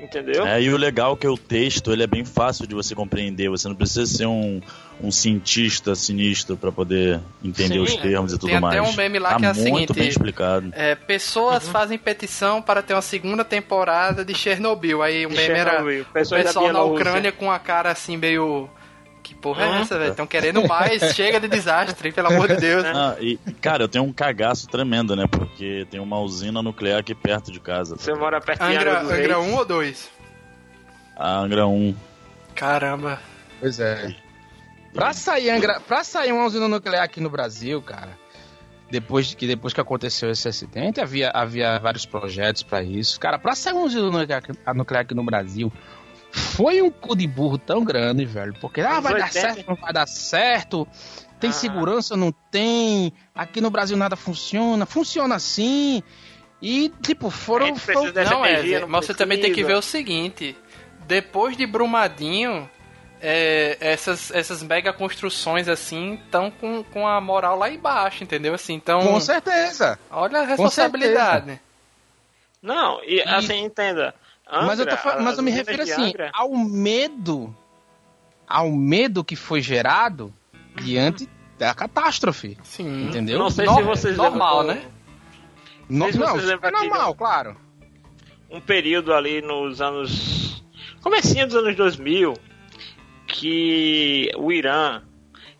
[0.00, 0.46] Entendeu?
[0.46, 3.48] É, e o legal é que o texto ele é bem fácil de você compreender.
[3.48, 4.60] Você não precisa ser um,
[5.00, 8.78] um cientista sinistro para poder entender Sim, os termos e tudo Tem mais.
[8.78, 10.70] até um meme lá tá que é o muito seguinte, bem explicado.
[10.72, 15.02] É, pessoas fazem petição para ter uma segunda temporada de Chernobyl.
[15.02, 16.82] Aí o De meme era Chernobyl, o pessoas da pessoal na.
[16.82, 18.68] Ucrânia com a cara assim meio.
[19.24, 20.10] Que porra é essa, velho?
[20.10, 22.84] Estão querendo mais, chega de desastre, pelo amor de Deus.
[22.84, 25.26] Ah, e, cara, eu tenho um cagaço tremendo, né?
[25.26, 27.96] Porque tem uma usina nuclear aqui perto de casa.
[27.96, 29.52] Você mora perto de Angra, Angra dos Angra Reis.
[29.52, 30.10] 1 ou 2?
[31.16, 31.96] A Angra 1.
[32.54, 33.18] Caramba.
[33.60, 34.14] Pois é.
[34.92, 38.18] Pra sair, Angra, pra sair uma usina nuclear aqui no Brasil, cara,
[38.90, 43.18] depois de que depois que aconteceu esse acidente, havia, havia vários projetos pra isso.
[43.18, 44.42] Cara, pra sair uma usina nuclear,
[44.74, 45.72] nuclear aqui no Brasil,
[46.34, 48.54] foi um cu de burro tão grande, velho.
[48.60, 49.32] Porque, ah, vai dar 80.
[49.40, 50.86] certo, não vai dar certo.
[51.40, 51.52] Tem Ah.
[51.52, 53.12] segurança, não tem.
[53.34, 54.86] Aqui no Brasil nada funciona.
[54.86, 56.02] Funciona assim.
[56.62, 57.74] E, tipo, foram.
[57.74, 57.92] precisa
[58.24, 59.68] foram- Não, energia, é, não mas você também tem que precisa.
[59.74, 60.56] ver o seguinte:
[61.06, 62.68] depois de Brumadinho,
[63.20, 68.54] é, essas, essas mega construções assim estão com, com a moral lá embaixo, entendeu?
[68.54, 69.98] Assim, então, Com certeza.
[70.10, 71.60] olha a responsabilidade.
[72.62, 74.14] Não, e, assim, entenda.
[74.50, 77.54] Mas, eu tô, Angra, mas eu me refiro assim, Angra- ao medo,
[78.46, 80.32] ao medo que foi gerado
[80.82, 83.06] diante da catástrofe, Sim.
[83.08, 83.38] entendeu?
[83.38, 84.90] Não sei No- se vocês normal, lembram- né?
[85.88, 87.56] No- se não, vocês isso é normal, claro.
[88.50, 90.64] um período ali nos anos.
[91.02, 92.34] Comecinho dos anos 2000,
[93.26, 95.02] que o Irã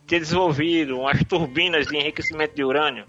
[0.06, 3.06] tinha desenvolvido umas turbinas de enriquecimento de urânio.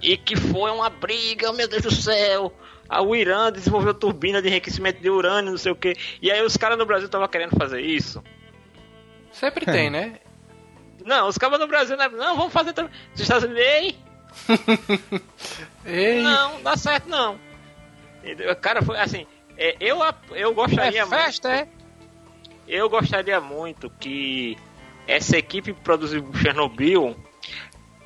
[0.00, 2.52] E que foi uma briga, meu Deus do céu.
[2.88, 5.94] Ah, O Irã desenvolveu turbina de enriquecimento de urânio, não sei o que.
[6.22, 8.22] E aí os caras no Brasil estavam querendo fazer isso.
[9.32, 10.18] Sempre tem, né?
[11.04, 12.08] Não, os caras no Brasil, né?
[12.08, 12.92] não, vamos fazer também.
[13.14, 13.96] Os Estados Unidos, ei,
[15.84, 17.38] Ei, não, dá certo não.
[18.22, 18.54] Entendeu?
[18.56, 19.98] Cara, foi assim, é, eu,
[20.32, 21.68] eu gostaria É festa, é?
[22.66, 24.56] Eu gostaria muito que
[25.06, 27.16] essa equipe que produziu Chernobyl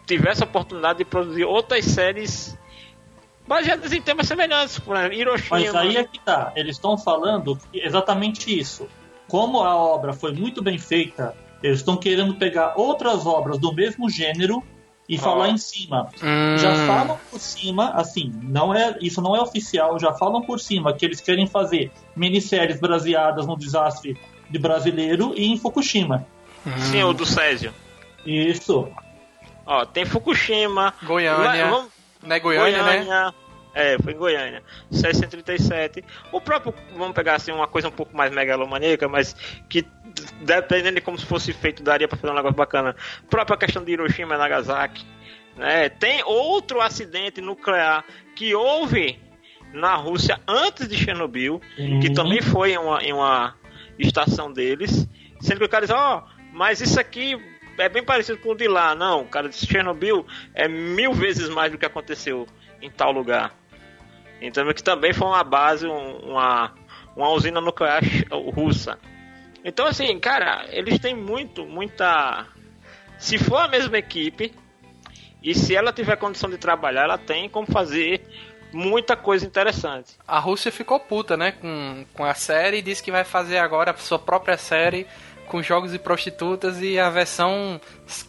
[0.07, 2.57] tivesse a oportunidade de produzir outras séries
[3.47, 5.59] baseadas em temas semelhantes, por exemplo, Hiroshima.
[5.59, 6.53] Mas aí é que tá.
[6.57, 8.89] Eles estão falando que exatamente isso.
[9.29, 14.09] Como a obra foi muito bem feita, eles estão querendo pegar outras obras do mesmo
[14.11, 14.63] gênero
[15.09, 16.09] e falar em cima.
[16.23, 20.61] hum, Já falam por cima, assim, não é, isso não é oficial, já falam por
[20.61, 24.17] cima que eles querem fazer minisséries baseadas no desastre
[24.49, 26.27] de brasileiro e em Fukushima.
[26.91, 27.75] Sim, o do Césio.
[28.25, 28.89] Isso.
[29.67, 30.95] Ó, tem Fukushima.
[31.03, 31.65] Goiânia.
[31.65, 31.92] Lá- vamos-
[32.23, 33.33] Não é Goiânia, né?
[33.75, 34.63] É, foi em Goiânia.
[34.91, 36.05] 637.
[36.31, 39.35] O próprio, vamos pegar assim uma coisa um pouco mais megalomaníaca, mas
[39.69, 39.87] que
[40.43, 42.95] dependendo de como se fosse feito, daria pra fazer um negócio bacana.
[43.25, 45.07] A própria questão de Hiroshima e Nagasaki.
[45.57, 45.89] Né?
[45.89, 48.05] Tem outro acidente nuclear
[48.37, 49.19] que houve
[49.73, 52.15] na Rússia antes de Chernobyl, que Uhum.
[52.15, 53.55] também foi em uma, em uma
[53.99, 55.09] estação deles,
[55.41, 57.37] sendo que o cara diz, ó, mas isso aqui
[57.79, 58.95] é bem parecido com o de lá.
[58.95, 62.47] Não, o cara disse Chernobyl é mil vezes mais do que aconteceu
[62.81, 63.55] em tal lugar.
[64.41, 66.73] Então que também foi uma base, um- uma,
[67.17, 68.03] uma usina nuclear
[68.55, 68.99] russa.
[69.65, 72.47] Então assim, cara, eles têm muito, muita.
[73.19, 74.53] Se for a mesma equipe
[75.43, 78.21] e se ela tiver condição de trabalhar, ela tem como fazer
[78.73, 80.15] muita coisa interessante.
[80.27, 81.53] A Rússia ficou puta, né?
[81.53, 85.07] Com, com a série e disse que vai fazer agora a sua própria série
[85.53, 87.79] com jogos e prostitutas e a versão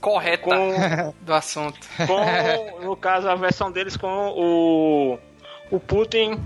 [0.01, 1.79] correta Com, do assunto.
[2.05, 5.17] com no caso a versão deles com o
[5.71, 6.37] o Putin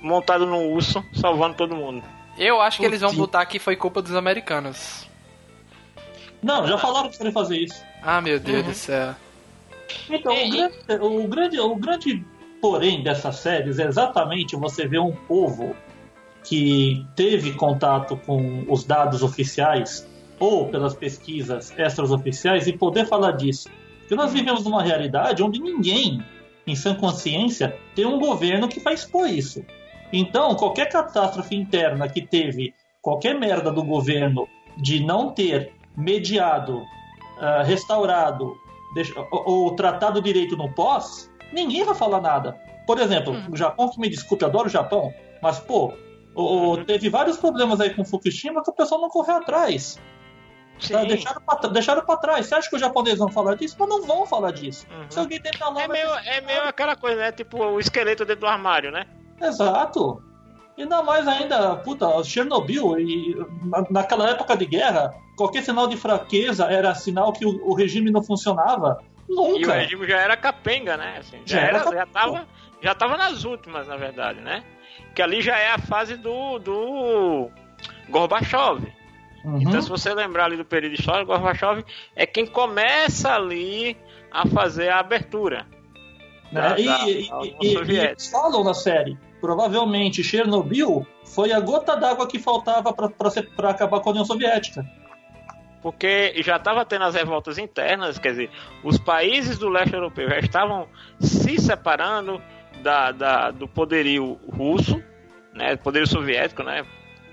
[0.00, 2.02] montado no urso salvando todo mundo.
[2.38, 3.20] Eu acho que eles vão Putin.
[3.20, 5.06] botar que foi culpa dos americanos.
[6.42, 7.84] Não, já falaram que querem fazer isso.
[8.02, 8.70] Ah, meu Deus Uhum.
[8.70, 9.14] do céu.
[10.10, 12.24] Então, o grande, o, grande, o grande
[12.60, 15.76] porém dessas séries é exatamente você ver um povo
[16.42, 20.08] que teve contato com os dados oficiais
[20.42, 23.68] ou pelas pesquisas extras oficiais e poder falar disso.
[24.00, 26.20] Porque nós vivemos numa realidade onde ninguém,
[26.66, 29.64] em sã consciência, tem um governo que vai expor isso.
[30.12, 36.82] Então, qualquer catástrofe interna que teve, qualquer merda do governo de não ter mediado,
[37.38, 38.52] ah, restaurado
[39.30, 42.58] ou, ou tratado direito no pós, ninguém vai falar nada.
[42.86, 45.92] Por exemplo, o Japão, que me desculpe, adoro o Japão, mas, pô,
[46.34, 49.98] o- teve vários problemas aí com Fukushima que o pessoal não correu atrás.
[50.88, 51.04] Tá?
[51.04, 52.46] Deixaram, pra, deixaram pra trás.
[52.46, 53.76] Você acha que os japoneses vão falar disso?
[53.78, 54.86] Mas não vão falar disso.
[54.90, 55.06] Uhum.
[55.10, 57.32] Se alguém tentar lá, É meio, é meio aquela coisa, né?
[57.32, 59.06] Tipo o esqueleto dentro do armário, né?
[59.40, 60.22] Exato.
[60.76, 65.96] E ainda mais ainda, puta, Chernobyl, e na, naquela época de guerra, qualquer sinal de
[65.96, 68.98] fraqueza era sinal que o, o regime não funcionava.
[69.28, 69.58] Nunca.
[69.58, 71.16] E o regime já era capenga, né?
[71.18, 72.06] Assim, já, Já era era, já, capenga.
[72.12, 72.48] tava,
[72.80, 74.64] já tava nas últimas, na verdade, né?
[75.14, 77.50] Que ali já é a fase do, do
[78.08, 78.82] Gorbachev.
[79.44, 79.60] Uhum.
[79.62, 83.96] Então, se você lembrar ali do período histórico, Gorbachev é quem começa ali
[84.30, 85.66] a fazer a abertura.
[86.52, 86.60] né?
[86.60, 88.10] da- E, da- e- da e- e Soviética.
[88.10, 94.08] eles falam na série, provavelmente Chernobyl foi a gota d'água que faltava para acabar com
[94.10, 94.84] a União Soviética.
[95.80, 98.50] porque já estava tendo as revoltas internas, quer dizer,
[98.84, 100.86] os países do leste europeu já estavam
[101.18, 102.40] se separando
[102.82, 105.02] da, da- do poderio russo,
[105.52, 106.84] né, poderio soviético, né,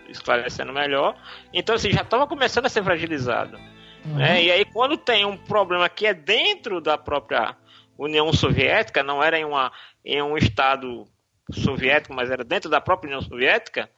[0.10, 1.15] esclarecendo melhor.
[1.53, 3.57] Então, assim, já estava começando a ser fragilizado.
[4.06, 4.44] né?
[4.44, 7.56] E aí, quando tem um problema que é dentro da própria
[7.98, 9.72] União Soviética, não era em, uma,
[10.06, 11.06] em um estado
[11.52, 13.90] soviético, mas era dentro da própria União Soviética,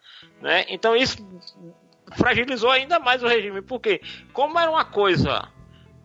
[0.41, 0.65] né?
[0.69, 1.17] então isso
[2.13, 4.01] fragilizou ainda mais o regime, porque
[4.33, 5.47] como era uma coisa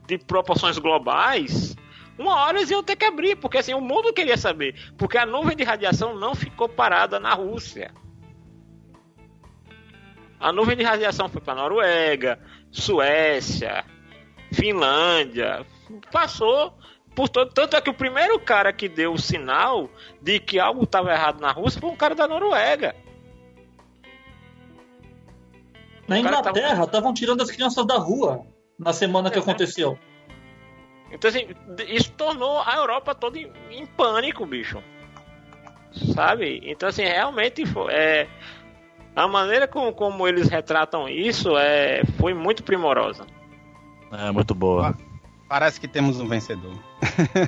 [0.07, 1.77] de proporções globais,
[2.19, 5.27] uma hora eles iam ter que abrir, porque assim, o mundo queria saber, porque a
[5.27, 7.93] nuvem de radiação não ficou parada na Rússia.
[10.39, 12.39] A nuvem de radiação foi para Noruega,
[12.71, 13.85] Suécia,
[14.53, 15.65] Finlândia,
[16.13, 16.75] passou
[17.15, 17.53] por todo.
[17.53, 19.89] Tanto é que o primeiro cara que deu o sinal
[20.21, 22.95] de que algo estava errado na Rússia foi um cara da Noruega.
[26.07, 28.47] Na Inglaterra, estavam tirando as crianças da rua
[28.79, 29.99] na semana que É, aconteceu.
[31.11, 31.49] Então, assim,
[31.89, 34.83] isso tornou a Europa toda em, em pânico, bicho.
[36.15, 36.61] Sabe?
[36.65, 38.29] Então, assim, realmente fo- é,
[39.17, 43.27] a maneira como, como eles retratam isso é, foi muito primorosa.
[44.13, 44.95] É muito boa.
[45.49, 46.75] Parece que temos um vencedor.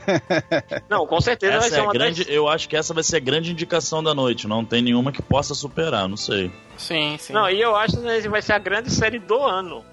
[0.88, 2.32] Não, com certeza vai Essa ser é uma grande, das...
[2.32, 4.48] eu acho que essa vai ser a grande indicação da noite.
[4.48, 6.50] Não tem nenhuma que possa superar, não sei.
[6.76, 7.32] Sim, sim.
[7.32, 9.84] Não, e eu acho que vai ser a grande série do ano.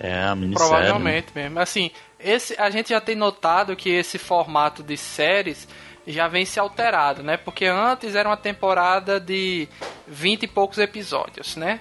[0.00, 0.68] É, a minissérie.
[0.68, 1.60] Provavelmente mesmo.
[1.60, 5.68] Assim, esse, a gente já tem notado que esse formato de séries
[6.06, 7.36] já vem se alterado, né?
[7.36, 9.68] Porque antes era uma temporada de
[10.06, 11.80] 20 e poucos episódios, né?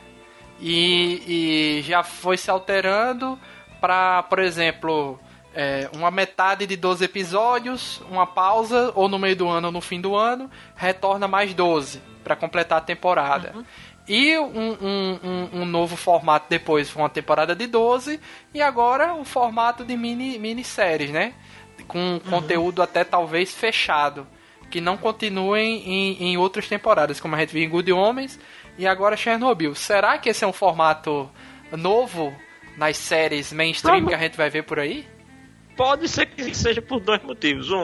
[0.59, 3.39] E, e já foi se alterando
[3.79, 5.19] para, por exemplo,
[5.53, 9.81] é, uma metade de 12 episódios, uma pausa, ou no meio do ano ou no
[9.81, 13.53] fim do ano, retorna mais 12 para completar a temporada.
[14.07, 18.19] E um, um, um, um novo formato depois foi uma temporada de 12
[18.53, 21.33] e agora um formato de mini minisséries, né?
[21.87, 24.27] Com conteúdo até talvez fechado.
[24.69, 28.39] Que não continuem em, em outras temporadas, como a gente viu em Good Homens
[28.77, 29.75] e agora Chernobyl.
[29.75, 31.29] Será que esse é um formato
[31.71, 32.33] novo
[32.77, 35.05] nas séries mainstream que a gente vai ver por aí?
[35.75, 37.71] Pode ser que seja por dois motivos.
[37.71, 37.83] Um,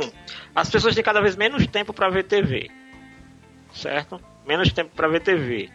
[0.56, 2.70] as pessoas têm cada vez menos tempo para ver TV.
[3.74, 4.22] Certo?
[4.46, 5.70] Menos tempo para ver TV.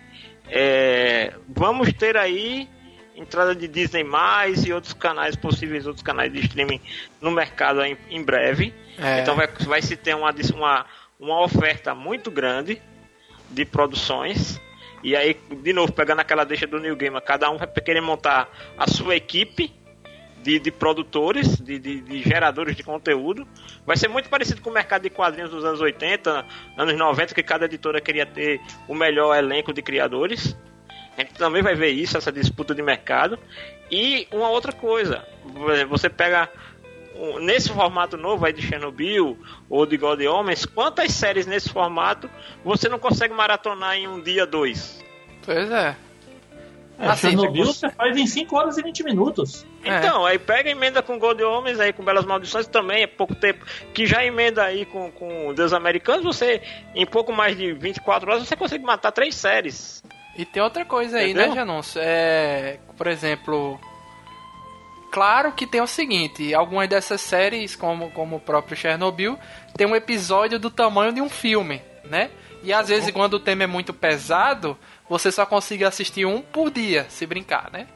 [0.48, 2.68] É, vamos ter aí
[3.16, 6.80] entrada de Disney mais e outros canais possíveis, outros canais de streaming
[7.20, 8.74] no mercado em, em breve.
[8.98, 9.20] É.
[9.20, 10.86] Então vai, vai se ter uma, uma,
[11.18, 12.80] uma oferta muito grande
[13.50, 14.60] de produções.
[15.02, 18.48] E aí, de novo, pegando aquela deixa do New Gamer, cada um vai querer montar
[18.78, 19.72] a sua equipe
[20.42, 23.46] de, de produtores, de, de, de geradores de conteúdo.
[23.86, 26.44] Vai ser muito parecido com o mercado de quadrinhos dos anos 80,
[26.76, 30.56] anos 90, que cada editora queria ter o melhor elenco de criadores.
[31.16, 33.38] A gente também vai ver isso, essa disputa de mercado.
[33.90, 35.26] E uma outra coisa,
[35.88, 36.48] você pega
[37.40, 42.30] nesse formato novo aí de Chernobyl ou de God Homens, quantas séries nesse formato
[42.64, 45.02] você não consegue maratonar em um dia, dois?
[45.44, 45.96] Pois é.
[46.98, 49.66] É, Assim, Chernobyl você faz em 5 horas e 20 minutos.
[49.84, 49.98] É.
[49.98, 53.34] Então, aí pega e emenda com God Homens, aí com Belas Maldições também, é pouco
[53.34, 53.64] tempo.
[53.92, 56.62] Que já emenda aí com, com Deus Americanos, você,
[56.94, 60.02] em pouco mais de 24 horas, você consegue matar três séries.
[60.36, 61.48] E tem outra coisa aí, Entendeu?
[61.50, 61.94] né, Janus?
[61.96, 63.78] É, por exemplo,
[65.10, 69.38] claro que tem o seguinte, algumas dessas séries, como, como o próprio Chernobyl,
[69.76, 72.30] tem um episódio do tamanho de um filme, né?
[72.62, 74.78] E às vezes quando o tema é muito pesado,
[75.08, 77.86] você só consegue assistir um por dia, se brincar, né?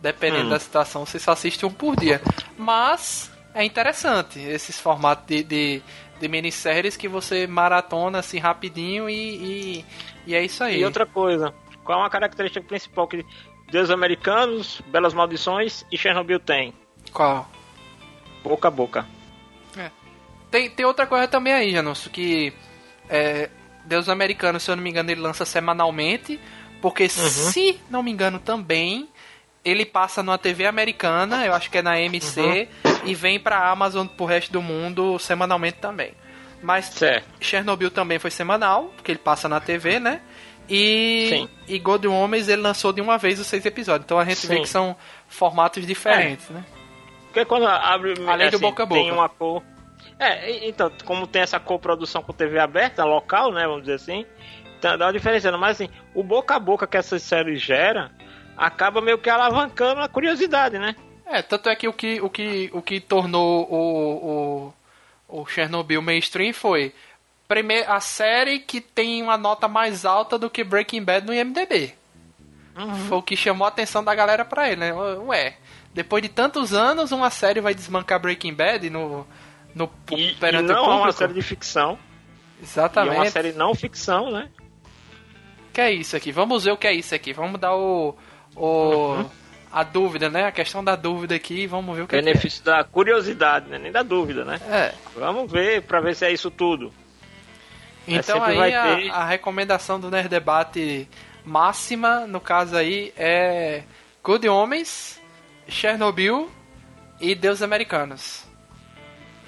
[0.00, 0.50] Dependendo Hum.
[0.50, 2.22] da situação, você só assiste um por dia.
[2.56, 5.82] Mas é interessante esses formatos de, de,
[6.20, 9.84] de minisséries que você maratona assim rapidinho e, e,
[10.28, 10.80] e é isso aí.
[10.80, 11.52] E outra coisa,
[11.86, 13.24] qual é uma característica principal que
[13.70, 16.74] Deus Americanos, Belas Maldições e Chernobyl tem?
[17.12, 17.48] Qual?
[18.42, 19.06] Boca a boca.
[20.50, 22.52] Tem, tem outra coisa também aí, Janus, que
[23.08, 23.50] é,
[23.84, 26.40] Deus Americano, se eu não me engano, ele lança semanalmente,
[26.80, 29.08] porque se não me engano também,
[29.64, 32.68] ele passa numa TV americana, eu acho que é na MC,
[33.04, 36.14] e vem pra Amazon pro resto do mundo semanalmente também.
[36.62, 37.26] Mas Certo.
[37.40, 40.20] Chernobyl também foi semanal, porque ele passa na TV, né?
[40.68, 41.48] E, Sim.
[41.68, 44.04] e God Homens ele lançou de uma vez os seis episódios.
[44.04, 44.62] Então a gente vê Sim.
[44.62, 44.96] que são
[45.28, 46.64] formatos diferentes, né?
[47.26, 48.12] Porque quando abre.
[48.12, 49.14] assim, Além do boca a Tem boca.
[49.14, 49.62] uma cor.
[50.18, 53.66] É, então, como tem essa coprodução com TV aberta, local, né?
[53.66, 54.24] Vamos dizer assim,
[54.78, 55.56] então dá uma diferença.
[55.56, 58.10] Mas assim, o boca a boca que essa série gera
[58.56, 60.96] acaba meio que alavancando a curiosidade, né?
[61.26, 64.72] É, tanto é que o que, o que, o que tornou o,
[65.28, 66.94] o, o Chernobyl mainstream foi
[67.86, 71.94] a série que tem uma nota mais alta do que Breaking Bad no IMDB.
[73.08, 74.92] Foi o que chamou a atenção da galera pra ele, né?
[74.92, 75.56] Ué,
[75.94, 79.26] depois de tantos anos, uma série vai desmancar Breaking Bad no,
[79.74, 81.98] no E, e o não é uma série de ficção.
[82.58, 83.16] E é Exatamente.
[83.16, 84.50] uma série não ficção, né?
[85.72, 86.32] Que é isso aqui?
[86.32, 87.32] Vamos ver o que é isso aqui.
[87.32, 88.14] Vamos dar o.
[88.54, 89.30] o Uhum.
[89.72, 90.46] A dúvida, né?
[90.46, 93.78] A questão da dúvida aqui vamos ver o que, é que Benefício da curiosidade, né?
[93.78, 94.58] Nem da dúvida, né?
[94.70, 94.76] é.
[94.76, 94.94] É.
[95.14, 96.92] Vamos ver pra ver se é isso tudo.
[98.06, 101.08] Então sempre aí a, ter- a recomendação do Nerd Debate
[101.44, 103.82] máxima, no caso aí, é
[104.22, 105.20] Good Homens,
[105.68, 106.50] Chernobyl
[107.20, 108.44] e Deus Americanos.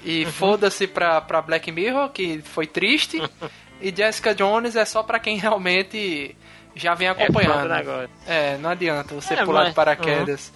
[0.03, 0.31] E Uhum.
[0.31, 3.21] foda-se pra, pra Black Mirror, que foi triste.
[3.81, 6.35] e Jessica Jones é só pra quem realmente
[6.75, 7.67] já vem É acompanhando.
[7.67, 8.09] negócio.
[8.25, 10.53] É, não adianta você É, pular mas- de paraquedas.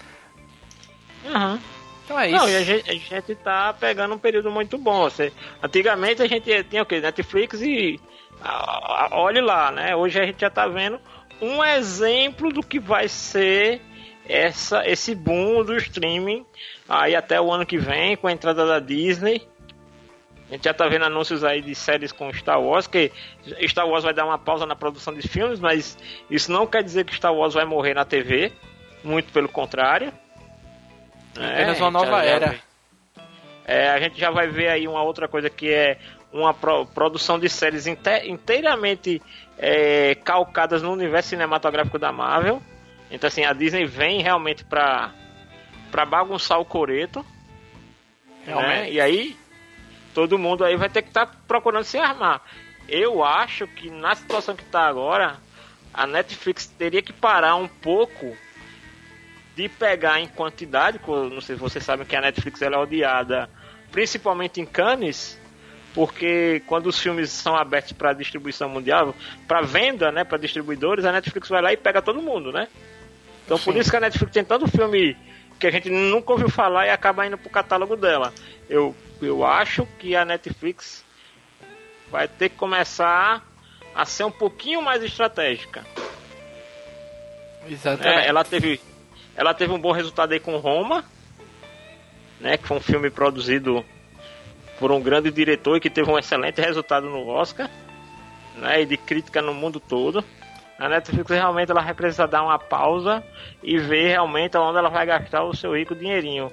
[1.26, 1.60] Uhum.
[2.04, 2.38] Então é isso.
[2.38, 5.04] Não, e a gente, a gente tá pegando um período muito bom.
[5.04, 5.32] Você,
[5.62, 7.00] antigamente a gente tinha o quê?
[7.00, 8.00] Netflix e.
[8.42, 9.96] ah, ah, olhe lá, né?
[9.96, 11.00] Hoje a gente já tá vendo
[11.42, 13.82] um exemplo do que vai ser
[14.28, 16.46] essa, esse boom do streaming
[16.88, 19.48] aí até o ano que vem, com a entrada da Disney.
[20.50, 23.12] A gente já tá vendo anúncios aí de séries com Star Wars, que
[23.68, 25.98] Star Wars vai dar uma pausa na produção de filmes, mas
[26.30, 28.52] isso não quer dizer que Star Wars vai morrer na TV.
[29.04, 30.14] Muito pelo contrário.
[31.36, 32.48] Apenas É, uma nova era.
[32.48, 32.62] vai-
[33.66, 35.98] É, a gente já vai ver aí uma outra coisa que é
[36.34, 39.22] uma pro- produção de séries inte- inteiramente
[39.58, 42.62] é, calcadas no universo cinematográfico da Marvel.
[43.10, 45.12] Então assim, a Disney vem realmente pra,
[45.92, 47.26] pra bagunçar o coreto.
[48.62, 48.92] né?
[48.92, 49.38] E aí
[50.14, 52.42] todo mundo aí vai ter que estar procurando se armar.
[52.90, 55.38] Eu acho que na situação que tá agora,
[55.94, 58.36] a Netflix teria que parar um pouco
[59.56, 63.50] de pegar em quantidade, não sei se vocês sabem que a Netflix ela é odiada,
[63.92, 65.40] principalmente em Cannes,
[65.94, 69.14] porque quando os filmes são abertos para distribuição mundial,
[69.48, 72.68] para venda, né, para distribuidores, a Netflix vai lá e pega todo mundo, né?
[73.46, 73.80] Então por Sim.
[73.80, 75.16] isso que a Netflix tem tanto filme
[75.60, 78.34] que a gente nunca ouviu falar e acaba indo pro catálogo dela.
[78.68, 81.06] Eu, eu acho que a Netflix
[82.10, 83.46] vai ter que começar
[83.94, 85.86] a ser um pouquinho mais estratégica.
[87.70, 88.26] Exatamente.
[88.26, 88.80] É, ela teve
[89.36, 91.04] ela teve um bom resultado aí com Roma,
[92.40, 93.84] né, que foi um filme produzido
[94.80, 97.70] por um grande diretor e que teve um excelente resultado no Oscar,
[98.56, 100.24] né, e de crítica no mundo todo.
[100.78, 103.24] A Netflix realmente ela vai precisar dar uma pausa
[103.62, 106.52] e ver realmente onde ela vai gastar o seu rico dinheirinho.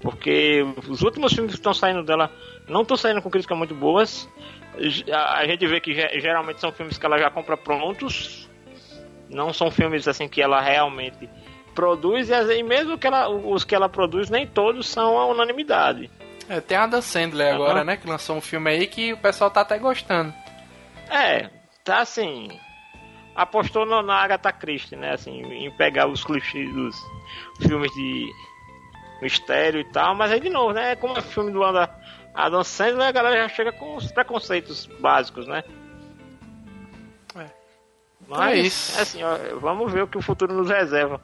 [0.00, 2.30] Porque os últimos filmes que estão saindo dela
[2.66, 4.28] não estão saindo com críticas muito boas.
[5.12, 8.48] A gente vê que ge- geralmente são filmes que ela já compra prontos.
[9.28, 11.28] Não são filmes assim que ela realmente
[11.80, 15.24] produz e, as- e mesmo que ela, os que ela produz nem todos são a
[15.26, 16.10] unanimidade.
[16.46, 17.96] É, tem a Adam Sandler agora, né?
[17.96, 20.34] Que lançou um filme aí que o pessoal tá até gostando.
[21.08, 21.48] É,
[21.82, 22.48] tá assim.
[23.34, 25.12] Apostou no- na Agatha Christie, né?
[25.14, 26.96] Assim, em pegar os clichês dos
[27.62, 28.30] filmes de
[29.22, 30.96] mistério e tal, mas aí de novo, né?
[30.96, 31.88] Como é filme do Adam,
[32.34, 35.62] Adam Sandler, a galera já chega com os preconceitos básicos, né?
[37.36, 37.46] É.
[38.28, 39.00] Mas, é isso.
[39.00, 41.20] assim, ó, vamos ver o que o futuro nos reserva.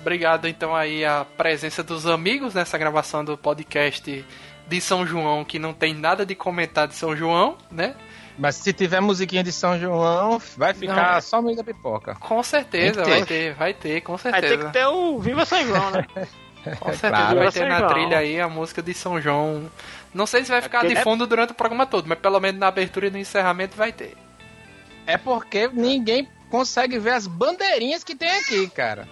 [0.00, 4.24] Obrigado então aí a presença dos amigos nessa gravação do podcast
[4.66, 7.94] de São João, que não tem nada de comentar de São João, né?
[8.38, 11.20] Mas se tiver musiquinha de São João, vai ficar Não, é.
[11.20, 12.14] só o meio da pipoca.
[12.14, 13.26] Com certeza que vai ter.
[13.26, 14.56] ter, vai ter, com certeza.
[14.56, 16.06] tem que ter o Viva São João, né?
[16.78, 17.38] Com certeza Claro.
[17.38, 17.90] vai ter São na João.
[17.90, 19.70] trilha aí a música de São João.
[20.12, 22.60] Não sei se vai ficar Aquele- de fundo durante o programa todo, mas pelo menos
[22.60, 24.14] na abertura e no encerramento vai ter.
[25.06, 29.08] É porque ninguém consegue ver as bandeirinhas que tem aqui, cara.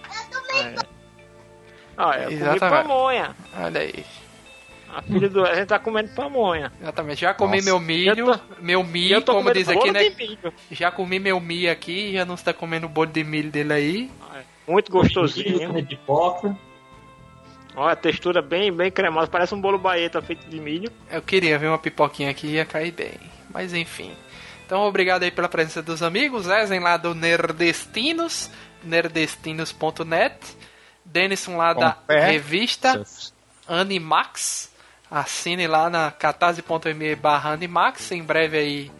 [1.97, 2.69] Ó, eu comi Exatamente.
[2.87, 3.35] pamonha.
[3.57, 4.05] Olha aí.
[4.93, 5.45] A filha do.
[5.45, 6.71] A gente tá comendo pamonha.
[6.81, 7.21] Exatamente.
[7.21, 7.65] Já comi Nossa.
[7.69, 10.09] meu milho, Eu tô- meu milho, eu tô como diz aqui, né?
[10.09, 10.53] de milho.
[10.71, 14.11] Já comi meu milho aqui, já não está comendo o bolo de milho dele aí.
[14.67, 15.67] Muito gostosinho.
[15.67, 16.57] Comer pipoca.
[17.75, 19.27] Olha a textura bem, bem cremosa.
[19.27, 20.91] Parece um bolo baeta feito de milho.
[21.11, 23.13] Eu queria ver uma pipoquinha aqui, ia cair bem.
[23.53, 24.11] Mas enfim.
[24.69, 26.47] Então, obrigado aí pela presença dos amigos.
[26.47, 28.51] Ezen lá do Nerdestinos,
[28.83, 30.37] nerdestinos.net.
[31.03, 32.27] Denison lá da pé.
[32.33, 33.03] revista
[33.67, 34.71] Animax.
[35.09, 38.91] Assine lá na catarse.me barra Animax, em breve aí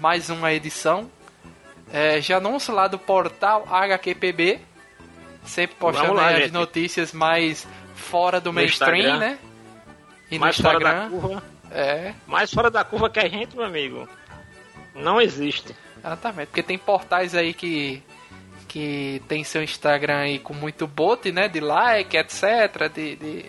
[0.00, 1.08] mais uma edição.
[1.92, 4.58] É, já anúncio lá do portal HQPB,
[5.44, 6.52] sempre postando lá, aí as gente.
[6.52, 7.64] notícias mais
[7.94, 9.18] fora do No mainstream, Instagram.
[9.20, 9.38] né?
[10.32, 11.10] E mais no fora da Instagram.
[11.20, 11.42] curva.
[11.70, 14.08] É, Mais fora da curva que a gente, meu amigo.
[14.96, 15.74] Não existe.
[15.98, 16.48] exatamente.
[16.48, 18.02] Porque tem portais aí que
[18.68, 21.48] que tem seu Instagram aí com muito bot, né?
[21.48, 22.90] De like, etc.
[22.92, 23.44] De, de-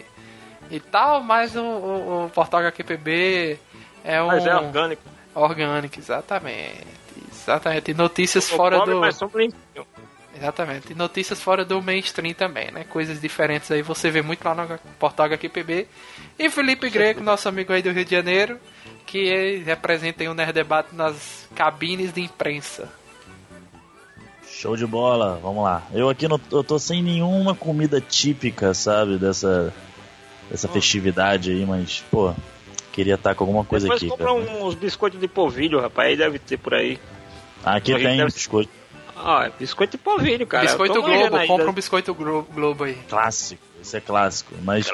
[0.69, 3.57] e tal, mas o, o, o portal HQPB
[4.03, 5.02] é um Mas é orgânico.
[5.34, 6.86] orgânico, exatamente.
[7.32, 7.91] Exatamente.
[7.91, 8.99] E notícias Sou fora pobre, do.
[8.99, 9.53] mas limpinho.
[10.36, 10.91] Exatamente.
[10.91, 12.84] E notícias fora do mainstream também, né?
[12.84, 15.88] Coisas diferentes aí você vê muito lá no portal HQPB.
[16.38, 18.60] E Felipe Greco, nosso amigo aí do Rio de Janeiro,
[19.07, 22.88] que representa aí o Nerd Debate nas cabines de imprensa.
[24.47, 25.84] Show de bola, vamos lá.
[25.93, 29.73] Eu aqui não, eu tô sem nenhuma comida típica, sabe, dessa,
[30.49, 32.34] dessa festividade aí, mas, pô,
[32.91, 34.09] queria estar com alguma coisa Depois aqui.
[34.09, 34.63] compra cara.
[34.65, 36.09] uns biscoitos de polvilho, rapaz.
[36.09, 36.99] Aí deve ter por aí.
[37.63, 38.71] Aqui gente tem deve- biscoito
[39.15, 40.65] Ah, é biscoito de polvilho, cara.
[40.65, 42.95] Biscoito Globo, compra um biscoito Glo- Globo aí.
[43.09, 44.53] clássico, esse é clássico.
[44.63, 44.87] Mas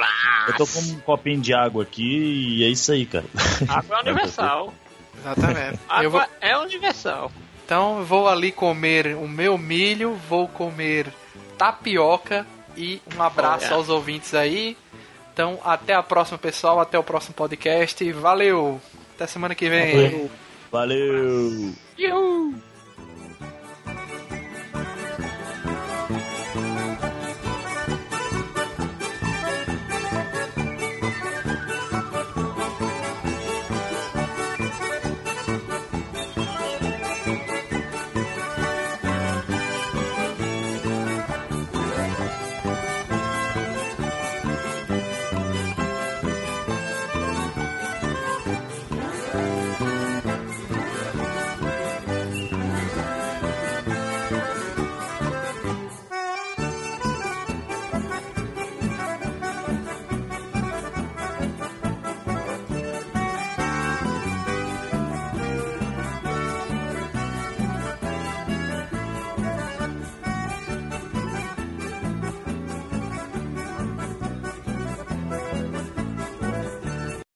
[0.48, 3.26] eu tô com um copinho de água aqui e é isso aí, cara.
[3.68, 4.74] Água é universal.
[5.18, 5.80] Exatamente.
[5.88, 7.32] Água Eu vou, é universal.
[7.66, 11.08] então eu vou ali comer o meu milho, vou comer
[11.58, 12.46] tapioca
[12.76, 13.76] e um abraço Olha.
[13.76, 14.76] aos ouvintes aí.
[15.34, 16.80] Então até a próxima, pessoal.
[16.80, 18.12] Até o próximo podcast.
[18.12, 18.82] Valeu!
[19.16, 20.30] Até semana que vem.
[20.72, 21.74] Valeu.
[21.98, 22.73] Valeu!